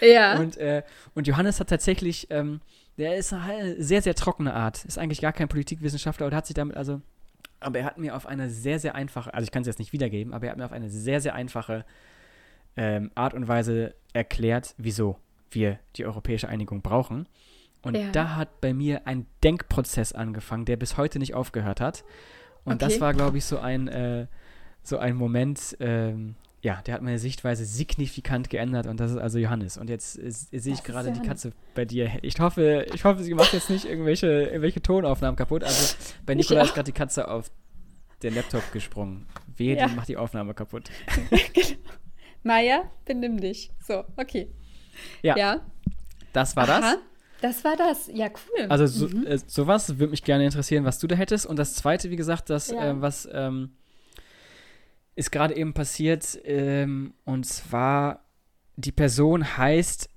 Ja. 0.00 0.38
und, 0.40 0.56
äh, 0.56 0.82
und 1.14 1.26
Johannes 1.26 1.60
hat 1.60 1.68
tatsächlich 1.68 2.28
ähm, 2.30 2.60
der 2.98 3.16
ist 3.16 3.32
eine 3.32 3.82
sehr, 3.82 4.02
sehr 4.02 4.14
trockene 4.14 4.54
Art. 4.54 4.84
Ist 4.84 4.98
eigentlich 4.98 5.20
gar 5.20 5.32
kein 5.32 5.48
Politikwissenschaftler 5.48 6.26
und 6.26 6.34
hat 6.34 6.46
sich 6.46 6.54
damit, 6.54 6.76
also, 6.76 7.00
aber 7.60 7.78
er 7.78 7.84
hat 7.84 7.98
mir 7.98 8.16
auf 8.16 8.26
eine 8.26 8.50
sehr, 8.50 8.78
sehr 8.78 8.94
einfache, 8.94 9.32
also 9.32 9.44
ich 9.44 9.50
kann 9.50 9.62
es 9.62 9.66
jetzt 9.66 9.78
nicht 9.78 9.92
wiedergeben, 9.92 10.34
aber 10.34 10.46
er 10.46 10.50
hat 10.52 10.58
mir 10.58 10.64
auf 10.64 10.72
eine 10.72 10.90
sehr, 10.90 11.20
sehr 11.20 11.34
einfache 11.34 11.84
ähm, 12.76 13.10
Art 13.14 13.34
und 13.34 13.48
Weise 13.48 13.94
erklärt, 14.12 14.74
wieso 14.78 15.16
wir 15.50 15.78
die 15.96 16.06
europäische 16.06 16.48
Einigung 16.48 16.82
brauchen. 16.82 17.28
Und 17.82 17.96
ja. 17.96 18.10
da 18.12 18.36
hat 18.36 18.60
bei 18.60 18.72
mir 18.72 19.06
ein 19.06 19.26
Denkprozess 19.42 20.12
angefangen, 20.12 20.64
der 20.64 20.76
bis 20.76 20.96
heute 20.96 21.18
nicht 21.18 21.34
aufgehört 21.34 21.80
hat. 21.80 22.04
Und 22.64 22.74
okay. 22.74 22.84
das 22.84 23.00
war, 23.00 23.12
glaube 23.12 23.38
ich, 23.38 23.44
so 23.44 23.58
ein, 23.58 23.88
äh, 23.88 24.26
so 24.82 24.98
ein 24.98 25.16
Moment, 25.16 25.76
ähm, 25.80 26.36
ja, 26.62 26.80
der 26.86 26.94
hat 26.94 27.02
meine 27.02 27.18
Sichtweise 27.18 27.64
signifikant 27.64 28.48
geändert 28.48 28.86
und 28.86 29.00
das 29.00 29.10
ist 29.10 29.16
also 29.18 29.38
Johannes. 29.38 29.76
Und 29.76 29.90
jetzt 29.90 30.16
äh, 30.16 30.30
sehe 30.30 30.72
ich 30.72 30.84
gerade 30.84 31.10
die 31.10 31.20
Katze 31.20 31.52
bei 31.74 31.84
dir. 31.84 32.10
Ich 32.22 32.38
hoffe, 32.38 32.86
ich 32.94 33.04
hoffe, 33.04 33.24
sie 33.24 33.34
macht 33.34 33.52
jetzt 33.52 33.68
nicht 33.68 33.84
irgendwelche, 33.84 34.26
irgendwelche 34.26 34.80
Tonaufnahmen 34.80 35.36
kaputt. 35.36 35.64
Also 35.64 35.96
bei 36.24 36.36
Nikola 36.36 36.62
ist 36.62 36.74
gerade 36.74 36.86
die 36.86 36.96
Katze 36.96 37.28
auf 37.28 37.50
der 38.22 38.30
Laptop 38.30 38.62
gesprungen. 38.72 39.26
Wehe, 39.56 39.76
ja. 39.76 39.88
macht 39.88 40.08
die 40.08 40.16
Aufnahme 40.16 40.54
kaputt. 40.54 40.88
genau. 41.52 41.68
Maja, 42.44 42.90
benimm 43.04 43.40
dich. 43.40 43.72
So, 43.80 44.04
okay. 44.16 44.48
Ja. 45.22 45.36
ja. 45.36 45.60
Das 46.32 46.54
war 46.54 46.68
Aha. 46.68 46.80
das. 46.80 46.98
Das 47.40 47.64
war 47.64 47.76
das. 47.76 48.08
Ja, 48.12 48.28
cool. 48.28 48.66
Also 48.68 48.86
so, 48.86 49.08
mhm. 49.08 49.26
äh, 49.26 49.38
sowas 49.38 49.98
würde 49.98 50.12
mich 50.12 50.22
gerne 50.22 50.44
interessieren, 50.44 50.84
was 50.84 51.00
du 51.00 51.08
da 51.08 51.16
hättest. 51.16 51.44
Und 51.44 51.58
das 51.58 51.74
Zweite, 51.74 52.08
wie 52.10 52.16
gesagt, 52.16 52.50
das, 52.50 52.70
ja. 52.70 52.90
äh, 52.90 53.00
was 53.00 53.28
ähm, 53.32 53.72
ist 55.14 55.32
gerade 55.32 55.56
eben 55.56 55.74
passiert. 55.74 56.38
Ähm, 56.44 57.14
und 57.24 57.46
zwar, 57.46 58.24
die 58.76 58.92
Person 58.92 59.56
heißt, 59.56 60.08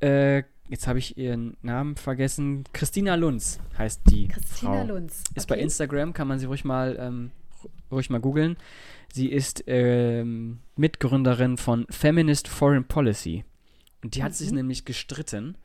äh, 0.00 0.42
jetzt 0.68 0.86
habe 0.86 0.98
ich 0.98 1.16
ihren 1.16 1.56
Namen 1.62 1.96
vergessen, 1.96 2.64
Christina 2.72 3.14
Lunz 3.14 3.60
heißt 3.76 4.02
die 4.10 4.28
Christina 4.28 4.84
Frau. 4.84 4.86
Lunz. 4.86 5.22
Okay. 5.28 5.38
Ist 5.38 5.48
bei 5.48 5.58
Instagram, 5.58 6.12
kann 6.12 6.28
man 6.28 6.38
sie 6.38 6.46
ruhig 6.46 6.64
mal, 6.64 6.96
ähm, 6.98 7.30
ruhig 7.90 8.10
mal 8.10 8.20
googeln. 8.20 8.56
Sie 9.12 9.28
ist 9.30 9.64
ähm, 9.66 10.60
Mitgründerin 10.76 11.58
von 11.58 11.86
Feminist 11.90 12.48
Foreign 12.48 12.84
Policy. 12.84 13.44
Und 14.02 14.14
die 14.14 14.20
mhm. 14.20 14.24
hat 14.24 14.34
sich 14.34 14.50
mhm. 14.50 14.56
nämlich 14.56 14.84
gestritten 14.84 15.58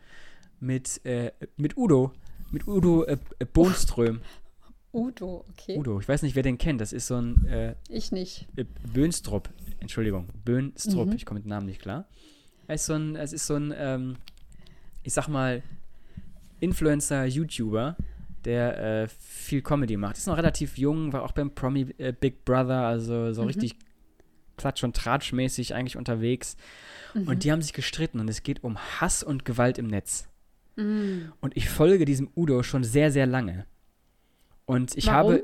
mit, 0.59 1.05
äh, 1.05 1.31
mit 1.55 1.77
Udo, 1.77 2.11
mit 2.51 2.67
Udo 2.67 3.03
äh, 3.05 3.17
äh 3.39 3.45
Bohnström. 3.45 4.21
Udo, 4.97 5.45
okay. 5.49 5.77
Udo, 5.77 5.99
ich 5.99 6.07
weiß 6.07 6.23
nicht, 6.23 6.35
wer 6.35 6.43
den 6.43 6.57
kennt. 6.57 6.81
Das 6.81 6.91
ist 6.91 7.07
so 7.07 7.15
ein. 7.15 7.45
Äh, 7.45 7.75
ich 7.87 8.11
nicht. 8.11 8.47
Äh, 8.55 8.65
Böhnstrup, 8.93 9.49
Entschuldigung, 9.79 10.27
Böhnstrup, 10.43 11.07
mhm. 11.07 11.13
ich 11.13 11.25
komme 11.25 11.39
mit 11.39 11.45
dem 11.45 11.49
Namen 11.49 11.67
nicht 11.67 11.81
klar. 11.81 12.07
Er 12.67 12.75
ist 12.75 12.85
so 12.85 12.93
ein, 12.93 13.15
es 13.15 13.31
ist 13.31 13.45
so 13.45 13.55
ein, 13.55 13.73
ähm, 13.77 14.15
ich 15.03 15.13
sag 15.13 15.27
mal, 15.27 15.61
Influencer, 16.59 17.25
YouTuber, 17.25 17.95
der 18.43 19.03
äh, 19.03 19.07
viel 19.07 19.61
Comedy 19.61 19.97
macht. 19.97 20.17
Ist 20.17 20.27
noch 20.27 20.37
relativ 20.37 20.77
jung, 20.77 21.13
war 21.13 21.23
auch 21.23 21.31
beim 21.31 21.53
Promi 21.53 21.93
äh, 21.97 22.11
Big 22.11 22.43
Brother, 22.43 22.87
also 22.87 23.31
so 23.33 23.43
mhm. 23.43 23.47
richtig 23.47 23.75
klatsch- 24.57 24.83
und 24.83 24.95
tratschmäßig 24.95 25.75
eigentlich 25.75 25.95
unterwegs. 25.95 26.57
Mhm. 27.13 27.27
Und 27.27 27.43
die 27.43 27.51
haben 27.51 27.61
sich 27.61 27.73
gestritten 27.73 28.19
und 28.19 28.29
es 28.29 28.41
geht 28.41 28.63
um 28.63 28.77
Hass 28.77 29.21
und 29.21 29.45
Gewalt 29.45 29.77
im 29.77 29.87
Netz. 29.87 30.27
Mhm. 30.75 31.31
Und 31.39 31.55
ich 31.55 31.69
folge 31.69 32.05
diesem 32.05 32.29
Udo 32.35 32.63
schon 32.63 32.83
sehr, 32.83 33.11
sehr 33.11 33.27
lange. 33.27 33.65
Und 34.67 34.95
ich 34.95 35.07
Warum? 35.07 35.31
habe, 35.31 35.43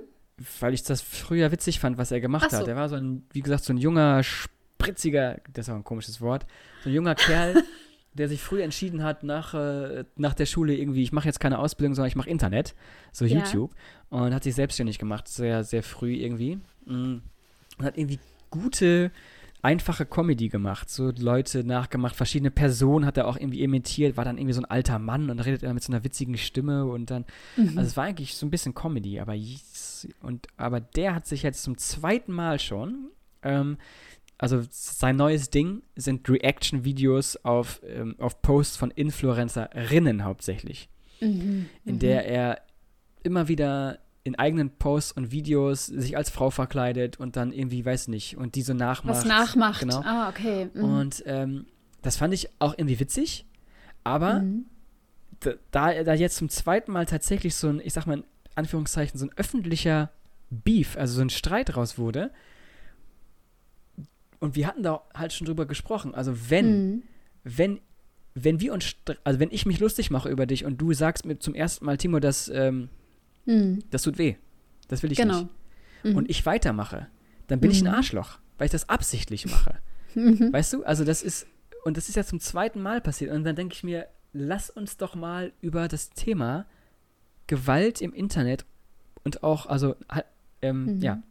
weil 0.60 0.74
ich 0.74 0.84
das 0.84 1.02
früher 1.02 1.52
witzig 1.52 1.80
fand, 1.80 1.98
was 1.98 2.12
er 2.12 2.22
gemacht 2.22 2.52
so. 2.52 2.58
hat. 2.58 2.68
Er 2.68 2.76
war 2.76 2.90
so 2.90 2.96
ein, 2.96 3.26
wie 3.32 3.42
gesagt, 3.42 3.64
so 3.64 3.74
ein 3.74 3.78
junger, 3.78 4.22
spritziger, 4.22 5.40
das 5.52 5.68
ist 5.68 5.74
auch 5.74 5.78
ein 5.78 5.84
komisches 5.84 6.22
Wort, 6.22 6.46
so 6.84 6.90
ein 6.90 6.94
junger 6.94 7.16
Kerl, 7.16 7.64
der 8.14 8.28
sich 8.28 8.42
früh 8.42 8.62
entschieden 8.62 9.02
hat, 9.02 9.24
nach, 9.24 9.54
äh, 9.54 10.04
nach 10.18 10.34
der 10.34 10.46
Schule 10.46 10.76
irgendwie, 10.76 11.04
ich 11.04 11.14
mache 11.14 11.26
jetzt 11.28 11.40
keine 11.40 11.58
Ausbildung, 11.58 11.96
sondern 11.96 12.10
ich 12.10 12.16
mache 12.16 12.30
Internet, 12.30 12.76
so 13.12 13.26
ja. 13.26 13.40
YouTube. 13.40 13.74
Und 14.10 14.34
hat 14.34 14.44
sich 14.44 14.56
selbstständig 14.56 15.00
gemacht, 15.00 15.28
sehr, 15.28 15.64
sehr 15.64 15.82
früh 15.82 16.14
irgendwie. 16.14 16.58
Mm. 16.86 17.22
Und 17.78 17.86
hat 17.86 17.98
irgendwie 17.98 18.20
gute 18.52 19.12
einfache 19.64 20.06
Comedy 20.06 20.50
gemacht, 20.50 20.90
so 20.90 21.12
Leute 21.18 21.64
nachgemacht, 21.64 22.18
verschiedene 22.18 22.52
Personen 22.52 23.06
hat 23.06 23.18
er 23.18 23.28
auch 23.28 23.38
irgendwie 23.38 23.64
imitiert, 23.64 24.18
war 24.18 24.26
dann 24.26 24.38
irgendwie 24.38 24.54
so 24.54 24.62
ein 24.62 24.70
alter 24.70 25.00
Mann 25.00 25.30
und 25.30 25.40
redet 25.40 25.64
er 25.64 25.74
mit 25.74 25.82
so 25.82 25.92
einer 25.92 26.04
witzigen 26.04 26.38
Stimme 26.38 26.86
und 26.86 27.10
dann, 27.10 27.24
mhm. 27.56 27.78
also 27.78 27.88
es 27.88 27.98
war 27.98 28.04
eigentlich 28.04 28.36
so 28.36 28.46
ein 28.46 28.50
bisschen 28.50 28.76
Comedy, 28.76 29.22
aber 29.22 29.36
und 30.22 30.48
aber 30.58 30.82
der 30.82 31.16
hat 31.16 31.26
sich 31.26 31.44
jetzt 31.44 31.64
zum 31.64 31.78
zweiten 31.78 32.34
Mal 32.34 32.60
schon, 32.60 33.08
ähm, 33.42 33.78
also 34.38 34.62
sein 34.70 35.16
neues 35.16 35.50
Ding 35.50 35.82
sind 35.96 36.28
Reaction-Videos 36.28 37.38
auf, 37.46 37.82
ähm, 37.88 38.16
auf 38.20 38.42
Posts 38.42 38.76
von 38.76 38.92
Influencerinnen 38.92 40.26
hauptsächlich, 40.26 40.90
mhm. 41.22 41.70
in 41.86 42.00
der 42.00 42.24
mhm. 42.24 42.30
er 42.30 42.62
immer 43.24 43.48
wieder 43.48 44.00
in 44.24 44.36
eigenen 44.36 44.70
Posts 44.70 45.14
und 45.14 45.32
Videos 45.32 45.86
sich 45.86 46.16
als 46.16 46.30
Frau 46.30 46.50
verkleidet 46.50 47.20
und 47.20 47.36
dann 47.36 47.52
irgendwie, 47.52 47.86
weiß 47.86 48.08
nicht, 48.08 48.38
und 48.38 48.56
diese 48.56 48.72
so 48.72 48.78
nachmacht. 48.78 49.18
Was 49.18 49.26
nachmacht. 49.26 49.82
Genau. 49.82 50.02
Ah, 50.02 50.30
okay. 50.30 50.70
Mhm. 50.74 50.84
Und 50.84 51.24
ähm, 51.26 51.66
das 52.02 52.18
fand 52.18 52.34
ich 52.34 52.50
auch 52.60 52.74
irgendwie 52.78 53.00
witzig, 53.00 53.46
aber 54.04 54.40
mhm. 54.40 54.66
da, 55.72 56.04
da 56.04 56.14
jetzt 56.14 56.38
zum 56.38 56.50
zweiten 56.50 56.92
Mal 56.92 57.06
tatsächlich 57.06 57.56
so 57.56 57.68
ein, 57.70 57.82
ich 57.84 57.94
sag 57.94 58.06
mal 58.06 58.20
in 58.20 58.24
Anführungszeichen, 58.56 59.20
so 59.20 59.26
ein 59.26 59.32
öffentlicher 59.36 60.12
Beef, 60.50 60.96
also 60.98 61.16
so 61.16 61.22
ein 61.22 61.30
Streit 61.30 61.76
raus 61.76 61.98
wurde, 61.98 62.32
und 64.40 64.56
wir 64.56 64.68
hatten 64.68 64.84
da 64.84 65.02
halt 65.14 65.32
schon 65.32 65.48
drüber 65.48 65.66
gesprochen, 65.66 66.14
also 66.16 66.50
wenn, 66.50 66.88
mhm. 66.88 67.04
wenn 67.44 67.80
wenn 68.36 68.60
wir 68.60 68.74
uns, 68.74 68.96
also 69.24 69.40
wenn 69.40 69.52
ich 69.52 69.66
mich 69.66 69.80
lustig 69.80 70.10
mache 70.10 70.30
über 70.30 70.46
dich 70.46 70.66
und 70.66 70.78
du 70.78 70.94
sagst 70.94 71.26
mir 71.26 71.38
zum 71.38 71.54
ersten 71.54 71.86
Mal, 71.86 71.98
Timo, 71.98 72.20
dass 72.20 72.50
ähm, 72.50 72.90
Mhm. 73.46 73.84
Das 73.92 74.04
tut 74.04 74.18
weh. 74.18 74.36
Das 74.88 75.04
will 75.04 75.12
ich 75.12 75.18
genau. 75.18 75.42
nicht. 75.42 75.50
Mhm. 76.04 76.16
Und 76.16 76.30
ich 76.30 76.46
weitermache, 76.46 77.08
dann 77.48 77.60
bin 77.60 77.70
mhm. 77.70 77.76
ich 77.76 77.82
ein 77.82 77.88
mhm. 77.90 77.96
Arschloch, 77.96 78.40
weil 78.58 78.66
ich 78.66 78.72
das 78.72 78.90
absichtlich 78.90 79.46
mache. 79.46 79.80
Mhm. 80.16 80.54
Weißt 80.54 80.74
du? 80.74 80.84
Also 80.84 81.06
das 81.06 81.24
ist, 81.24 81.48
und 81.84 81.98
das 81.98 82.10
ist 82.10 82.16
ja 82.16 82.24
zum 82.24 82.40
zweiten 82.40 82.82
Mal 82.82 83.02
passiert. 83.02 83.32
Und 83.32 83.44
dann 83.44 83.56
denke 83.56 83.74
ich 83.74 83.84
mir, 83.84 84.08
lass 84.32 84.70
uns 84.70 84.98
doch 84.98 85.16
mal 85.16 85.54
über 85.62 85.88
das 85.88 86.12
Thema 86.12 86.66
Gewalt 87.48 88.02
im 88.02 88.14
Internet 88.14 88.66
und 89.24 89.44
auch, 89.44 89.66
also, 89.66 89.96
ähm, 90.62 91.00
ja, 91.02 91.16
mhm. 91.16 91.24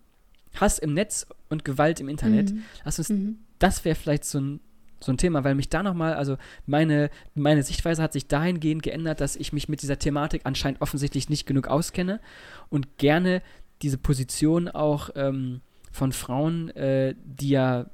Hass 0.55 0.79
im 0.79 0.93
Netz 0.93 1.27
und 1.49 1.65
Gewalt 1.65 2.01
im 2.01 2.09
Internet, 2.09 2.53
lass 2.85 2.99
uns, 2.99 3.13
das 3.59 3.85
wäre 3.85 3.95
vielleicht 3.95 4.25
so 4.25 4.39
ein 4.39 4.61
so 5.03 5.13
ein 5.13 5.19
Thema, 5.19 5.45
weil 5.45 5.55
mich 5.55 5.69
da 5.69 5.83
nochmal, 5.83 6.15
also 6.15 6.37
meine, 6.67 7.11
meine 7.35 7.63
Sichtweise 7.63 8.03
hat 8.03 8.13
sich 8.13 8.29
dahingehend 8.29 8.83
geändert, 8.83 9.21
dass 9.21 9.37
ich 9.37 9.53
mich 9.53 9.69
mit 9.69 9.83
dieser 9.83 9.99
Thematik 9.99 10.43
anscheinend 10.45 10.81
offensichtlich 10.81 11.29
nicht 11.29 11.47
genug 11.47 11.69
auskenne 11.69 12.21
und 12.69 12.99
gerne 12.99 13.43
diese 13.83 13.99
Position 13.99 14.69
auch 14.69 15.11
ähm, 15.15 15.61
von 15.91 16.13
Frauen, 16.13 16.71
äh, 16.71 17.15
die 17.25 17.51
ja 17.51 17.87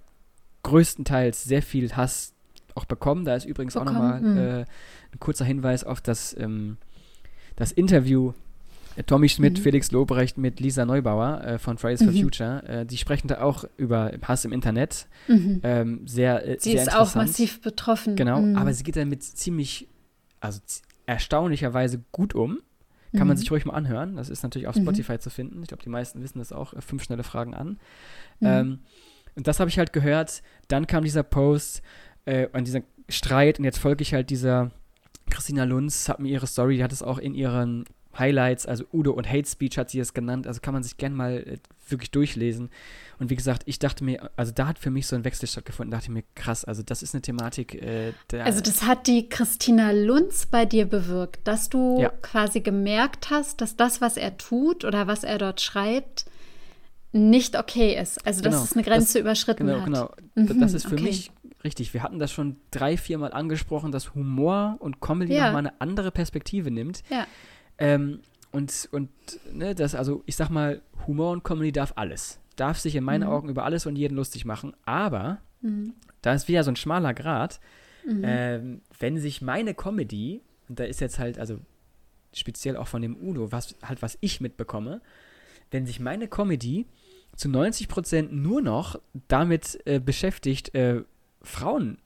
größtenteils 0.62 1.44
sehr 1.44 1.62
viel 1.62 1.90
Hass 1.92 2.34
auch 2.74 2.84
bekommen. 2.84 3.24
Da 3.24 3.34
ist 3.34 3.44
übrigens 3.44 3.74
bekommen. 3.74 3.96
auch 3.96 4.02
nochmal 4.02 4.20
hm. 4.20 4.38
äh, 4.38 4.60
ein 4.60 5.18
kurzer 5.18 5.44
Hinweis 5.44 5.84
auf 5.84 6.00
das, 6.00 6.36
ähm, 6.38 6.76
das 7.56 7.72
Interview 7.72 8.32
Tommy 9.06 9.28
Schmidt, 9.28 9.58
mhm. 9.58 9.62
Felix 9.62 9.90
Lobrecht 9.90 10.38
mit 10.38 10.60
Lisa 10.60 10.84
Neubauer 10.84 11.42
äh, 11.44 11.58
von 11.58 11.78
Fridays 11.78 12.00
mhm. 12.00 12.04
for 12.06 12.14
Future. 12.14 12.68
Äh, 12.68 12.86
die 12.86 12.96
sprechen 12.96 13.28
da 13.28 13.40
auch 13.40 13.64
über 13.76 14.12
Hass 14.22 14.44
im 14.44 14.52
Internet. 14.52 15.06
Mhm. 15.26 15.60
Ähm, 15.62 16.06
sehr, 16.06 16.46
äh, 16.46 16.56
sie 16.58 16.72
sehr 16.72 16.82
ist 16.82 16.94
auch 16.94 17.14
massiv 17.14 17.60
betroffen. 17.60 18.16
Genau, 18.16 18.40
mhm. 18.40 18.56
aber 18.56 18.72
sie 18.72 18.84
geht 18.84 18.96
damit 18.96 19.22
ziemlich, 19.22 19.88
also 20.40 20.60
erstaunlicherweise 21.06 22.02
gut 22.12 22.34
um. 22.34 22.58
Kann 23.12 23.26
man 23.26 23.36
mhm. 23.36 23.40
sich 23.40 23.50
ruhig 23.50 23.64
mal 23.64 23.72
anhören. 23.72 24.16
Das 24.16 24.28
ist 24.28 24.42
natürlich 24.42 24.68
auf 24.68 24.76
mhm. 24.76 24.82
Spotify 24.82 25.18
zu 25.18 25.30
finden. 25.30 25.62
Ich 25.62 25.68
glaube, 25.68 25.82
die 25.82 25.88
meisten 25.88 26.22
wissen 26.22 26.38
das 26.38 26.52
auch. 26.52 26.74
Äh, 26.74 26.82
fünf 26.82 27.02
schnelle 27.02 27.22
Fragen 27.22 27.54
an. 27.54 27.78
Ähm, 28.42 28.80
und 29.34 29.46
das 29.46 29.60
habe 29.60 29.70
ich 29.70 29.78
halt 29.78 29.94
gehört. 29.94 30.42
Dann 30.68 30.86
kam 30.86 31.04
dieser 31.04 31.22
Post 31.22 31.80
äh, 32.26 32.48
und 32.48 32.66
dieser 32.66 32.82
Streit 33.08 33.58
und 33.58 33.64
jetzt 33.64 33.78
folge 33.78 34.02
ich 34.02 34.12
halt 34.12 34.28
dieser 34.28 34.70
Christina 35.30 35.64
Lunz, 35.64 36.08
hat 36.08 36.20
mir 36.20 36.28
ihre 36.28 36.46
Story, 36.46 36.76
die 36.76 36.84
hat 36.84 36.92
es 36.92 37.02
auch 37.02 37.18
in 37.18 37.34
ihren 37.34 37.84
Highlights, 38.16 38.66
also 38.66 38.84
Udo 38.92 39.12
und 39.12 39.28
Hate 39.28 39.48
Speech 39.48 39.78
hat 39.78 39.90
sie 39.90 40.00
es 40.00 40.14
genannt, 40.14 40.46
also 40.46 40.60
kann 40.60 40.74
man 40.74 40.82
sich 40.82 40.96
gern 40.96 41.14
mal 41.14 41.38
äh, 41.38 41.58
wirklich 41.88 42.10
durchlesen. 42.10 42.70
Und 43.18 43.30
wie 43.30 43.36
gesagt, 43.36 43.62
ich 43.66 43.78
dachte 43.78 44.04
mir, 44.04 44.30
also 44.36 44.52
da 44.52 44.68
hat 44.68 44.78
für 44.78 44.90
mich 44.90 45.06
so 45.06 45.16
ein 45.16 45.24
Wechsel 45.24 45.48
stattgefunden, 45.48 45.90
dachte 45.90 46.06
ich 46.06 46.10
mir, 46.10 46.24
krass, 46.34 46.64
also 46.64 46.82
das 46.82 47.02
ist 47.02 47.14
eine 47.14 47.22
Thematik. 47.22 47.74
Äh, 47.74 48.12
also 48.32 48.60
das 48.60 48.82
hat 48.84 49.06
die 49.06 49.28
Christina 49.28 49.90
Lunz 49.90 50.46
bei 50.46 50.64
dir 50.66 50.86
bewirkt, 50.86 51.46
dass 51.46 51.68
du 51.68 52.00
ja. 52.00 52.10
quasi 52.22 52.60
gemerkt 52.60 53.30
hast, 53.30 53.60
dass 53.60 53.76
das, 53.76 54.00
was 54.00 54.16
er 54.16 54.36
tut 54.36 54.84
oder 54.84 55.06
was 55.06 55.24
er 55.24 55.38
dort 55.38 55.60
schreibt, 55.60 56.26
nicht 57.12 57.58
okay 57.58 58.00
ist. 58.00 58.24
Also 58.26 58.42
dass 58.42 58.54
genau, 58.54 58.64
es 58.64 58.72
eine 58.72 58.82
Grenze 58.82 59.14
das, 59.14 59.20
überschritten 59.20 59.66
genau, 59.66 59.78
hat. 59.80 59.86
Genau, 59.86 60.10
genau. 60.34 60.54
Mhm, 60.54 60.60
das 60.60 60.74
ist 60.74 60.86
für 60.86 60.94
okay. 60.94 61.04
mich 61.04 61.30
richtig. 61.64 61.94
Wir 61.94 62.02
hatten 62.02 62.18
das 62.18 62.32
schon 62.32 62.56
drei, 62.70 62.96
vier 62.96 63.18
Mal 63.18 63.32
angesprochen, 63.32 63.92
dass 63.92 64.14
Humor 64.14 64.76
und 64.78 65.00
Comedy 65.00 65.34
ja. 65.34 65.46
nochmal 65.46 65.66
eine 65.66 65.80
andere 65.80 66.10
Perspektive 66.10 66.70
nimmt. 66.70 67.02
Ja. 67.10 67.26
Ähm, 67.78 68.20
und, 68.50 68.88
und 68.92 69.10
ne, 69.52 69.74
das, 69.74 69.94
also 69.94 70.22
ich 70.26 70.36
sag 70.36 70.50
mal, 70.50 70.80
Humor 71.06 71.32
und 71.32 71.44
Comedy 71.44 71.72
darf 71.72 71.92
alles. 71.96 72.40
Darf 72.56 72.78
sich 72.78 72.94
in 72.96 73.04
meinen 73.04 73.24
mhm. 73.24 73.32
Augen 73.32 73.48
über 73.48 73.64
alles 73.64 73.86
und 73.86 73.96
jeden 73.96 74.16
lustig 74.16 74.44
machen. 74.44 74.74
Aber 74.84 75.38
mhm. 75.60 75.94
da 76.22 76.34
ist 76.34 76.48
wieder 76.48 76.64
so 76.64 76.70
ein 76.70 76.76
schmaler 76.76 77.14
Grad. 77.14 77.60
Mhm. 78.06 78.22
Ähm, 78.24 78.80
wenn 78.98 79.18
sich 79.18 79.42
meine 79.42 79.74
Comedy, 79.74 80.42
und 80.68 80.78
da 80.78 80.84
ist 80.84 81.00
jetzt 81.00 81.18
halt, 81.18 81.38
also 81.38 81.58
speziell 82.34 82.76
auch 82.76 82.88
von 82.88 83.02
dem 83.02 83.16
Uno, 83.16 83.52
was 83.52 83.74
halt 83.82 84.02
was 84.02 84.18
ich 84.20 84.40
mitbekomme, 84.40 85.00
wenn 85.70 85.86
sich 85.86 86.00
meine 86.00 86.28
Comedy 86.28 86.86
zu 87.36 87.48
90% 87.48 88.32
nur 88.32 88.62
noch 88.62 89.00
damit 89.28 89.78
äh, 89.84 90.00
beschäftigt, 90.00 90.74
äh, 90.74 91.02
Frauen 91.42 91.98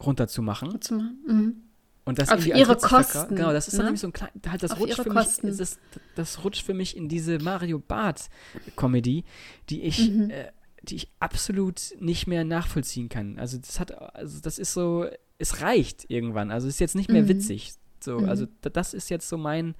runterzumachen. 0.00 0.80
Mhm. 1.26 1.62
Und 2.10 2.18
das 2.18 2.28
auf 2.28 2.46
ihre 2.46 2.76
Kosten. 2.76 3.36
Genau, 3.36 3.52
das 3.52 3.68
ist 3.68 3.74
dann 3.74 3.86
ne? 3.86 3.90
nämlich 3.90 4.00
so 4.00 4.08
ein 4.08 4.12
klein, 4.12 4.30
halt 4.48 4.62
das 4.62 4.72
auf 4.72 4.80
rutscht 4.80 4.96
für 4.96 5.08
Kosten. 5.08 5.48
mich, 5.48 5.56
das, 5.56 5.78
das 6.14 6.44
rutscht 6.44 6.64
für 6.64 6.74
mich 6.74 6.96
in 6.96 7.08
diese 7.08 7.38
Mario 7.38 7.78
Bart 7.78 8.28
Comedy, 8.76 9.24
die 9.70 9.82
ich, 9.82 10.10
mhm. 10.10 10.30
äh, 10.30 10.50
die 10.82 10.96
ich 10.96 11.08
absolut 11.20 11.80
nicht 11.98 12.26
mehr 12.26 12.44
nachvollziehen 12.44 13.08
kann. 13.08 13.38
Also 13.38 13.58
das 13.58 13.80
hat, 13.80 13.92
also 14.14 14.40
das 14.40 14.58
ist 14.58 14.72
so, 14.72 15.06
es 15.38 15.62
reicht 15.62 16.10
irgendwann. 16.10 16.50
Also 16.50 16.68
es 16.68 16.74
ist 16.74 16.80
jetzt 16.80 16.96
nicht 16.96 17.10
mehr 17.10 17.22
mhm. 17.22 17.28
witzig. 17.28 17.72
So, 18.00 18.18
mhm. 18.18 18.28
also 18.28 18.46
das 18.60 18.94
ist 18.94 19.08
jetzt 19.08 19.28
so 19.28 19.38
mein, 19.38 19.74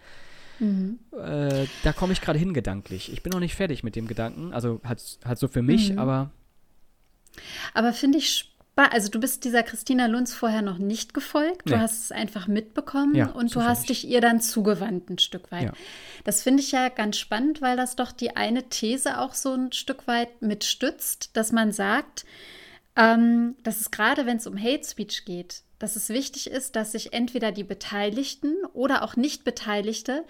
Mhm. 0.61 0.99
Äh, 1.12 1.66
da 1.83 1.93
komme 1.95 2.12
ich 2.12 2.20
gerade 2.20 2.39
hin 2.39 2.53
gedanklich. 2.53 3.11
Ich 3.11 3.22
bin 3.22 3.33
noch 3.33 3.41
nicht 3.41 3.55
fertig 3.55 3.83
mit 3.83 3.97
dem 3.97 4.07
Gedanken. 4.07 4.53
Also 4.53 4.81
halt, 4.85 5.18
halt 5.24 5.39
so 5.39 5.49
für 5.49 5.62
mich, 5.62 5.93
mhm. 5.93 5.99
aber. 5.99 6.31
Aber 7.72 7.93
finde 7.93 8.18
ich 8.18 8.53
spannend 8.81 8.93
also 8.93 9.09
du 9.11 9.20
bist 9.20 9.45
dieser 9.45 9.62
Christina 9.62 10.07
Lunz 10.07 10.33
vorher 10.33 10.62
noch 10.62 10.78
nicht 10.78 11.14
gefolgt, 11.14 11.68
du 11.68 11.74
nee. 11.74 11.81
hast 11.81 12.05
es 12.05 12.12
einfach 12.12 12.47
mitbekommen 12.47 13.14
ja, 13.14 13.31
und 13.31 13.55
du 13.55 13.62
hast 13.62 13.89
dich 13.89 14.07
ihr 14.09 14.20
dann 14.20 14.41
zugewandt 14.41 15.11
ein 15.11 15.18
Stück 15.18 15.51
weit. 15.53 15.64
Ja. 15.64 15.72
Das 16.24 16.43
finde 16.43 16.62
ich 16.62 16.72
ja 16.72 16.89
ganz 16.89 17.18
spannend, 17.18 17.61
weil 17.61 17.76
das 17.76 17.97
doch 17.97 18.12
die 18.12 18.37
eine 18.37 18.68
These 18.68 19.18
auch 19.18 19.35
so 19.35 19.53
ein 19.55 19.72
Stück 19.72 20.07
weit 20.07 20.43
mitstützt, 20.43 21.37
dass 21.37 21.53
man 21.53 21.72
sagt, 21.72 22.24
ähm, 22.97 23.57
dass 23.62 23.81
es 23.81 23.91
gerade, 23.91 24.26
wenn 24.26 24.37
es 24.37 24.47
um 24.47 24.61
Hate 24.61 24.85
Speech 24.85 25.24
geht, 25.24 25.62
dass 25.78 25.97
es 25.97 26.11
wichtig 26.11 26.51
ist, 26.51 26.76
dass 26.76 26.93
sich 26.93 27.12
entweder 27.12 27.53
die 27.53 27.64
Beteiligten 27.64 28.55
oder 28.72 29.03
auch 29.03 29.16
Nicht-Beteiligte 29.16 30.24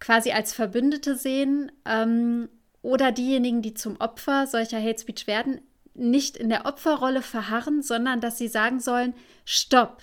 quasi 0.00 0.32
als 0.32 0.52
Verbündete 0.52 1.16
sehen 1.16 1.70
ähm, 1.84 2.48
oder 2.82 3.12
diejenigen, 3.12 3.62
die 3.62 3.74
zum 3.74 4.00
Opfer 4.00 4.46
solcher 4.46 4.82
Hate 4.82 5.00
Speech 5.00 5.26
werden, 5.26 5.60
nicht 6.00 6.36
in 6.36 6.48
der 6.48 6.66
Opferrolle 6.66 7.22
verharren, 7.22 7.82
sondern 7.82 8.20
dass 8.20 8.38
sie 8.38 8.48
sagen 8.48 8.80
sollen, 8.80 9.14
stopp, 9.44 10.02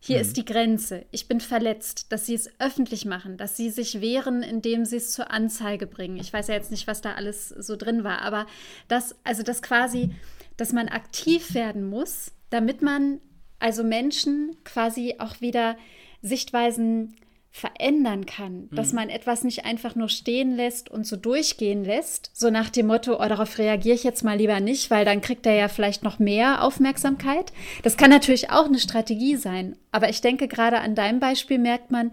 hier 0.00 0.16
mhm. 0.16 0.22
ist 0.22 0.36
die 0.36 0.44
Grenze, 0.44 1.04
ich 1.10 1.28
bin 1.28 1.40
verletzt, 1.40 2.10
dass 2.10 2.26
sie 2.26 2.34
es 2.34 2.50
öffentlich 2.58 3.04
machen, 3.04 3.36
dass 3.36 3.56
sie 3.56 3.70
sich 3.70 4.00
wehren, 4.00 4.42
indem 4.42 4.84
sie 4.84 4.96
es 4.96 5.12
zur 5.12 5.30
Anzeige 5.30 5.86
bringen. 5.86 6.16
Ich 6.16 6.32
weiß 6.32 6.48
ja 6.48 6.54
jetzt 6.54 6.70
nicht, 6.70 6.86
was 6.86 7.02
da 7.02 7.14
alles 7.14 7.48
so 7.48 7.76
drin 7.76 8.02
war, 8.02 8.22
aber 8.22 8.46
das, 8.88 9.14
also 9.24 9.42
das 9.42 9.60
quasi, 9.60 10.10
dass 10.56 10.72
man 10.72 10.88
aktiv 10.88 11.54
werden 11.54 11.88
muss, 11.88 12.32
damit 12.48 12.80
man 12.80 13.20
also 13.58 13.84
Menschen 13.84 14.56
quasi 14.64 15.16
auch 15.18 15.40
wieder 15.42 15.76
Sichtweisen 16.22 17.14
verändern 17.50 18.26
kann, 18.26 18.68
mhm. 18.70 18.76
dass 18.76 18.92
man 18.92 19.08
etwas 19.08 19.42
nicht 19.42 19.64
einfach 19.64 19.96
nur 19.96 20.08
stehen 20.08 20.54
lässt 20.54 20.88
und 20.88 21.06
so 21.06 21.16
durchgehen 21.16 21.84
lässt, 21.84 22.30
so 22.32 22.48
nach 22.48 22.70
dem 22.70 22.86
Motto, 22.86 23.14
oh, 23.14 23.28
darauf 23.28 23.58
reagiere 23.58 23.96
ich 23.96 24.04
jetzt 24.04 24.22
mal 24.22 24.38
lieber 24.38 24.60
nicht, 24.60 24.90
weil 24.90 25.04
dann 25.04 25.20
kriegt 25.20 25.46
er 25.46 25.54
ja 25.54 25.68
vielleicht 25.68 26.04
noch 26.04 26.20
mehr 26.20 26.62
Aufmerksamkeit. 26.62 27.52
Das 27.82 27.96
kann 27.96 28.10
natürlich 28.10 28.50
auch 28.50 28.66
eine 28.66 28.78
Strategie 28.78 29.36
sein, 29.36 29.76
aber 29.90 30.08
ich 30.08 30.20
denke, 30.20 30.46
gerade 30.46 30.78
an 30.78 30.94
deinem 30.94 31.18
Beispiel 31.18 31.58
merkt 31.58 31.90
man, 31.90 32.12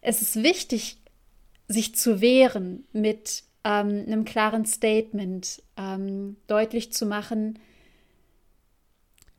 es 0.00 0.22
ist 0.22 0.42
wichtig, 0.42 0.96
sich 1.66 1.94
zu 1.94 2.22
wehren 2.22 2.84
mit 2.92 3.42
ähm, 3.64 4.04
einem 4.06 4.24
klaren 4.24 4.64
Statement, 4.64 5.62
ähm, 5.76 6.36
deutlich 6.46 6.92
zu 6.92 7.04
machen, 7.04 7.58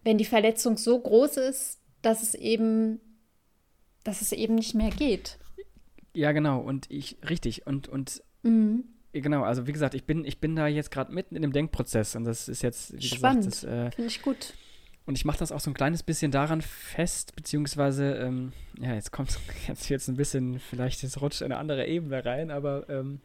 wenn 0.03 0.19
die 0.19 0.25
Verletzung 0.25 0.77
so 0.77 0.99
groß 0.99 1.37
ist, 1.37 1.79
dass 2.03 2.21
es 2.21 2.35
eben 2.35 2.99
dass 4.03 4.21
es 4.21 4.31
eben 4.31 4.55
nicht 4.55 4.75
mehr 4.75 4.89
geht. 4.89 5.37
Ja, 6.13 6.31
genau. 6.31 6.59
Und 6.59 6.89
ich, 6.89 7.17
richtig. 7.27 7.67
Und, 7.67 7.87
und 7.87 8.23
mhm. 8.43 8.83
genau, 9.13 9.43
also 9.43 9.67
wie 9.67 9.73
gesagt, 9.73 9.93
ich 9.93 10.05
bin, 10.05 10.25
ich 10.25 10.39
bin 10.39 10.55
da 10.55 10.67
jetzt 10.67 10.91
gerade 10.91 11.13
mitten 11.13 11.35
in 11.35 11.41
dem 11.41 11.53
Denkprozess 11.53 12.15
und 12.15 12.23
das 12.23 12.47
ist 12.47 12.61
jetzt, 12.61 12.93
wie 12.97 13.01
Spannend. 13.01 13.45
gesagt, 13.45 13.63
äh, 13.63 13.91
finde 13.91 14.07
ich 14.07 14.21
gut. 14.21 14.53
Und 15.05 15.17
ich 15.17 15.25
mache 15.25 15.39
das 15.39 15.51
auch 15.51 15.59
so 15.59 15.71
ein 15.71 15.73
kleines 15.73 16.03
bisschen 16.03 16.31
daran 16.31 16.61
fest, 16.61 17.35
beziehungsweise, 17.35 18.13
ähm, 18.17 18.53
ja, 18.79 18.93
jetzt 18.93 19.11
kommt 19.11 19.39
jetzt, 19.67 19.89
jetzt 19.89 20.07
ein 20.07 20.15
bisschen, 20.15 20.59
vielleicht 20.59 21.03
es 21.03 21.19
rutscht 21.19 21.41
eine 21.41 21.57
andere 21.57 21.87
Ebene 21.87 22.23
rein, 22.23 22.51
aber 22.51 22.87
ähm, 22.89 23.19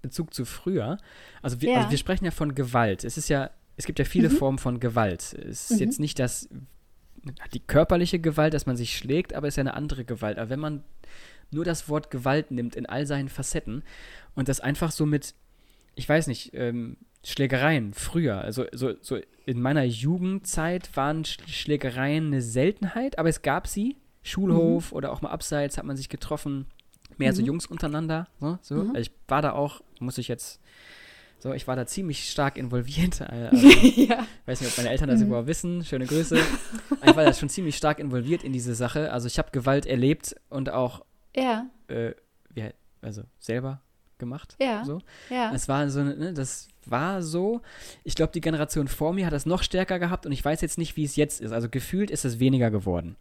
Bezug 0.00 0.32
zu 0.32 0.44
früher. 0.44 0.98
Also 1.42 1.60
wir, 1.60 1.72
ja. 1.72 1.76
also 1.78 1.90
wir 1.90 1.98
sprechen 1.98 2.24
ja 2.24 2.30
von 2.30 2.54
Gewalt. 2.54 3.04
Es 3.04 3.18
ist 3.18 3.28
ja, 3.28 3.50
es 3.76 3.84
gibt 3.84 3.98
ja 3.98 4.04
viele 4.04 4.28
mhm. 4.28 4.36
Formen 4.36 4.58
von 4.58 4.80
Gewalt. 4.80 5.34
Es 5.34 5.70
ist 5.70 5.72
mhm. 5.72 5.78
jetzt 5.78 6.00
nicht 6.00 6.18
das, 6.18 6.48
die 7.52 7.60
körperliche 7.60 8.18
Gewalt, 8.18 8.54
dass 8.54 8.66
man 8.66 8.76
sich 8.76 8.96
schlägt, 8.96 9.34
aber 9.34 9.48
es 9.48 9.52
ist 9.52 9.56
ja 9.56 9.62
eine 9.62 9.74
andere 9.74 10.04
Gewalt. 10.04 10.38
Aber 10.38 10.50
wenn 10.50 10.60
man 10.60 10.84
nur 11.50 11.64
das 11.64 11.88
Wort 11.88 12.10
Gewalt 12.10 12.50
nimmt 12.50 12.76
in 12.76 12.86
all 12.86 13.06
seinen 13.06 13.28
Facetten 13.28 13.82
und 14.34 14.48
das 14.48 14.60
einfach 14.60 14.90
so 14.90 15.06
mit, 15.06 15.34
ich 15.94 16.08
weiß 16.08 16.26
nicht, 16.26 16.52
ähm, 16.54 16.96
Schlägereien 17.24 17.94
früher, 17.94 18.40
also 18.40 18.64
so, 18.72 18.94
so 19.00 19.18
in 19.44 19.60
meiner 19.60 19.84
Jugendzeit 19.84 20.96
waren 20.96 21.24
Schlägereien 21.24 22.28
eine 22.28 22.42
Seltenheit, 22.42 23.18
aber 23.18 23.28
es 23.28 23.42
gab 23.42 23.66
sie. 23.66 23.96
Schulhof 24.22 24.90
mhm. 24.90 24.96
oder 24.96 25.12
auch 25.12 25.22
mal 25.22 25.30
abseits 25.30 25.78
hat 25.78 25.84
man 25.84 25.96
sich 25.96 26.08
getroffen, 26.08 26.66
mehr 27.16 27.32
mhm. 27.32 27.36
so 27.36 27.42
Jungs 27.42 27.66
untereinander. 27.66 28.28
So, 28.40 28.58
so. 28.60 28.74
Mhm. 28.74 28.90
Also 28.90 29.00
ich 29.00 29.10
war 29.26 29.42
da 29.42 29.52
auch, 29.52 29.80
muss 30.00 30.18
ich 30.18 30.28
jetzt 30.28 30.60
so, 31.40 31.52
ich 31.52 31.68
war 31.68 31.76
da 31.76 31.86
ziemlich 31.86 32.30
stark 32.30 32.58
involviert. 32.58 33.20
Äh, 33.20 33.24
also, 33.52 33.68
ja. 33.68 34.26
weiß 34.46 34.60
nicht, 34.60 34.70
ob 34.70 34.76
meine 34.76 34.90
Eltern 34.90 35.08
das 35.08 35.20
mhm. 35.20 35.28
überhaupt 35.28 35.46
wissen. 35.46 35.84
Schöne 35.84 36.06
Grüße. 36.06 36.36
ich 36.36 37.16
war 37.16 37.24
da 37.24 37.32
schon 37.32 37.48
ziemlich 37.48 37.76
stark 37.76 38.00
involviert 38.00 38.42
in 38.42 38.52
diese 38.52 38.74
Sache. 38.74 39.12
Also 39.12 39.28
ich 39.28 39.38
habe 39.38 39.50
Gewalt 39.52 39.86
erlebt 39.86 40.34
und 40.50 40.70
auch 40.70 41.04
ja. 41.38 41.66
Äh, 41.88 42.14
wie, 42.50 42.70
also 43.00 43.22
selber 43.38 43.80
gemacht. 44.18 44.56
Ja. 44.60 44.84
So. 44.84 45.00
ja. 45.30 45.52
Es 45.54 45.68
war 45.68 45.88
so, 45.90 46.02
ne, 46.02 46.32
das 46.32 46.68
war 46.84 47.22
so. 47.22 47.62
Ich 48.04 48.14
glaube, 48.14 48.32
die 48.32 48.40
Generation 48.40 48.88
vor 48.88 49.12
mir 49.12 49.26
hat 49.26 49.32
das 49.32 49.46
noch 49.46 49.62
stärker 49.62 49.98
gehabt 49.98 50.26
und 50.26 50.32
ich 50.32 50.44
weiß 50.44 50.60
jetzt 50.60 50.78
nicht, 50.78 50.96
wie 50.96 51.04
es 51.04 51.16
jetzt 51.16 51.40
ist. 51.40 51.52
Also 51.52 51.68
gefühlt 51.68 52.10
ist 52.10 52.24
es 52.24 52.38
weniger 52.38 52.70
geworden. 52.70 53.16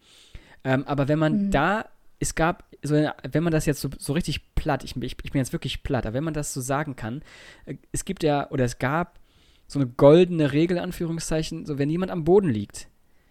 Ähm, 0.63 0.84
aber 0.86 1.07
wenn 1.07 1.20
man 1.20 1.45
mhm. 1.45 1.51
da, 1.51 1.86
es 2.20 2.36
gab, 2.36 2.65
so, 2.82 2.95
wenn 2.95 3.43
man 3.43 3.51
das 3.51 3.65
jetzt 3.65 3.82
so, 3.82 3.89
so 3.97 4.13
richtig 4.13 4.53
platt, 4.55 4.84
ich, 4.84 4.95
ich, 4.97 5.18
ich 5.24 5.32
bin 5.32 5.39
jetzt 5.39 5.53
wirklich 5.53 5.84
platt, 5.84 6.05
aber 6.05 6.15
wenn 6.15 6.24
man 6.24 6.34
das 6.34 6.53
so 6.53 6.61
sagen 6.61 6.95
kann, 6.95 7.22
äh, 7.65 7.76
es 7.91 8.05
gibt 8.05 8.24
ja, 8.24 8.49
oder 8.49 8.65
es 8.65 8.80
gab 8.80 9.20
so 9.68 9.80
eine 9.80 9.88
goldene 9.88 10.53
Regel, 10.53 10.80
Anführungszeichen, 10.80 11.65
so 11.65 11.78
wenn 11.78 11.89
jemand 11.89 12.11
am 12.11 12.24
Boden 12.24 12.49
liegt 12.49 12.88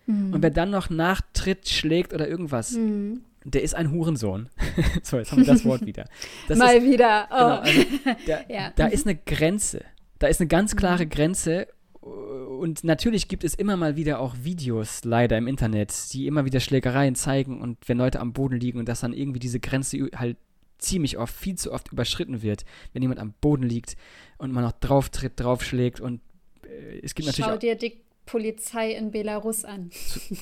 mhm. 0.07 0.34
und 0.34 0.43
wer 0.43 0.51
dann 0.51 0.70
noch 0.70 0.91
nachtritt, 0.91 1.68
schlägt 1.68 2.12
oder 2.12 2.28
irgendwas, 2.28 2.72
mhm 2.72 3.22
der 3.51 3.62
ist 3.62 3.74
ein 3.74 3.90
Hurensohn. 3.90 4.49
so, 5.03 5.18
jetzt 5.18 5.32
haben 5.32 5.38
wir 5.38 5.53
das 5.53 5.64
Wort 5.64 5.86
wieder. 5.86 6.09
Das 6.49 6.59
Mal 6.59 6.76
ist, 6.76 6.84
wieder. 6.84 7.28
Oh. 7.30 7.34
Genau, 7.34 7.59
also, 7.59 7.86
da, 8.26 8.40
ja. 8.49 8.72
da 8.76 8.86
ist 8.86 9.07
eine 9.07 9.16
Grenze. 9.16 9.84
Da 10.18 10.26
ist 10.26 10.40
eine 10.40 10.49
ganz 10.49 10.74
mhm. 10.74 10.78
klare 10.78 11.07
Grenze. 11.07 11.68
Und 12.01 12.84
natürlich 12.84 13.28
gibt 13.28 13.42
es 13.42 13.55
immer 13.55 13.76
mal 13.76 13.97
wieder 13.97 14.20
auch 14.20 14.36
Videos 14.42 15.05
leider 15.05 15.36
im 15.36 15.49
Internet, 15.49 15.92
die 16.12 16.26
immer 16.26 16.44
wieder 16.44 16.61
Schlägereien 16.61 17.14
zeigen 17.16 17.61
und 17.61 17.78
wenn 17.88 17.99
Leute 17.99 18.20
am 18.20 18.32
Boden 18.32 18.61
liegen 18.61 18.78
und 18.78 18.88
dass 18.88 19.01
dann 19.01 19.12
irgendwie 19.12 19.40
diese 19.40 19.59
Grenze 19.59 20.09
halt 20.14 20.36
ziemlich 20.78 21.18
oft, 21.18 21.34
viel 21.34 21.57
zu 21.57 21.72
oft 21.72 21.90
überschritten 21.90 22.42
wird, 22.42 22.64
wenn 22.92 23.03
jemand 23.03 23.20
am 23.20 23.34
Boden 23.40 23.64
liegt 23.64 23.97
und 24.38 24.53
man 24.53 24.62
noch 24.62 24.72
drauf 24.72 25.11
tritt, 25.11 25.38
draufschlägt 25.40 26.01
und 26.01 26.20
äh, 26.64 27.01
es 27.03 27.14
gibt 27.14 27.26
natürlich. 27.26 27.51
Schau 27.51 27.57
dir 27.57 27.74
die 27.74 28.05
Polizei 28.27 28.91
in 28.91 29.12
Belarus 29.12 29.64
an. 29.64 29.91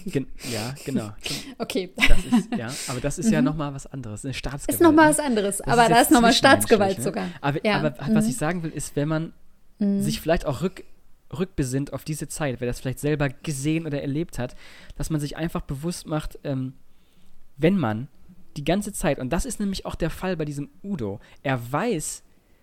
Gen 0.06 0.26
ja, 0.50 0.74
genau. 0.84 1.10
okay. 1.58 1.92
Das 1.96 2.24
ist, 2.24 2.56
ja, 2.56 2.70
aber 2.88 3.00
das 3.00 3.18
ist 3.18 3.30
ja 3.30 3.40
mhm. 3.40 3.44
nochmal 3.44 3.74
was 3.74 3.86
anderes, 3.86 4.24
eine 4.24 4.34
Staatsgewalt. 4.34 4.80
Ist 4.80 4.82
nochmal 4.82 5.10
was 5.10 5.20
anderes, 5.20 5.58
das 5.58 5.68
aber 5.68 5.82
ist 5.82 5.90
da 5.90 6.00
ist 6.00 6.10
nochmal 6.10 6.32
Staatsgewalt 6.32 6.98
ne? 6.98 7.04
sogar. 7.04 7.28
Aber, 7.40 7.64
ja. 7.64 7.76
aber 7.76 7.90
mhm. 7.90 8.14
was 8.14 8.26
ich 8.26 8.36
sagen 8.36 8.62
will, 8.62 8.70
ist, 8.70 8.96
wenn 8.96 9.08
man 9.08 9.32
mhm. 9.78 10.00
sich 10.00 10.20
vielleicht 10.20 10.46
auch 10.46 10.62
rück, 10.62 10.84
rückbesinnt 11.38 11.92
auf 11.92 12.04
diese 12.04 12.26
Zeit, 12.26 12.60
wer 12.60 12.66
das 12.66 12.80
vielleicht 12.80 13.00
selber 13.00 13.28
gesehen 13.28 13.86
oder 13.86 14.00
erlebt 14.00 14.38
hat, 14.38 14.56
dass 14.96 15.10
man 15.10 15.20
sich 15.20 15.36
einfach 15.36 15.60
bewusst 15.60 16.06
macht, 16.06 16.38
ähm, 16.42 16.72
wenn 17.58 17.78
man 17.78 18.08
die 18.56 18.64
ganze 18.64 18.92
Zeit, 18.92 19.18
und 19.18 19.30
das 19.30 19.44
ist 19.44 19.60
nämlich 19.60 19.84
auch 19.84 19.94
der 19.94 20.10
Fall 20.10 20.36
bei 20.36 20.44
diesem 20.44 20.70
Udo, 20.82 21.20
er 21.42 21.60
weiß, 21.72 22.22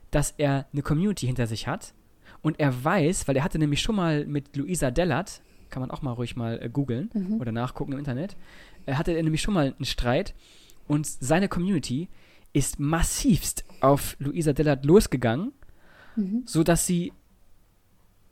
dass 0.09 0.34
er 0.38 0.65
eine 0.74 0.82
Community 0.82 1.28
hinter 1.28 1.47
sich 1.47 1.67
hat, 1.67 1.93
und 2.41 2.59
er 2.59 2.84
weiß, 2.84 3.27
weil 3.27 3.38
er 3.38 3.43
hatte 3.43 3.59
nämlich 3.59 3.82
schon 3.82 3.95
mal 3.95 4.25
mit 4.25 4.55
Luisa 4.55 4.91
Dellert, 4.91 5.41
kann 5.69 5.82
man 5.82 5.91
auch 5.91 6.01
mal 6.01 6.11
ruhig 6.11 6.36
mal 6.36 6.61
äh, 6.61 6.69
googeln 6.69 7.09
mhm. 7.13 7.39
oder 7.39 7.51
nachgucken 7.51 7.93
im 7.93 7.99
Internet, 7.99 8.36
äh, 8.86 8.93
hatte 8.93 9.11
er 9.11 9.23
nämlich 9.23 9.41
schon 9.41 9.53
mal 9.53 9.73
einen 9.75 9.86
Streit 9.86 10.34
und 10.88 11.05
seine 11.05 11.47
Community 11.47 12.09
ist 12.53 12.79
massivst 12.79 13.63
auf 13.79 14.15
Luisa 14.19 14.53
Dellert 14.53 14.86
losgegangen, 14.86 15.53
mhm. 16.15 16.43
sodass 16.45 16.86
sie, 16.86 17.13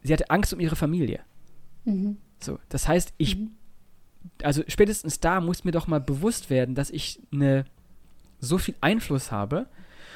sie 0.04 0.14
hatte 0.14 0.30
Angst 0.30 0.54
um 0.54 0.60
ihre 0.60 0.76
Familie. 0.76 1.22
Mhm. 1.86 2.18
So, 2.42 2.60
das 2.70 2.88
heißt, 2.88 3.14
ich, 3.18 3.38
mhm. 3.38 3.52
also 4.44 4.64
spätestens 4.68 5.20
da 5.20 5.42
muss 5.42 5.64
mir 5.64 5.72
doch 5.72 5.88
mal 5.88 6.02
bewusst 6.02 6.50
werden, 6.50 6.76
dass 6.76 6.90
ich 6.90 7.22
eine, 7.32 7.66
so 8.40 8.58
viel 8.58 8.76
Einfluss 8.82 9.32
habe, 9.32 9.68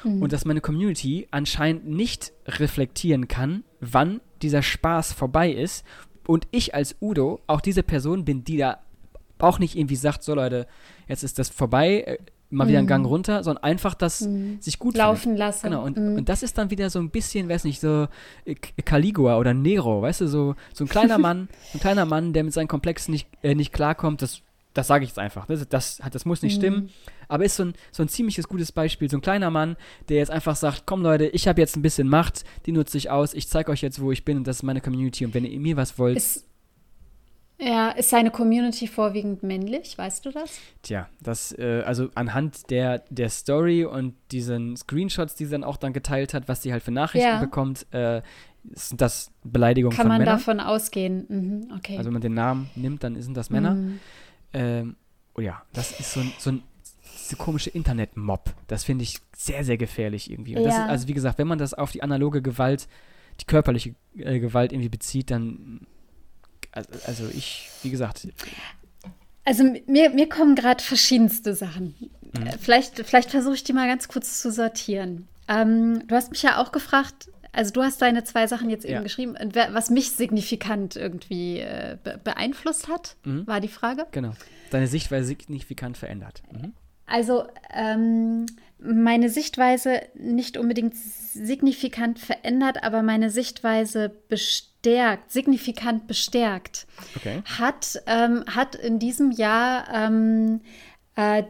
mhm. 0.04 0.22
und 0.22 0.32
dass 0.32 0.44
meine 0.44 0.60
Community 0.60 1.26
anscheinend 1.30 1.88
nicht 1.88 2.32
reflektieren 2.46 3.28
kann, 3.28 3.64
wann 3.80 4.20
dieser 4.42 4.62
Spaß 4.62 5.12
vorbei 5.12 5.50
ist 5.50 5.84
und 6.26 6.46
ich 6.50 6.74
als 6.74 6.96
Udo 7.00 7.40
auch 7.46 7.60
diese 7.60 7.82
Person 7.82 8.24
bin, 8.24 8.44
die 8.44 8.58
da 8.58 8.78
auch 9.38 9.58
nicht 9.58 9.76
irgendwie 9.76 9.96
sagt, 9.96 10.22
so 10.22 10.34
Leute, 10.34 10.66
jetzt 11.08 11.22
ist 11.22 11.38
das 11.38 11.50
vorbei, 11.50 12.00
äh, 12.00 12.18
mal 12.50 12.68
wieder 12.68 12.78
einen 12.78 12.86
Gang 12.86 13.02
mhm. 13.02 13.08
runter, 13.08 13.42
sondern 13.42 13.64
einfach 13.64 13.94
das 13.94 14.22
mhm. 14.22 14.60
sich 14.60 14.78
gut 14.78 14.96
laufen 14.96 15.36
lassen. 15.36 15.70
Genau, 15.70 15.84
und, 15.84 15.96
mhm. 15.96 16.16
und 16.16 16.28
das 16.28 16.42
ist 16.42 16.56
dann 16.56 16.70
wieder 16.70 16.88
so 16.88 16.98
ein 16.98 17.10
bisschen, 17.10 17.48
weiß 17.48 17.64
nicht, 17.64 17.80
so 17.80 18.06
äh, 18.44 18.54
Caligula 18.54 19.38
oder 19.38 19.54
Nero, 19.54 20.02
weißt 20.02 20.22
du, 20.22 20.28
so, 20.28 20.54
so 20.72 20.84
ein 20.84 20.88
kleiner 20.88 21.18
Mann, 21.18 21.48
ein 21.72 21.80
kleiner 21.80 22.04
Mann, 22.04 22.32
der 22.32 22.44
mit 22.44 22.52
seinen 22.52 22.68
Komplexen 22.68 23.12
nicht, 23.12 23.28
äh, 23.42 23.54
nicht 23.54 23.72
klarkommt, 23.72 24.22
das 24.22 24.42
das 24.74 24.88
sage 24.88 25.04
ich 25.04 25.10
jetzt 25.10 25.18
einfach. 25.18 25.46
Das, 25.46 25.66
das, 25.68 26.02
das 26.12 26.24
muss 26.24 26.42
nicht 26.42 26.56
mhm. 26.56 26.60
stimmen. 26.60 26.90
Aber 27.28 27.44
ist 27.44 27.56
so 27.56 27.64
ein, 27.64 27.74
so 27.92 28.02
ein 28.02 28.08
ziemliches 28.08 28.48
gutes 28.48 28.72
Beispiel. 28.72 29.08
So 29.08 29.16
ein 29.16 29.22
kleiner 29.22 29.50
Mann, 29.50 29.76
der 30.08 30.18
jetzt 30.18 30.30
einfach 30.30 30.56
sagt: 30.56 30.82
Komm, 30.84 31.02
Leute, 31.02 31.26
ich 31.26 31.48
habe 31.48 31.60
jetzt 31.60 31.76
ein 31.76 31.82
bisschen 31.82 32.08
Macht, 32.08 32.44
die 32.66 32.72
nutze 32.72 32.98
ich 32.98 33.10
aus. 33.10 33.34
Ich 33.34 33.48
zeige 33.48 33.72
euch 33.72 33.82
jetzt, 33.82 34.00
wo 34.00 34.12
ich 34.12 34.24
bin 34.24 34.36
und 34.38 34.46
das 34.46 34.56
ist 34.56 34.62
meine 34.62 34.80
Community. 34.80 35.24
Und 35.24 35.32
wenn 35.34 35.44
ihr 35.44 35.58
mir 35.58 35.76
was 35.76 35.98
wollt. 35.98 36.16
Ist, 36.16 36.46
Ja, 37.58 37.90
ist 37.90 38.10
seine 38.10 38.32
Community 38.32 38.88
vorwiegend 38.88 39.44
männlich, 39.44 39.96
weißt 39.96 40.26
du 40.26 40.32
das? 40.32 40.58
Tja, 40.82 41.08
das, 41.22 41.56
äh, 41.56 41.82
also 41.86 42.08
anhand 42.16 42.68
der, 42.70 43.04
der 43.10 43.28
Story 43.28 43.84
und 43.84 44.14
diesen 44.32 44.76
Screenshots, 44.76 45.36
die 45.36 45.44
sie 45.44 45.52
dann 45.52 45.64
auch 45.64 45.76
dann 45.76 45.92
geteilt 45.92 46.34
hat, 46.34 46.48
was 46.48 46.62
sie 46.62 46.72
halt 46.72 46.82
für 46.82 46.90
Nachrichten 46.90 47.28
ja. 47.28 47.40
bekommt, 47.40 47.86
äh, 47.92 48.22
sind 48.72 49.00
das 49.00 49.30
Beleidigungen 49.44 49.96
Kann 49.96 50.08
von 50.08 50.18
Männern. 50.18 50.38
Kann 50.38 50.56
man 50.56 50.58
davon 50.58 50.74
ausgehen, 50.74 51.26
mhm, 51.28 51.72
okay. 51.76 51.96
Also 51.96 52.06
wenn 52.06 52.14
man 52.14 52.22
den 52.22 52.34
Namen 52.34 52.70
nimmt, 52.74 53.04
dann 53.04 53.20
sind 53.20 53.36
das 53.36 53.50
Männer. 53.50 53.74
Mhm. 53.74 54.00
Ähm, 54.54 54.96
oh 55.34 55.40
ja, 55.40 55.62
das 55.72 55.98
ist 55.98 56.12
so 56.12 56.20
ein, 56.20 56.32
so 56.38 56.50
ein 56.52 56.62
diese 57.24 57.36
komische 57.36 57.70
Internet-Mob. 57.70 58.54
Das 58.66 58.84
finde 58.84 59.04
ich 59.04 59.18
sehr, 59.34 59.64
sehr 59.64 59.76
gefährlich 59.76 60.30
irgendwie. 60.30 60.52
Ja. 60.52 60.60
Ist, 60.60 60.76
also 60.76 61.08
wie 61.08 61.14
gesagt, 61.14 61.38
wenn 61.38 61.48
man 61.48 61.58
das 61.58 61.74
auf 61.74 61.92
die 61.92 62.02
analoge 62.02 62.42
Gewalt, 62.42 62.86
die 63.40 63.46
körperliche 63.46 63.94
äh, 64.16 64.38
Gewalt 64.38 64.72
irgendwie 64.72 64.88
bezieht, 64.90 65.30
dann 65.30 65.86
also 67.06 67.28
ich, 67.32 67.70
wie 67.82 67.90
gesagt. 67.90 68.26
Also 69.44 69.64
mir, 69.86 70.10
mir 70.10 70.28
kommen 70.28 70.54
gerade 70.54 70.82
verschiedenste 70.82 71.54
Sachen. 71.54 71.94
Mhm. 72.20 72.50
Vielleicht, 72.60 72.98
vielleicht 73.06 73.30
versuche 73.30 73.54
ich 73.54 73.64
die 73.64 73.72
mal 73.72 73.86
ganz 73.86 74.08
kurz 74.08 74.40
zu 74.40 74.50
sortieren. 74.50 75.28
Ähm, 75.48 76.06
du 76.06 76.14
hast 76.14 76.30
mich 76.30 76.42
ja 76.42 76.60
auch 76.60 76.72
gefragt, 76.72 77.30
also 77.54 77.72
du 77.72 77.82
hast 77.82 78.02
deine 78.02 78.24
zwei 78.24 78.46
Sachen 78.46 78.70
jetzt 78.70 78.84
eben 78.84 78.94
ja. 78.94 79.02
geschrieben, 79.02 79.36
was 79.70 79.90
mich 79.90 80.10
signifikant 80.10 80.96
irgendwie 80.96 81.60
äh, 81.60 81.96
beeinflusst 82.22 82.88
hat, 82.88 83.16
mhm. 83.24 83.46
war 83.46 83.60
die 83.60 83.68
Frage. 83.68 84.06
Genau. 84.10 84.32
Deine 84.70 84.86
Sichtweise 84.86 85.26
signifikant 85.26 85.96
verändert. 85.96 86.42
Mhm. 86.52 86.72
Also 87.06 87.44
ähm, 87.72 88.46
meine 88.78 89.28
Sichtweise 89.28 90.00
nicht 90.14 90.56
unbedingt 90.56 90.96
signifikant 90.96 92.18
verändert, 92.18 92.82
aber 92.82 93.02
meine 93.02 93.30
Sichtweise 93.30 94.10
bestärkt, 94.28 95.30
signifikant 95.30 96.06
bestärkt. 96.06 96.86
Okay. 97.16 97.42
Hat, 97.58 98.02
ähm, 98.06 98.44
hat 98.46 98.74
in 98.74 98.98
diesem 98.98 99.30
Jahr 99.30 99.86
ähm, 99.92 100.60
äh, 100.60 100.93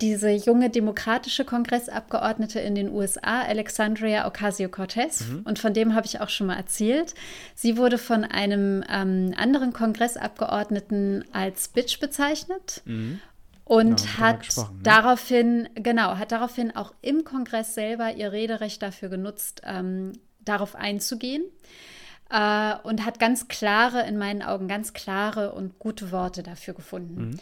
diese 0.00 0.30
junge 0.30 0.68
demokratische 0.68 1.46
Kongressabgeordnete 1.46 2.60
in 2.60 2.74
den 2.74 2.92
USA, 2.92 3.40
Alexandria 3.40 4.26
Ocasio-Cortez, 4.26 5.28
mhm. 5.28 5.42
und 5.46 5.58
von 5.58 5.72
dem 5.72 5.94
habe 5.94 6.06
ich 6.06 6.20
auch 6.20 6.28
schon 6.28 6.48
mal 6.48 6.56
erzählt. 6.56 7.14
Sie 7.54 7.78
wurde 7.78 7.96
von 7.96 8.24
einem 8.24 8.84
ähm, 8.90 9.32
anderen 9.38 9.72
Kongressabgeordneten 9.72 11.24
als 11.32 11.68
Bitch 11.68 11.98
bezeichnet. 11.98 12.82
Mhm 12.84 13.20
und 13.64 14.02
genau, 14.02 14.18
hat 14.18 14.56
ne? 14.56 14.68
daraufhin, 14.82 15.68
genau, 15.74 16.18
hat 16.18 16.32
daraufhin 16.32 16.76
auch 16.76 16.94
im 17.00 17.24
Kongress 17.24 17.74
selber 17.74 18.12
ihr 18.12 18.30
Rederecht 18.30 18.82
dafür 18.82 19.08
genutzt, 19.08 19.62
ähm, 19.64 20.12
darauf 20.40 20.74
einzugehen. 20.74 21.44
Äh, 22.30 22.74
und 22.82 23.04
hat 23.06 23.18
ganz 23.18 23.48
klare, 23.48 24.06
in 24.06 24.18
meinen 24.18 24.42
Augen, 24.42 24.68
ganz 24.68 24.92
klare 24.92 25.52
und 25.52 25.78
gute 25.78 26.12
Worte 26.12 26.42
dafür 26.42 26.74
gefunden. 26.74 27.30
Mhm. 27.30 27.40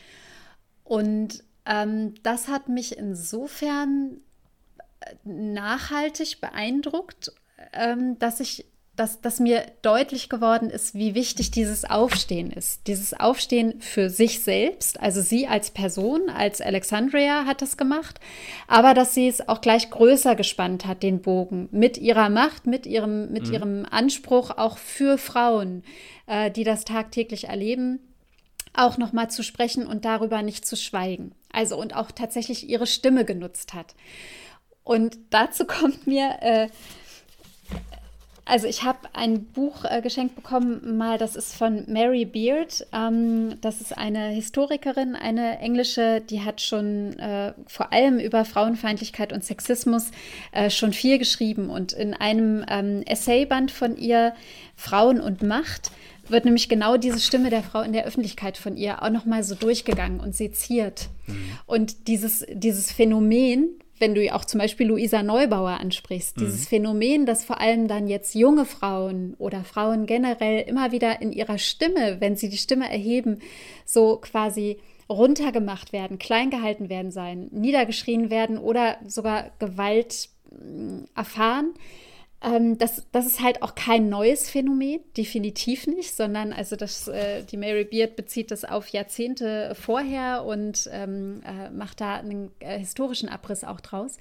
Und 0.84 1.44
ähm, 1.66 2.14
das 2.22 2.48
hat 2.48 2.68
mich 2.68 2.96
insofern 2.98 4.20
äh, 5.00 5.14
nachhaltig 5.24 6.40
beeindruckt, 6.40 7.32
ähm, 7.72 8.18
dass 8.18 8.40
ich 8.40 8.66
dass, 8.94 9.22
dass 9.22 9.40
mir 9.40 9.64
deutlich 9.80 10.28
geworden 10.28 10.68
ist, 10.68 10.94
wie 10.94 11.14
wichtig 11.14 11.50
dieses 11.50 11.86
Aufstehen 11.86 12.50
ist. 12.50 12.86
Dieses 12.88 13.18
Aufstehen 13.18 13.80
für 13.80 14.10
sich 14.10 14.40
selbst, 14.40 15.00
also 15.00 15.22
sie 15.22 15.46
als 15.46 15.70
Person, 15.70 16.28
als 16.28 16.60
Alexandria 16.60 17.46
hat 17.46 17.62
das 17.62 17.78
gemacht, 17.78 18.20
aber 18.68 18.92
dass 18.92 19.14
sie 19.14 19.28
es 19.28 19.48
auch 19.48 19.62
gleich 19.62 19.88
größer 19.88 20.36
gespannt 20.36 20.84
hat, 20.84 21.02
den 21.02 21.22
Bogen, 21.22 21.68
mit 21.70 21.96
ihrer 21.96 22.28
Macht, 22.28 22.66
mit 22.66 22.84
ihrem, 22.84 23.32
mit 23.32 23.48
mhm. 23.48 23.54
ihrem 23.54 23.86
Anspruch 23.90 24.50
auch 24.50 24.76
für 24.76 25.16
Frauen, 25.16 25.84
äh, 26.26 26.50
die 26.50 26.64
das 26.64 26.84
tagtäglich 26.84 27.48
erleben, 27.48 27.98
auch 28.74 28.98
nochmal 28.98 29.30
zu 29.30 29.42
sprechen 29.42 29.86
und 29.86 30.04
darüber 30.04 30.42
nicht 30.42 30.66
zu 30.66 30.76
schweigen. 30.76 31.34
Also 31.52 31.78
und 31.78 31.94
auch 31.94 32.10
tatsächlich 32.10 32.68
ihre 32.68 32.86
Stimme 32.86 33.24
genutzt 33.24 33.74
hat. 33.74 33.94
Und 34.84 35.18
dazu 35.30 35.64
kommt 35.66 36.06
mir 36.06 36.36
äh, 36.40 36.68
also 38.44 38.66
ich 38.66 38.82
habe 38.82 38.98
ein 39.12 39.44
Buch 39.44 39.84
äh, 39.84 40.02
geschenkt 40.02 40.34
bekommen, 40.34 40.96
mal, 40.96 41.16
das 41.16 41.36
ist 41.36 41.54
von 41.54 41.84
Mary 41.86 42.24
Beard. 42.24 42.86
Ähm, 42.92 43.60
das 43.60 43.80
ist 43.80 43.96
eine 43.96 44.28
Historikerin, 44.28 45.14
eine 45.14 45.60
englische, 45.60 46.20
die 46.20 46.42
hat 46.42 46.60
schon 46.60 47.18
äh, 47.18 47.52
vor 47.68 47.92
allem 47.92 48.18
über 48.18 48.44
Frauenfeindlichkeit 48.44 49.32
und 49.32 49.44
Sexismus 49.44 50.10
äh, 50.50 50.70
schon 50.70 50.92
viel 50.92 51.18
geschrieben. 51.18 51.70
Und 51.70 51.92
in 51.92 52.14
einem 52.14 52.64
ähm, 52.68 53.02
Essayband 53.06 53.70
von 53.70 53.96
ihr, 53.96 54.34
Frauen 54.74 55.20
und 55.20 55.42
Macht, 55.42 55.92
wird 56.28 56.44
nämlich 56.44 56.68
genau 56.68 56.96
diese 56.96 57.20
Stimme 57.20 57.50
der 57.50 57.62
Frau 57.62 57.82
in 57.82 57.92
der 57.92 58.04
Öffentlichkeit 58.04 58.56
von 58.56 58.76
ihr 58.76 59.02
auch 59.02 59.10
nochmal 59.10 59.42
so 59.42 59.54
durchgegangen 59.54 60.20
und 60.20 60.34
seziert. 60.34 61.08
Mhm. 61.26 61.58
Und 61.66 62.08
dieses, 62.08 62.46
dieses 62.52 62.92
Phänomen, 62.92 63.70
wenn 63.98 64.14
du 64.14 64.34
auch 64.34 64.44
zum 64.44 64.58
Beispiel 64.58 64.88
Luisa 64.88 65.22
Neubauer 65.22 65.80
ansprichst, 65.80 66.38
dieses 66.40 66.60
mhm. 66.60 66.66
Phänomen, 66.66 67.26
dass 67.26 67.44
vor 67.44 67.60
allem 67.60 67.88
dann 67.88 68.08
jetzt 68.08 68.34
junge 68.34 68.64
Frauen 68.64 69.34
oder 69.38 69.64
Frauen 69.64 70.06
generell 70.06 70.62
immer 70.68 70.92
wieder 70.92 71.20
in 71.20 71.32
ihrer 71.32 71.58
Stimme, 71.58 72.20
wenn 72.20 72.36
sie 72.36 72.48
die 72.48 72.58
Stimme 72.58 72.90
erheben, 72.90 73.38
so 73.84 74.16
quasi 74.16 74.78
runtergemacht 75.08 75.92
werden, 75.92 76.18
klein 76.18 76.50
gehalten 76.50 76.88
werden 76.88 77.10
sein, 77.10 77.48
niedergeschrien 77.50 78.30
werden 78.30 78.58
oder 78.58 78.96
sogar 79.06 79.50
Gewalt 79.58 80.28
mm, 80.50 81.04
erfahren 81.14 81.74
ähm, 82.42 82.78
das, 82.78 83.06
das 83.12 83.26
ist 83.26 83.40
halt 83.40 83.62
auch 83.62 83.74
kein 83.74 84.08
neues 84.08 84.50
Phänomen, 84.50 85.00
definitiv 85.16 85.86
nicht, 85.86 86.14
sondern 86.14 86.52
also 86.52 86.76
das, 86.76 87.08
äh, 87.08 87.44
die 87.44 87.56
Mary 87.56 87.84
Beard 87.84 88.16
bezieht 88.16 88.50
das 88.50 88.64
auf 88.64 88.88
Jahrzehnte 88.88 89.74
vorher 89.74 90.44
und 90.44 90.88
ähm, 90.92 91.42
äh, 91.44 91.70
macht 91.70 92.00
da 92.00 92.16
einen 92.16 92.50
äh, 92.58 92.78
historischen 92.78 93.28
Abriss 93.28 93.64
auch 93.64 93.80
draus. 93.80 94.16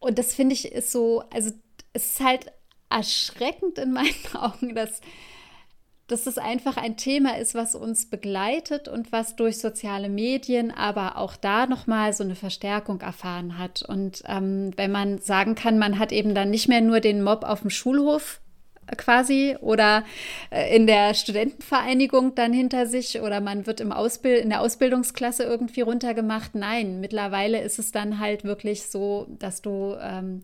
Und 0.00 0.18
das 0.18 0.34
finde 0.34 0.54
ich 0.54 0.72
ist 0.72 0.90
so, 0.90 1.22
also 1.32 1.50
es 1.92 2.06
ist 2.06 2.20
halt 2.20 2.46
erschreckend 2.88 3.78
in 3.78 3.92
meinen 3.92 4.14
Augen, 4.34 4.74
dass 4.74 5.00
dass 6.10 6.26
es 6.26 6.38
einfach 6.38 6.76
ein 6.76 6.96
Thema 6.96 7.38
ist, 7.38 7.54
was 7.54 7.74
uns 7.74 8.06
begleitet 8.06 8.88
und 8.88 9.12
was 9.12 9.36
durch 9.36 9.58
soziale 9.58 10.08
Medien, 10.08 10.70
aber 10.70 11.16
auch 11.16 11.36
da 11.36 11.66
nochmal 11.66 12.12
so 12.12 12.24
eine 12.24 12.34
Verstärkung 12.34 13.00
erfahren 13.00 13.58
hat. 13.58 13.82
Und 13.82 14.22
ähm, 14.26 14.72
wenn 14.76 14.90
man 14.90 15.18
sagen 15.18 15.54
kann, 15.54 15.78
man 15.78 15.98
hat 15.98 16.12
eben 16.12 16.34
dann 16.34 16.50
nicht 16.50 16.68
mehr 16.68 16.80
nur 16.80 17.00
den 17.00 17.22
Mob 17.22 17.44
auf 17.44 17.60
dem 17.60 17.70
Schulhof 17.70 18.40
quasi 18.96 19.56
oder 19.60 20.04
äh, 20.50 20.74
in 20.74 20.86
der 20.86 21.14
Studentenvereinigung 21.14 22.34
dann 22.34 22.52
hinter 22.52 22.86
sich 22.86 23.20
oder 23.20 23.40
man 23.40 23.66
wird 23.66 23.80
im 23.80 23.92
Ausbild 23.92 24.42
in 24.42 24.50
der 24.50 24.60
Ausbildungsklasse 24.60 25.44
irgendwie 25.44 25.82
runtergemacht. 25.82 26.54
Nein, 26.54 27.00
mittlerweile 27.00 27.60
ist 27.60 27.78
es 27.78 27.92
dann 27.92 28.18
halt 28.18 28.44
wirklich 28.44 28.86
so, 28.86 29.26
dass 29.38 29.62
du 29.62 29.96
ähm, 30.00 30.42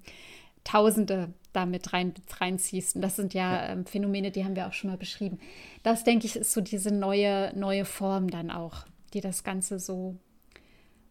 Tausende 0.66 1.28
damit 1.52 1.92
rein, 1.92 2.12
reinziehst. 2.38 2.96
Und 2.96 3.02
das 3.02 3.16
sind 3.16 3.34
ja. 3.34 3.68
Ähm, 3.68 3.86
Phänomene, 3.86 4.32
die 4.32 4.44
haben 4.44 4.56
wir 4.56 4.66
auch 4.66 4.72
schon 4.72 4.90
mal 4.90 4.96
beschrieben. 4.96 5.38
Das, 5.82 6.02
denke 6.02 6.26
ich, 6.26 6.36
ist 6.36 6.52
so 6.52 6.60
diese 6.60 6.92
neue, 6.92 7.52
neue 7.56 7.84
Form 7.84 8.30
dann 8.30 8.50
auch, 8.50 8.84
die 9.14 9.20
das 9.20 9.44
Ganze 9.44 9.78
so, 9.78 10.16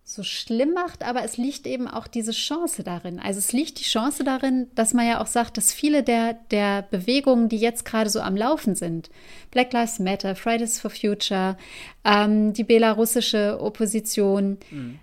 so 0.04 0.24
schlimm 0.24 0.74
macht. 0.74 1.04
Aber 1.04 1.24
es 1.24 1.38
liegt 1.38 1.66
eben 1.68 1.88
auch 1.88 2.08
diese 2.08 2.34
Chance 2.34 2.84
darin. 2.84 3.18
Also 3.18 3.40
es 3.40 3.54
liegt 3.54 3.80
die 3.80 3.86
Chance 3.86 4.26
darin, 4.26 4.68
dass 4.76 4.94
man 4.94 5.08
ja 5.08 5.22
auch 5.22 5.28
sagt, 5.28 5.56
dass 5.56 5.72
viele 5.72 6.04
der, 6.04 6.34
der 6.52 6.82
Bewegungen, 6.82 7.48
die 7.48 7.58
jetzt 7.58 7.86
gerade 7.86 8.10
so 8.10 8.20
am 8.20 8.36
Laufen 8.36 8.76
sind, 8.76 9.10
Black 9.52 9.72
Lives 9.72 10.00
Matter, 10.00 10.36
Fridays 10.36 10.82
for 10.82 10.92
Future, 10.92 11.56
ähm, 12.04 12.52
die 12.52 12.66
belarussische 12.66 13.58
Opposition, 13.62 14.58
mhm 14.70 15.00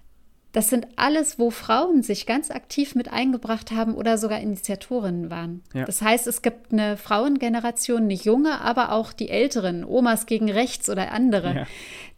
das 0.53 0.69
sind 0.69 0.87
alles, 0.97 1.39
wo 1.39 1.51
Frauen 1.51 2.03
sich 2.03 2.27
ganz 2.27 2.51
aktiv 2.51 2.95
mit 2.95 3.11
eingebracht 3.11 3.71
haben 3.71 3.95
oder 3.95 4.19
sogar 4.19 4.41
Initiatorinnen 4.41 5.31
waren. 5.31 5.63
Ja. 5.73 5.87
Das 5.87 6.03
heißt, 6.03 6.27
es 6.27 6.43
gibt 6.43 6.73
eine 6.73 6.99
Frauengeneration, 6.99 8.03
eine 8.03 8.15
junge, 8.15 8.61
aber 8.61 8.93
auch 8.93 9.15
die 9.15 9.31
älteren, 9.31 9.85
Omas 9.85 10.27
gegen 10.27 10.51
rechts 10.51 10.91
oder 10.91 11.13
andere, 11.13 11.55
ja. 11.55 11.67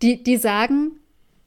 die, 0.03 0.22
die 0.22 0.37
sagen, 0.37 0.99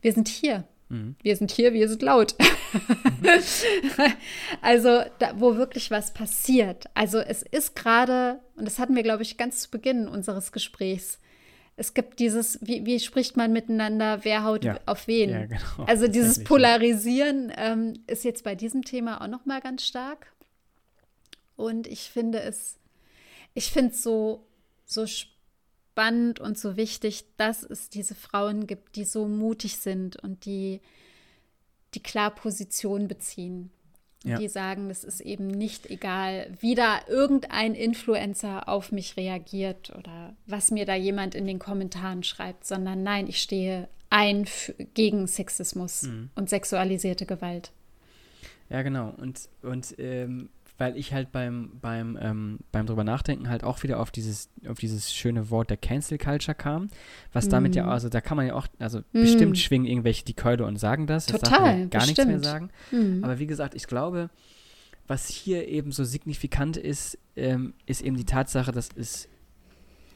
wir 0.01 0.13
sind 0.13 0.29
hier. 0.29 0.63
Mhm. 0.89 1.15
Wir 1.21 1.35
sind 1.35 1.51
hier, 1.51 1.73
wir 1.73 1.89
sind 1.89 2.01
laut. 2.01 2.35
Mhm. 2.39 3.29
also, 4.61 5.01
da, 5.19 5.33
wo 5.35 5.57
wirklich 5.57 5.91
was 5.91 6.13
passiert. 6.13 6.85
Also, 6.93 7.19
es 7.19 7.41
ist 7.43 7.75
gerade, 7.75 8.39
und 8.55 8.65
das 8.65 8.79
hatten 8.79 8.95
wir, 8.95 9.03
glaube 9.03 9.23
ich, 9.23 9.35
ganz 9.35 9.59
zu 9.59 9.69
Beginn 9.69 10.07
unseres 10.07 10.53
Gesprächs, 10.53 11.19
es 11.79 11.93
gibt 11.93 12.17
dieses, 12.19 12.57
wie, 12.61 12.85
wie 12.85 12.99
spricht 12.99 13.37
man 13.37 13.53
miteinander, 13.53 14.25
wer 14.25 14.43
haut 14.43 14.65
ja. 14.65 14.79
auf 14.87 15.07
wen. 15.07 15.29
Ja, 15.29 15.45
genau. 15.45 15.85
Also 15.85 16.07
dieses 16.09 16.43
Polarisieren 16.43 17.53
ähm, 17.55 17.93
ist 18.07 18.23
jetzt 18.23 18.43
bei 18.43 18.55
diesem 18.55 18.83
Thema 18.83 19.21
auch 19.21 19.27
noch 19.27 19.45
mal 19.45 19.61
ganz 19.61 19.85
stark. 19.85 20.33
Und 21.55 21.85
ich 21.85 22.09
finde 22.09 22.41
es, 22.41 22.77
ich 23.53 23.71
finde 23.71 23.91
es 23.91 24.01
so, 24.01 24.43
so 24.85 25.05
spannend 25.05 26.39
und 26.39 26.57
so 26.57 26.77
wichtig, 26.77 27.25
dass 27.37 27.61
es 27.61 27.89
diese 27.89 28.15
Frauen 28.15 28.65
gibt, 28.65 28.95
die 28.95 29.05
so 29.05 29.27
mutig 29.27 29.77
sind 29.77 30.17
und 30.17 30.45
die, 30.45 30.81
die 31.93 32.01
klar 32.01 32.31
Position 32.33 33.07
beziehen. 33.07 33.69
Ja. 34.23 34.37
die 34.37 34.47
sagen, 34.47 34.89
es 34.89 35.03
ist 35.03 35.21
eben 35.21 35.47
nicht 35.47 35.89
egal, 35.89 36.51
wie 36.59 36.75
da 36.75 36.99
irgendein 37.07 37.75
Influencer 37.75 38.67
auf 38.67 38.91
mich 38.91 39.17
reagiert 39.17 39.93
oder 39.97 40.35
was 40.45 40.71
mir 40.71 40.85
da 40.85 40.95
jemand 40.95 41.35
in 41.35 41.45
den 41.45 41.59
Kommentaren 41.59 42.23
schreibt, 42.23 42.65
sondern 42.65 43.03
nein, 43.03 43.27
ich 43.27 43.41
stehe 43.41 43.87
ein 44.09 44.45
gegen 44.93 45.27
Sexismus 45.27 46.03
mhm. 46.03 46.29
und 46.35 46.49
sexualisierte 46.49 47.25
Gewalt. 47.25 47.71
Ja, 48.69 48.81
genau. 48.81 49.13
Und, 49.17 49.49
und 49.61 49.95
ähm, 49.97 50.49
weil 50.77 50.95
ich 50.95 51.13
halt 51.13 51.31
beim, 51.31 51.71
beim, 51.81 52.17
ähm, 52.21 52.59
beim 52.71 52.85
drüber 52.85 53.03
nachdenken 53.03 53.49
halt 53.49 53.63
auch 53.63 53.83
wieder 53.83 53.99
auf 53.99 54.11
dieses, 54.11 54.49
auf 54.67 54.77
dieses 54.77 55.13
schöne 55.13 55.49
Wort 55.49 55.69
der 55.69 55.77
Cancel 55.77 56.17
Culture 56.17 56.55
kam, 56.55 56.89
was 57.33 57.47
mm. 57.47 57.49
damit 57.49 57.75
ja, 57.75 57.83
mhm. 57.83 57.89
also 57.89 58.09
da 58.09 58.21
kann 58.21 58.37
man 58.37 58.47
ja 58.47 58.53
auch, 58.53 58.67
also 58.77 58.99
mm. 58.99 59.03
bestimmt 59.13 59.57
schwingen 59.57 59.87
irgendwelche 59.87 60.23
die 60.23 60.35
Keule 60.35 60.65
und 60.65 60.77
sagen 60.77 61.07
das. 61.07 61.25
Total, 61.25 61.41
das 61.41 61.51
man 61.51 61.89
gar 61.89 62.01
bestimmt. 62.01 62.29
nichts 62.29 62.43
mehr 62.43 62.51
sagen. 62.51 62.69
Mm. 62.91 63.23
Aber 63.23 63.39
wie 63.39 63.47
gesagt, 63.47 63.73
ich 63.73 63.87
glaube, 63.87 64.29
was 65.07 65.27
hier 65.29 65.67
eben 65.67 65.91
so 65.91 66.03
signifikant 66.03 66.77
ist, 66.77 67.17
ähm, 67.35 67.73
ist 67.85 68.01
eben 68.01 68.17
die 68.17 68.25
Tatsache, 68.25 68.71
dass 68.71 68.89
es 68.95 69.27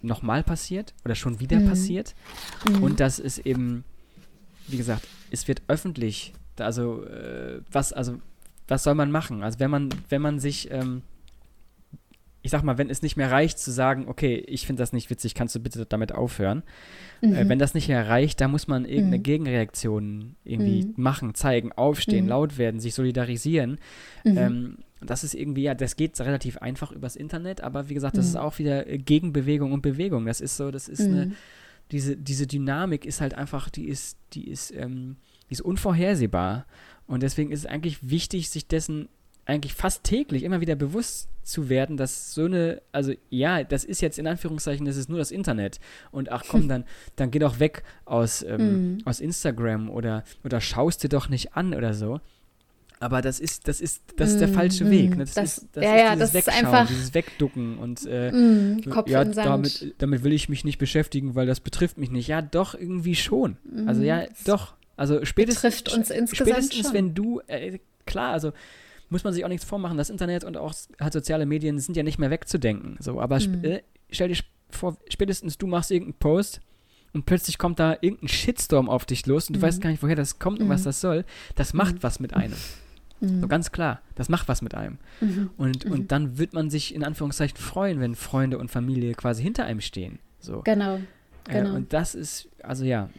nochmal 0.02 0.44
passiert 0.44 0.94
oder 1.06 1.16
schon 1.16 1.40
wieder 1.40 1.60
mhm. 1.60 1.70
passiert 1.70 2.16
mhm. 2.68 2.84
und 2.84 3.00
dass 3.00 3.20
es 3.20 3.38
eben, 3.38 3.84
wie 4.68 4.78
gesagt, 4.78 5.08
es 5.30 5.48
wird 5.48 5.62
öffentlich, 5.68 6.34
also 6.58 7.06
äh, 7.06 7.62
was, 7.72 7.94
also 7.94 8.20
was 8.72 8.84
soll 8.84 8.96
man 8.96 9.12
machen? 9.12 9.44
Also 9.44 9.60
wenn 9.60 9.70
man, 9.70 9.90
wenn 10.08 10.22
man 10.22 10.40
sich, 10.40 10.72
ähm, 10.72 11.02
ich 12.42 12.52
sag 12.52 12.64
mal, 12.64 12.78
wenn 12.78 12.90
es 12.90 13.02
nicht 13.02 13.18
mehr 13.18 13.30
reicht 13.30 13.60
zu 13.60 13.70
sagen, 13.70 14.06
okay, 14.08 14.36
ich 14.48 14.66
finde 14.66 14.82
das 14.82 14.94
nicht 14.94 15.10
witzig, 15.10 15.36
kannst 15.36 15.54
du 15.54 15.60
bitte 15.60 15.86
damit 15.86 16.14
aufhören. 16.14 16.64
Äh, 17.22 17.28
mhm. 17.28 17.34
Äh, 17.34 17.50
wenn 17.50 17.60
das 17.60 17.74
nicht 17.74 17.90
mehr 17.90 18.08
reicht, 18.08 18.40
da 18.40 18.48
muss 18.48 18.70
man 18.70 18.86
irgendeine 18.86 19.18
mhm. 19.18 19.24
Gegenreaktion 19.24 20.36
irgendwie 20.46 20.86
mhm. 20.86 20.94
machen, 20.96 21.36
zeigen, 21.36 21.74
aufstehen, 21.74 22.24
mhm. 22.24 22.30
laut 22.30 22.58
werden, 22.58 22.80
sich 22.80 22.94
solidarisieren. 22.94 23.78
Mhm. 24.24 24.38
Ähm, 24.38 24.78
das 25.02 25.26
ist 25.26 25.34
irgendwie, 25.34 25.64
ja, 25.64 25.76
das 25.76 25.98
geht 25.98 26.18
relativ 26.22 26.58
einfach 26.60 26.94
übers 26.94 27.18
Internet, 27.18 27.60
aber 27.60 27.90
wie 27.90 27.94
gesagt, 27.94 28.18
das 28.18 28.26
ist 28.26 28.36
mhm. 28.36 28.40
auch 28.40 28.58
wieder 28.58 28.88
äh, 28.88 29.00
Gegenbewegung 29.00 29.74
und 29.74 29.82
Bewegung. 29.82 30.26
Das 30.26 30.40
ist 30.40 30.56
so, 30.56 30.72
das 30.72 30.88
ist 30.88 31.02
eine, 31.02 31.34
diese, 31.92 32.16
diese 32.16 32.48
Dynamik 32.48 33.06
ist 33.06 33.20
halt 33.20 33.34
einfach, 33.34 33.70
die 33.70 33.90
ist, 33.90 34.18
die 34.32 34.48
ist, 34.50 34.74
ähm, 34.74 35.18
die 35.50 35.56
ist 35.56 35.62
unvorhersehbar. 35.62 36.66
Und 37.12 37.24
deswegen 37.24 37.52
ist 37.52 37.60
es 37.60 37.66
eigentlich 37.66 38.10
wichtig, 38.10 38.50
sich 38.50 38.68
dessen 38.68 39.10
eigentlich 39.46 39.74
fast 39.74 40.06
täglich 40.06 40.44
immer 40.44 40.62
wieder 40.62 40.76
bewusst 40.76 41.28
zu 41.44 41.68
werden, 41.68 41.98
dass 41.98 42.34
so 42.34 42.46
eine, 42.46 42.82
also 42.94 43.12
ja, 43.30 43.66
das 43.66 43.84
ist 43.84 44.00
jetzt 44.00 44.18
in 44.18 44.28
Anführungszeichen, 44.28 44.86
das 44.86 44.96
ist 44.96 45.10
nur 45.10 45.18
das 45.18 45.30
Internet. 45.30 45.82
Und 46.12 46.32
ach 46.32 46.46
komm, 46.48 46.68
dann, 46.70 46.86
dann 47.18 47.30
geh 47.30 47.40
doch 47.40 47.60
weg 47.60 47.84
aus, 48.06 48.44
ähm, 48.44 48.94
mm. 48.96 48.98
aus 49.04 49.20
Instagram 49.20 49.90
oder, 49.90 50.24
oder 50.46 50.62
schaust 50.62 51.04
dir 51.04 51.10
doch 51.10 51.28
nicht 51.28 51.54
an 51.54 51.74
oder 51.74 51.94
so. 51.94 52.22
Aber 53.02 53.22
das 53.22 53.42
ist, 53.42 53.68
das 53.68 53.82
ist, 53.82 54.04
das 54.16 54.30
ist 54.30 54.40
der 54.40 54.48
mm, 54.48 54.54
falsche 54.54 54.86
mm, 54.86 54.92
Weg. 54.92 55.10
Ne? 55.18 55.26
Das, 55.26 55.34
das, 55.34 55.58
ist, 55.58 55.68
das 55.74 55.84
ja, 55.84 55.96
ist 55.96 56.02
ja, 56.02 56.14
dieses 56.14 56.32
das 56.32 56.34
Wegschauen, 56.34 56.64
ist 56.64 56.66
einfach, 56.66 56.88
dieses 56.88 57.14
Wegducken 57.14 57.78
und 57.78 58.06
äh, 58.06 58.32
mm, 58.32 58.90
Kopf 58.90 59.10
ja, 59.10 59.22
in 59.24 59.34
Sand. 59.34 59.48
Damit, 59.48 59.96
damit 59.98 60.24
will 60.24 60.32
ich 60.32 60.48
mich 60.48 60.64
nicht 60.64 60.78
beschäftigen, 60.78 61.36
weil 61.36 61.46
das 61.46 61.60
betrifft 61.60 61.98
mich 61.98 62.10
nicht. 62.10 62.28
Ja, 62.28 62.42
doch, 62.42 62.74
irgendwie 62.74 63.16
schon. 63.16 63.58
Also 63.86 64.02
ja, 64.02 64.28
doch. 64.46 64.76
Also 65.02 65.26
spätestens, 65.26 65.82
betrifft 65.82 65.98
uns 65.98 66.12
insgesamt 66.12 66.50
spätestens 66.50 66.86
schon. 66.86 66.94
wenn 66.94 67.16
du, 67.16 67.42
äh, 67.48 67.80
klar, 68.06 68.34
also 68.34 68.54
muss 69.10 69.24
man 69.24 69.34
sich 69.34 69.44
auch 69.44 69.50
nichts 69.50 69.66
vormachen. 69.66 69.98
Das 69.98 70.12
Internet 70.12 70.44
und 70.44 70.58
auch 70.58 70.76
halt 71.00 71.12
soziale 71.12 71.48
Medien 71.48 71.80
sind 71.80 71.98
ja 71.98 72.04
nicht 72.04 72.20
mehr 72.20 72.30
wegzudenken. 72.30 72.98
So, 73.00 73.20
aber 73.20 73.40
mhm. 73.40 73.64
äh, 73.64 73.82
stell 74.12 74.28
dir 74.28 74.38
vor, 74.70 74.98
spätestens 75.10 75.58
du 75.58 75.66
machst 75.66 75.90
irgendeinen 75.90 76.20
Post 76.20 76.62
und 77.14 77.26
plötzlich 77.26 77.58
kommt 77.58 77.80
da 77.80 77.98
irgendein 78.00 78.28
Shitstorm 78.28 78.90
auf 78.90 79.06
dich 79.06 79.26
los 79.26 79.48
und 79.48 79.56
du 79.56 79.60
mhm. 79.60 79.64
weißt 79.64 79.82
gar 79.82 79.90
nicht, 79.90 80.04
woher 80.04 80.16
das 80.16 80.38
kommt 80.38 80.60
und 80.60 80.70
was 80.70 80.82
mhm. 80.82 80.86
das 80.86 81.02
soll. 81.02 81.26
Das 81.56 81.74
macht 81.74 81.96
mhm. 81.96 82.04
was 82.04 82.20
mit 82.20 82.36
einem. 82.36 82.54
Mhm. 83.22 83.42
So 83.42 83.48
ganz 83.48 83.72
klar, 83.72 84.02
das 84.14 84.30
macht 84.30 84.50
was 84.50 84.62
mit 84.62 84.76
einem. 84.76 85.00
Und, 85.58 85.84
und 85.84 86.12
dann 86.12 86.38
wird 86.38 86.54
man 86.54 86.70
sich 86.70 86.94
in 86.94 87.04
Anführungszeichen 87.04 87.58
freuen, 87.58 88.00
wenn 88.02 88.14
Freunde 88.14 88.60
und 88.60 88.70
Familie 88.70 89.16
quasi 89.16 89.42
hinter 89.42 89.66
einem 89.66 89.82
stehen. 89.82 90.20
So. 90.40 90.62
Genau. 90.62 90.98
Äh, 91.48 91.54
genau. 91.54 91.72
Äh, 91.72 91.76
und 91.78 91.92
das 91.92 92.14
ist, 92.14 92.50
also 92.62 92.86
ja 92.86 93.10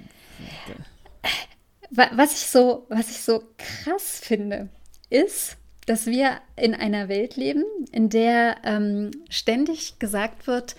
was 1.95 2.33
ich 2.33 2.47
so, 2.47 2.87
was 2.89 3.11
ich 3.11 3.21
so 3.21 3.43
krass 3.59 4.21
finde, 4.23 4.69
ist, 5.11 5.57
dass 5.87 6.07
wir 6.07 6.41
in 6.57 6.75
einer 6.75 7.09
Welt 7.09 7.37
leben, 7.37 7.65
in 7.91 8.09
der 8.09 8.57
ähm, 8.65 9.11
ständig 9.29 9.99
gesagt 9.99 10.47
wird, 10.47 10.77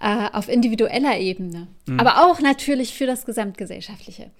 äh, 0.00 0.28
auf 0.32 0.48
individueller 0.48 1.18
Ebene, 1.18 1.68
mhm. 1.86 2.00
aber 2.00 2.24
auch 2.24 2.40
natürlich 2.40 2.94
für 2.94 3.06
das 3.06 3.24
Gesamtgesellschaftliche, 3.24 4.30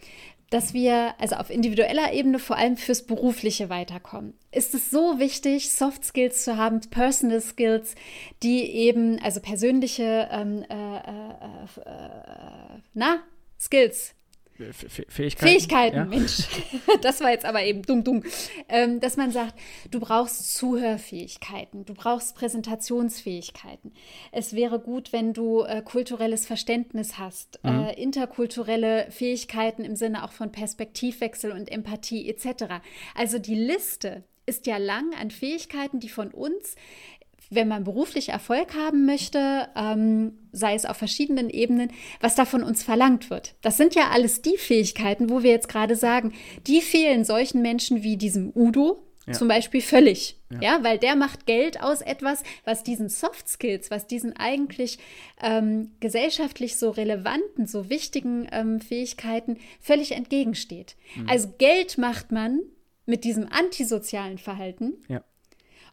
dass 0.51 0.75
wir 0.75 1.15
also 1.19 1.37
auf 1.37 1.51
individueller 1.51 2.13
Ebene 2.13 2.39
vor 2.39 2.57
allem 2.57 2.77
fürs 2.77 3.03
berufliche 3.03 3.69
weiterkommen. 3.69 4.35
Ist 4.53 4.75
es 4.75 4.91
so 4.91 5.19
wichtig, 5.19 5.73
Soft 5.73 6.05
Skills 6.05 6.45
zu 6.45 6.57
haben, 6.57 6.81
Personal 6.91 7.41
Skills, 7.41 7.95
die 8.43 8.71
eben, 8.71 9.19
also 9.23 9.41
persönliche, 9.41 10.29
ähm, 10.31 10.65
äh, 10.69 10.97
äh, 10.97 11.81
äh 11.85 12.81
na, 12.95 13.19
Skills, 13.59 14.15
Fähigkeiten. 14.57 15.47
Fähigkeiten, 15.47 15.97
ja. 15.97 16.05
Mensch. 16.05 16.49
Das 17.03 17.21
war 17.21 17.31
jetzt 17.31 17.45
aber 17.45 17.63
eben 17.63 17.83
dumm, 17.83 18.05
dumm. 18.05 18.23
Ähm, 18.69 19.01
dass 19.01 19.17
man 19.17 19.31
sagt, 19.31 19.55
du 19.91 20.01
brauchst 20.01 20.55
Zuhörfähigkeiten, 20.55 21.85
du 21.85 21.95
brauchst 21.95 22.35
Präsentationsfähigkeiten. 22.37 23.93
Es 24.33 24.55
wäre 24.55 24.81
gut, 24.81 25.13
wenn 25.13 25.33
du 25.33 25.63
äh, 25.63 25.83
kulturelles 25.83 26.47
Verständnis 26.47 27.19
hast, 27.19 27.61
mhm. 27.63 27.87
äh, 27.87 28.03
interkulturelle 28.03 29.11
Fähigkeiten 29.11 29.85
im 29.85 29.97
Sinne 29.97 30.25
auch 30.25 30.33
von 30.33 30.53
Perspektivwechsel 30.53 31.53
und 31.53 31.71
Empathie 31.71 32.29
etc. 32.29 32.81
Also 33.15 33.39
die 33.39 33.55
Liste 33.55 34.25
ist 34.47 34.67
ja 34.67 34.77
lang 34.79 35.13
an 35.21 35.31
Fähigkeiten, 35.31 35.99
die 35.99 36.09
von 36.09 36.31
uns 36.31 36.77
wenn 37.51 37.69
man 37.69 37.85
beruflich 37.85 38.31
Erfolg 38.31 38.75
haben 38.75 39.07
möchte, 39.07 39.69
ähm, 39.77 40.33
sei 40.53 40.75
es 40.75 40.85
auf 40.85 40.97
verschiedenen 40.97 41.51
Ebenen, 41.51 41.91
was 42.21 42.35
da 42.35 42.45
von 42.45 42.63
uns 42.63 42.83
verlangt 42.83 43.31
wird. 43.31 43.55
Das 43.63 43.77
sind 43.77 43.95
ja 43.95 44.11
alles 44.11 44.43
die 44.43 44.57
Fähigkeiten, 44.57 45.31
wo 45.31 45.43
wir 45.43 45.51
jetzt 45.51 45.69
gerade 45.69 45.97
sagen, 45.97 46.33
die 46.67 46.81
fehlen 46.81 47.25
solchen 47.25 47.63
Menschen 47.63 48.03
wie 48.03 48.17
diesem 48.17 48.53
Udo, 48.55 49.03
ja. 49.27 49.33
zum 49.33 49.49
Beispiel 49.49 49.81
völlig. 49.81 50.37
Ja. 50.51 50.61
ja. 50.61 50.85
weil 50.85 50.99
der 50.99 51.17
macht 51.17 51.47
Geld 51.47 51.83
aus 51.83 52.01
etwas, 52.01 52.43
was 52.65 52.83
diesen 52.83 53.09
Soft 53.09 53.49
Skills, 53.49 53.91
was 53.91 54.07
diesen 54.07 54.37
eigentlich 54.37 54.99
ähm, 55.43 55.93
gesellschaftlich 56.01 56.77
so 56.77 56.91
relevanten, 56.91 57.67
so 57.67 57.91
wichtigen 57.91 58.49
ähm, 58.53 58.81
Fähigkeiten 58.81 59.59
völlig 59.81 60.13
entgegensteht. 60.13 60.97
Mhm. 61.17 61.29
Also 61.29 61.49
Geld 61.59 61.99
macht 61.99 62.33
man 62.33 62.61
mit 63.05 63.25
diesem 63.25 63.49
antisozialen 63.51 64.39
Verhalten. 64.39 64.95
Ja. 65.09 65.23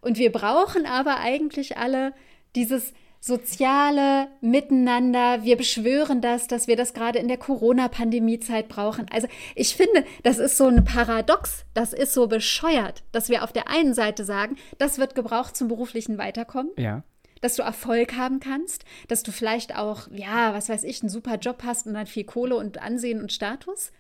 Und 0.03 0.17
wir 0.17 0.31
brauchen 0.31 0.85
aber 0.85 1.17
eigentlich 1.19 1.77
alle 1.77 2.13
dieses 2.55 2.93
soziale 3.23 4.27
Miteinander. 4.41 5.43
Wir 5.43 5.55
beschwören 5.55 6.19
das, 6.19 6.47
dass 6.47 6.67
wir 6.67 6.75
das 6.75 6.93
gerade 6.93 7.19
in 7.19 7.29
der 7.29 7.37
Corona-Pandemie-Zeit 7.37 8.67
brauchen. 8.67 9.05
Also 9.13 9.29
ich 9.55 9.77
finde, 9.77 10.03
das 10.23 10.39
ist 10.39 10.57
so 10.57 10.67
ein 10.67 10.83
Paradox, 10.83 11.63
das 11.73 11.93
ist 11.93 12.13
so 12.13 12.27
bescheuert, 12.27 13.03
dass 13.13 13.29
wir 13.29 13.43
auf 13.43 13.53
der 13.53 13.69
einen 13.69 13.93
Seite 13.93 14.25
sagen, 14.25 14.57
das 14.77 14.97
wird 14.97 15.15
gebraucht 15.15 15.55
zum 15.55 15.69
beruflichen 15.69 16.17
Weiterkommen. 16.17 16.73
Ja. 16.77 17.03
Dass 17.39 17.55
du 17.55 17.63
Erfolg 17.63 18.17
haben 18.17 18.41
kannst, 18.41 18.83
dass 19.07 19.23
du 19.23 19.31
vielleicht 19.31 19.73
auch, 19.77 20.09
ja, 20.11 20.53
was 20.53 20.67
weiß 20.67 20.83
ich, 20.83 21.01
einen 21.01 21.09
super 21.09 21.37
Job 21.37 21.63
hast 21.63 21.87
und 21.87 21.93
dann 21.93 22.07
viel 22.07 22.25
Kohle 22.25 22.57
und 22.57 22.81
Ansehen 22.81 23.21
und 23.21 23.31
Status. 23.31 23.93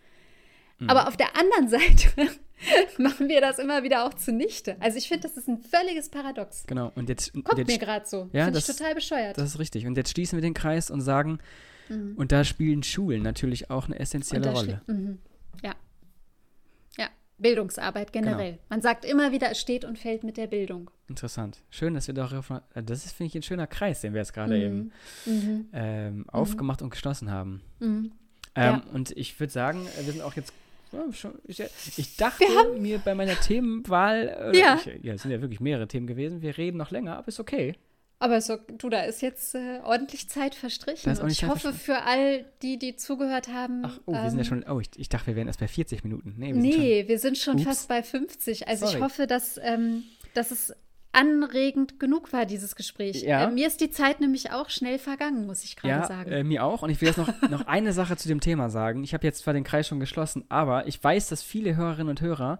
Mhm. 0.79 0.89
Aber 0.89 1.07
auf 1.07 1.15
der 1.15 1.37
anderen 1.37 1.67
Seite 1.69 2.29
machen 2.97 3.27
wir 3.27 3.41
das 3.41 3.59
immer 3.59 3.83
wieder 3.83 4.05
auch 4.05 4.13
zunichte. 4.13 4.77
Also 4.79 4.97
ich 4.97 5.07
finde, 5.07 5.27
das 5.27 5.37
ist 5.37 5.47
ein 5.47 5.57
völliges 5.57 6.09
Paradox. 6.09 6.63
Genau. 6.67 6.91
Und 6.95 7.09
jetzt 7.09 7.33
kommt 7.33 7.57
jetzt, 7.57 7.67
mir 7.67 7.77
gerade 7.77 8.05
so. 8.05 8.29
Ja, 8.33 8.45
finde 8.45 8.59
ich 8.59 8.65
total 8.65 8.95
bescheuert. 8.95 9.37
Das 9.37 9.45
ist 9.45 9.59
richtig. 9.59 9.85
Und 9.85 9.97
jetzt 9.97 10.11
schließen 10.11 10.37
wir 10.37 10.41
den 10.41 10.53
Kreis 10.53 10.89
und 10.89 11.01
sagen, 11.01 11.39
mhm. 11.89 12.13
und 12.15 12.31
da 12.31 12.43
spielen 12.43 12.83
Schulen 12.83 13.21
natürlich 13.21 13.69
auch 13.69 13.85
eine 13.85 13.99
essentielle 13.99 14.51
Rolle. 14.51 14.81
Mhm. 14.87 15.19
Ja. 15.63 15.75
Ja. 16.97 17.09
Bildungsarbeit 17.37 18.13
generell. 18.13 18.53
Genau. 18.53 18.63
Man 18.69 18.81
sagt 18.81 19.05
immer 19.05 19.31
wieder, 19.31 19.51
es 19.51 19.59
steht 19.59 19.85
und 19.85 19.99
fällt 19.99 20.23
mit 20.23 20.37
der 20.37 20.47
Bildung. 20.47 20.89
Interessant. 21.07 21.61
Schön, 21.69 21.93
dass 21.93 22.07
wir 22.07 22.13
darüber. 22.13 22.63
Das 22.73 23.05
ist, 23.05 23.13
finde 23.13 23.27
ich, 23.27 23.35
ein 23.35 23.43
schöner 23.43 23.67
Kreis, 23.67 24.01
den 24.01 24.13
wir 24.13 24.21
jetzt 24.21 24.33
gerade 24.33 24.55
mhm. 24.55 24.61
eben 24.61 24.91
mhm. 25.25 25.69
ähm, 25.73 26.17
mhm. 26.17 26.29
aufgemacht 26.29 26.81
und 26.81 26.91
geschlossen 26.91 27.29
haben. 27.29 27.61
Mhm. 27.79 28.11
Ähm, 28.55 28.63
ja. 28.63 28.83
Und 28.93 29.11
ich 29.11 29.39
würde 29.39 29.51
sagen, 29.51 29.85
wir 30.03 30.11
sind 30.11 30.21
auch 30.21 30.35
jetzt 30.35 30.53
ich 31.97 32.15
dachte 32.17 32.45
mir 32.79 32.99
bei 32.99 33.15
meiner 33.15 33.39
Themenwahl, 33.39 34.51
äh, 34.53 34.57
ja. 34.57 34.79
Ich, 34.85 35.03
ja, 35.03 35.13
es 35.13 35.21
sind 35.21 35.31
ja 35.31 35.41
wirklich 35.41 35.59
mehrere 35.59 35.87
Themen 35.87 36.07
gewesen, 36.07 36.41
wir 36.41 36.57
reden 36.57 36.77
noch 36.77 36.91
länger, 36.91 37.17
aber 37.17 37.27
ist 37.27 37.39
okay. 37.39 37.75
Aber 38.19 38.39
so, 38.39 38.55
du, 38.77 38.89
da 38.89 39.03
ist 39.03 39.21
jetzt 39.21 39.53
äh, 39.53 39.79
ordentlich 39.83 40.29
Zeit 40.29 40.55
verstrichen. 40.55 41.17
Und 41.17 41.29
ich 41.29 41.39
Zeit 41.39 41.49
hoffe 41.49 41.73
für 41.73 42.03
all 42.03 42.45
die, 42.61 42.79
die 42.79 42.95
zugehört 42.95 43.49
haben. 43.49 43.81
Ach, 43.83 43.99
oh, 44.05 44.13
ähm, 44.13 44.23
wir 44.23 44.29
sind 44.29 44.39
ja 44.39 44.43
ähm, 44.43 44.63
schon, 44.63 44.73
oh, 44.73 44.79
ich, 44.79 44.89
ich, 44.95 45.09
dachte, 45.09 45.27
wir 45.27 45.35
wären 45.35 45.47
erst 45.47 45.59
bei 45.59 45.67
40 45.67 46.05
Minuten. 46.05 46.35
Nee, 46.37 46.53
wir 46.53 46.61
nee, 46.61 46.71
sind 46.71 46.77
schon, 46.77 47.07
wir 47.07 47.19
sind 47.19 47.37
schon 47.37 47.59
fast 47.59 47.89
bei 47.89 48.01
50. 48.01 48.69
Also 48.69 48.85
Sorry. 48.85 48.97
ich 48.97 49.03
hoffe, 49.03 49.27
dass, 49.27 49.59
ähm, 49.61 50.03
dass 50.35 50.51
es 50.51 50.73
anregend 51.13 51.99
genug 51.99 52.33
war, 52.33 52.45
dieses 52.45 52.75
Gespräch. 52.75 53.23
Ja. 53.23 53.45
Äh, 53.45 53.51
mir 53.51 53.67
ist 53.67 53.79
die 53.79 53.89
Zeit 53.89 54.19
nämlich 54.19 54.51
auch 54.51 54.69
schnell 54.69 54.99
vergangen, 54.99 55.45
muss 55.45 55.63
ich 55.63 55.75
gerade 55.75 56.01
ja, 56.01 56.07
sagen. 56.07 56.31
Äh, 56.31 56.43
mir 56.43 56.63
auch. 56.63 56.81
Und 56.81 56.89
ich 56.89 56.99
will 56.99 57.07
jetzt 57.07 57.17
noch, 57.17 57.29
noch 57.49 57.67
eine 57.67 57.93
Sache 57.93 58.17
zu 58.17 58.27
dem 58.27 58.39
Thema 58.39 58.69
sagen. 58.69 59.03
Ich 59.03 59.13
habe 59.13 59.25
jetzt 59.25 59.39
zwar 59.39 59.53
den 59.53 59.63
Kreis 59.63 59.87
schon 59.87 59.99
geschlossen, 59.99 60.43
aber 60.49 60.87
ich 60.87 61.01
weiß, 61.01 61.29
dass 61.29 61.41
viele 61.41 61.75
Hörerinnen 61.75 62.09
und 62.09 62.21
Hörer 62.21 62.59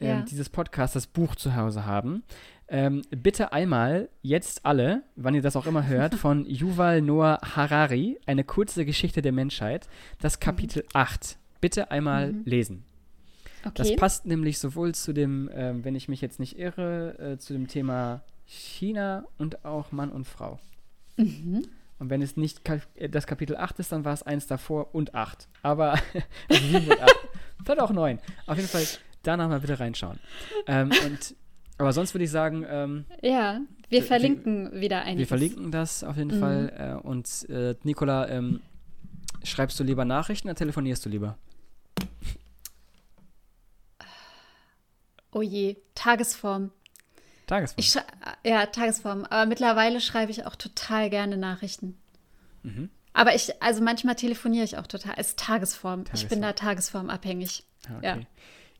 äh, 0.00 0.08
ja. 0.08 0.20
dieses 0.22 0.48
Podcast 0.48 0.96
das 0.96 1.06
Buch 1.06 1.36
zu 1.36 1.56
Hause 1.56 1.86
haben, 1.86 2.24
ähm, 2.68 3.02
bitte 3.10 3.52
einmal, 3.52 4.08
jetzt 4.22 4.64
alle, 4.64 5.02
wann 5.16 5.34
ihr 5.34 5.42
das 5.42 5.56
auch 5.56 5.66
immer 5.66 5.86
hört, 5.86 6.14
von 6.14 6.46
Yuval 6.48 7.02
Noah 7.02 7.38
Harari, 7.54 8.18
eine 8.26 8.44
kurze 8.44 8.84
Geschichte 8.84 9.22
der 9.22 9.32
Menschheit, 9.32 9.88
das 10.20 10.40
Kapitel 10.40 10.82
mhm. 10.82 10.88
8. 10.94 11.38
Bitte 11.60 11.90
einmal 11.90 12.32
mhm. 12.32 12.42
lesen. 12.44 12.84
Okay. 13.64 13.72
Das 13.74 13.96
passt 13.96 14.26
nämlich 14.26 14.58
sowohl 14.58 14.94
zu 14.94 15.12
dem, 15.12 15.48
äh, 15.48 15.72
wenn 15.84 15.94
ich 15.94 16.08
mich 16.08 16.20
jetzt 16.20 16.40
nicht 16.40 16.58
irre, 16.58 17.18
äh, 17.18 17.38
zu 17.38 17.52
dem 17.52 17.68
Thema 17.68 18.22
China 18.46 19.24
und 19.38 19.64
auch 19.64 19.92
Mann 19.92 20.10
und 20.10 20.26
Frau. 20.26 20.58
Mhm. 21.16 21.62
Und 21.98 22.10
wenn 22.10 22.20
es 22.20 22.36
nicht 22.36 22.68
äh, 22.96 23.08
das 23.08 23.26
Kapitel 23.26 23.56
8 23.56 23.78
ist, 23.78 23.92
dann 23.92 24.04
war 24.04 24.12
es 24.12 24.22
eins 24.24 24.46
davor 24.46 24.94
und 24.94 25.14
8. 25.14 25.46
Aber, 25.62 25.92
also 26.48 26.66
7 26.66 26.88
und 26.88 27.00
8. 27.00 27.28
Vielleicht 27.64 27.80
auch 27.80 27.92
9. 27.92 28.18
Auf 28.46 28.56
jeden 28.56 28.68
Fall 28.68 28.84
danach 29.22 29.48
mal 29.48 29.60
bitte 29.60 29.78
reinschauen. 29.78 30.18
Ähm, 30.66 30.90
und, 31.06 31.36
aber 31.78 31.92
sonst 31.92 32.14
würde 32.14 32.24
ich 32.24 32.30
sagen. 32.30 32.66
Ähm, 32.68 33.04
ja, 33.22 33.60
wir 33.88 34.02
verlinken 34.02 34.72
die, 34.72 34.80
wieder 34.80 35.02
einiges. 35.02 35.18
Wir 35.18 35.26
verlinken 35.26 35.70
das 35.70 36.02
auf 36.02 36.16
jeden 36.16 36.36
mhm. 36.36 36.40
Fall. 36.40 37.00
Äh, 37.04 37.06
und 37.06 37.48
äh, 37.48 37.76
Nicola, 37.84 38.28
ähm, 38.28 38.60
schreibst 39.44 39.78
du 39.78 39.84
lieber 39.84 40.04
Nachrichten 40.04 40.48
oder 40.48 40.56
telefonierst 40.56 41.04
du 41.04 41.08
lieber? 41.08 41.36
Oh 45.32 45.42
je, 45.42 45.76
Tagesform. 45.94 46.70
Tagesform. 47.46 47.78
Ich 47.78 47.96
ja, 48.44 48.66
Tagesform. 48.66 49.24
Aber 49.24 49.46
mittlerweile 49.46 50.00
schreibe 50.00 50.30
ich 50.30 50.46
auch 50.46 50.56
total 50.56 51.10
gerne 51.10 51.36
Nachrichten. 51.36 51.98
Mhm. 52.62 52.90
Aber 53.14 53.34
ich, 53.34 53.62
also 53.62 53.82
manchmal 53.82 54.14
telefoniere 54.14 54.64
ich 54.64 54.78
auch 54.78 54.86
total. 54.86 55.14
Es 55.16 55.28
ist 55.28 55.38
Tagesform. 55.38 56.04
Tagesform. 56.04 56.22
Ich 56.22 56.28
bin 56.28 56.42
da 56.42 56.52
tagesformabhängig. 56.52 57.64
Okay. 57.84 58.06
Ja. 58.06 58.18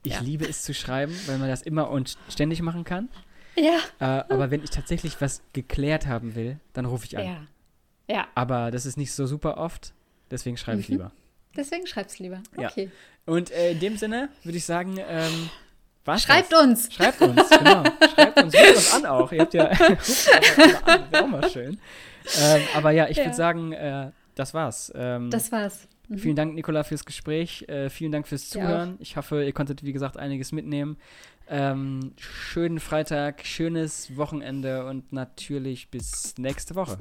Ich 0.04 0.14
ja. 0.14 0.20
liebe 0.20 0.48
es 0.48 0.62
zu 0.62 0.74
schreiben, 0.74 1.14
weil 1.26 1.38
man 1.38 1.48
das 1.48 1.62
immer 1.62 1.90
und 1.90 2.16
ständig 2.28 2.60
machen 2.62 2.84
kann. 2.84 3.08
Ja. 3.56 3.78
Äh, 3.98 4.04
aber 4.32 4.50
wenn 4.50 4.62
ich 4.62 4.70
tatsächlich 4.70 5.20
was 5.20 5.42
geklärt 5.52 6.06
haben 6.06 6.34
will, 6.34 6.58
dann 6.72 6.86
rufe 6.86 7.06
ich 7.06 7.18
an. 7.18 7.24
Ja. 7.26 7.46
Ja. 8.08 8.28
Aber 8.34 8.70
das 8.70 8.86
ist 8.86 8.96
nicht 8.96 9.12
so 9.12 9.26
super 9.26 9.58
oft, 9.58 9.92
deswegen 10.30 10.56
schreibe 10.56 10.80
ich 10.80 10.88
mhm. 10.88 10.94
lieber. 10.94 11.12
Deswegen 11.56 11.86
schreib's 11.86 12.18
lieber. 12.18 12.42
Okay. 12.56 12.84
Ja. 12.84 13.32
Und 13.32 13.50
äh, 13.50 13.72
in 13.72 13.80
dem 13.80 13.96
Sinne 13.96 14.30
würde 14.42 14.58
ich 14.58 14.64
sagen, 14.64 14.96
ähm, 14.98 15.50
was 16.04 16.22
Schreibt 16.22 16.52
das? 16.52 16.62
uns. 16.62 16.92
Schreibt 16.92 17.20
uns, 17.20 17.48
genau. 17.48 17.84
Schreibt 18.14 18.42
uns. 18.42 18.54
Ruft 18.54 18.76
uns 18.76 18.94
an 18.94 19.06
auch. 19.06 19.32
Ihr 19.32 19.40
habt 19.40 19.54
ja. 19.54 19.70
wäre 19.78 21.24
auch 21.24 21.28
mal 21.28 21.48
schön. 21.48 21.78
Ähm, 22.40 22.62
aber 22.74 22.90
ja, 22.90 23.08
ich 23.08 23.16
ja. 23.16 23.24
würde 23.24 23.36
sagen, 23.36 23.72
äh, 23.72 24.10
das 24.34 24.54
war's. 24.54 24.92
Ähm, 24.94 25.30
das 25.30 25.52
war's. 25.52 25.88
Mhm. 26.08 26.18
Vielen 26.18 26.36
Dank, 26.36 26.54
Nicola, 26.54 26.84
fürs 26.84 27.04
Gespräch. 27.04 27.68
Äh, 27.68 27.90
vielen 27.90 28.12
Dank 28.12 28.26
fürs 28.26 28.48
Zuhören. 28.48 28.96
Ich 29.00 29.16
hoffe, 29.16 29.44
ihr 29.44 29.52
konntet, 29.52 29.84
wie 29.84 29.92
gesagt, 29.92 30.16
einiges 30.16 30.52
mitnehmen. 30.52 30.96
Ähm, 31.48 32.12
schönen 32.18 32.80
Freitag, 32.80 33.44
schönes 33.44 34.16
Wochenende 34.16 34.86
und 34.86 35.12
natürlich 35.12 35.90
bis 35.90 36.34
nächste 36.38 36.74
Woche. 36.74 36.98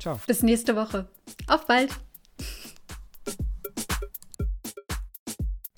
Ciao. 0.00 0.20
Bis 0.26 0.42
nächste 0.42 0.76
Woche. 0.76 1.08
Auf 1.46 1.66
bald. 1.66 1.90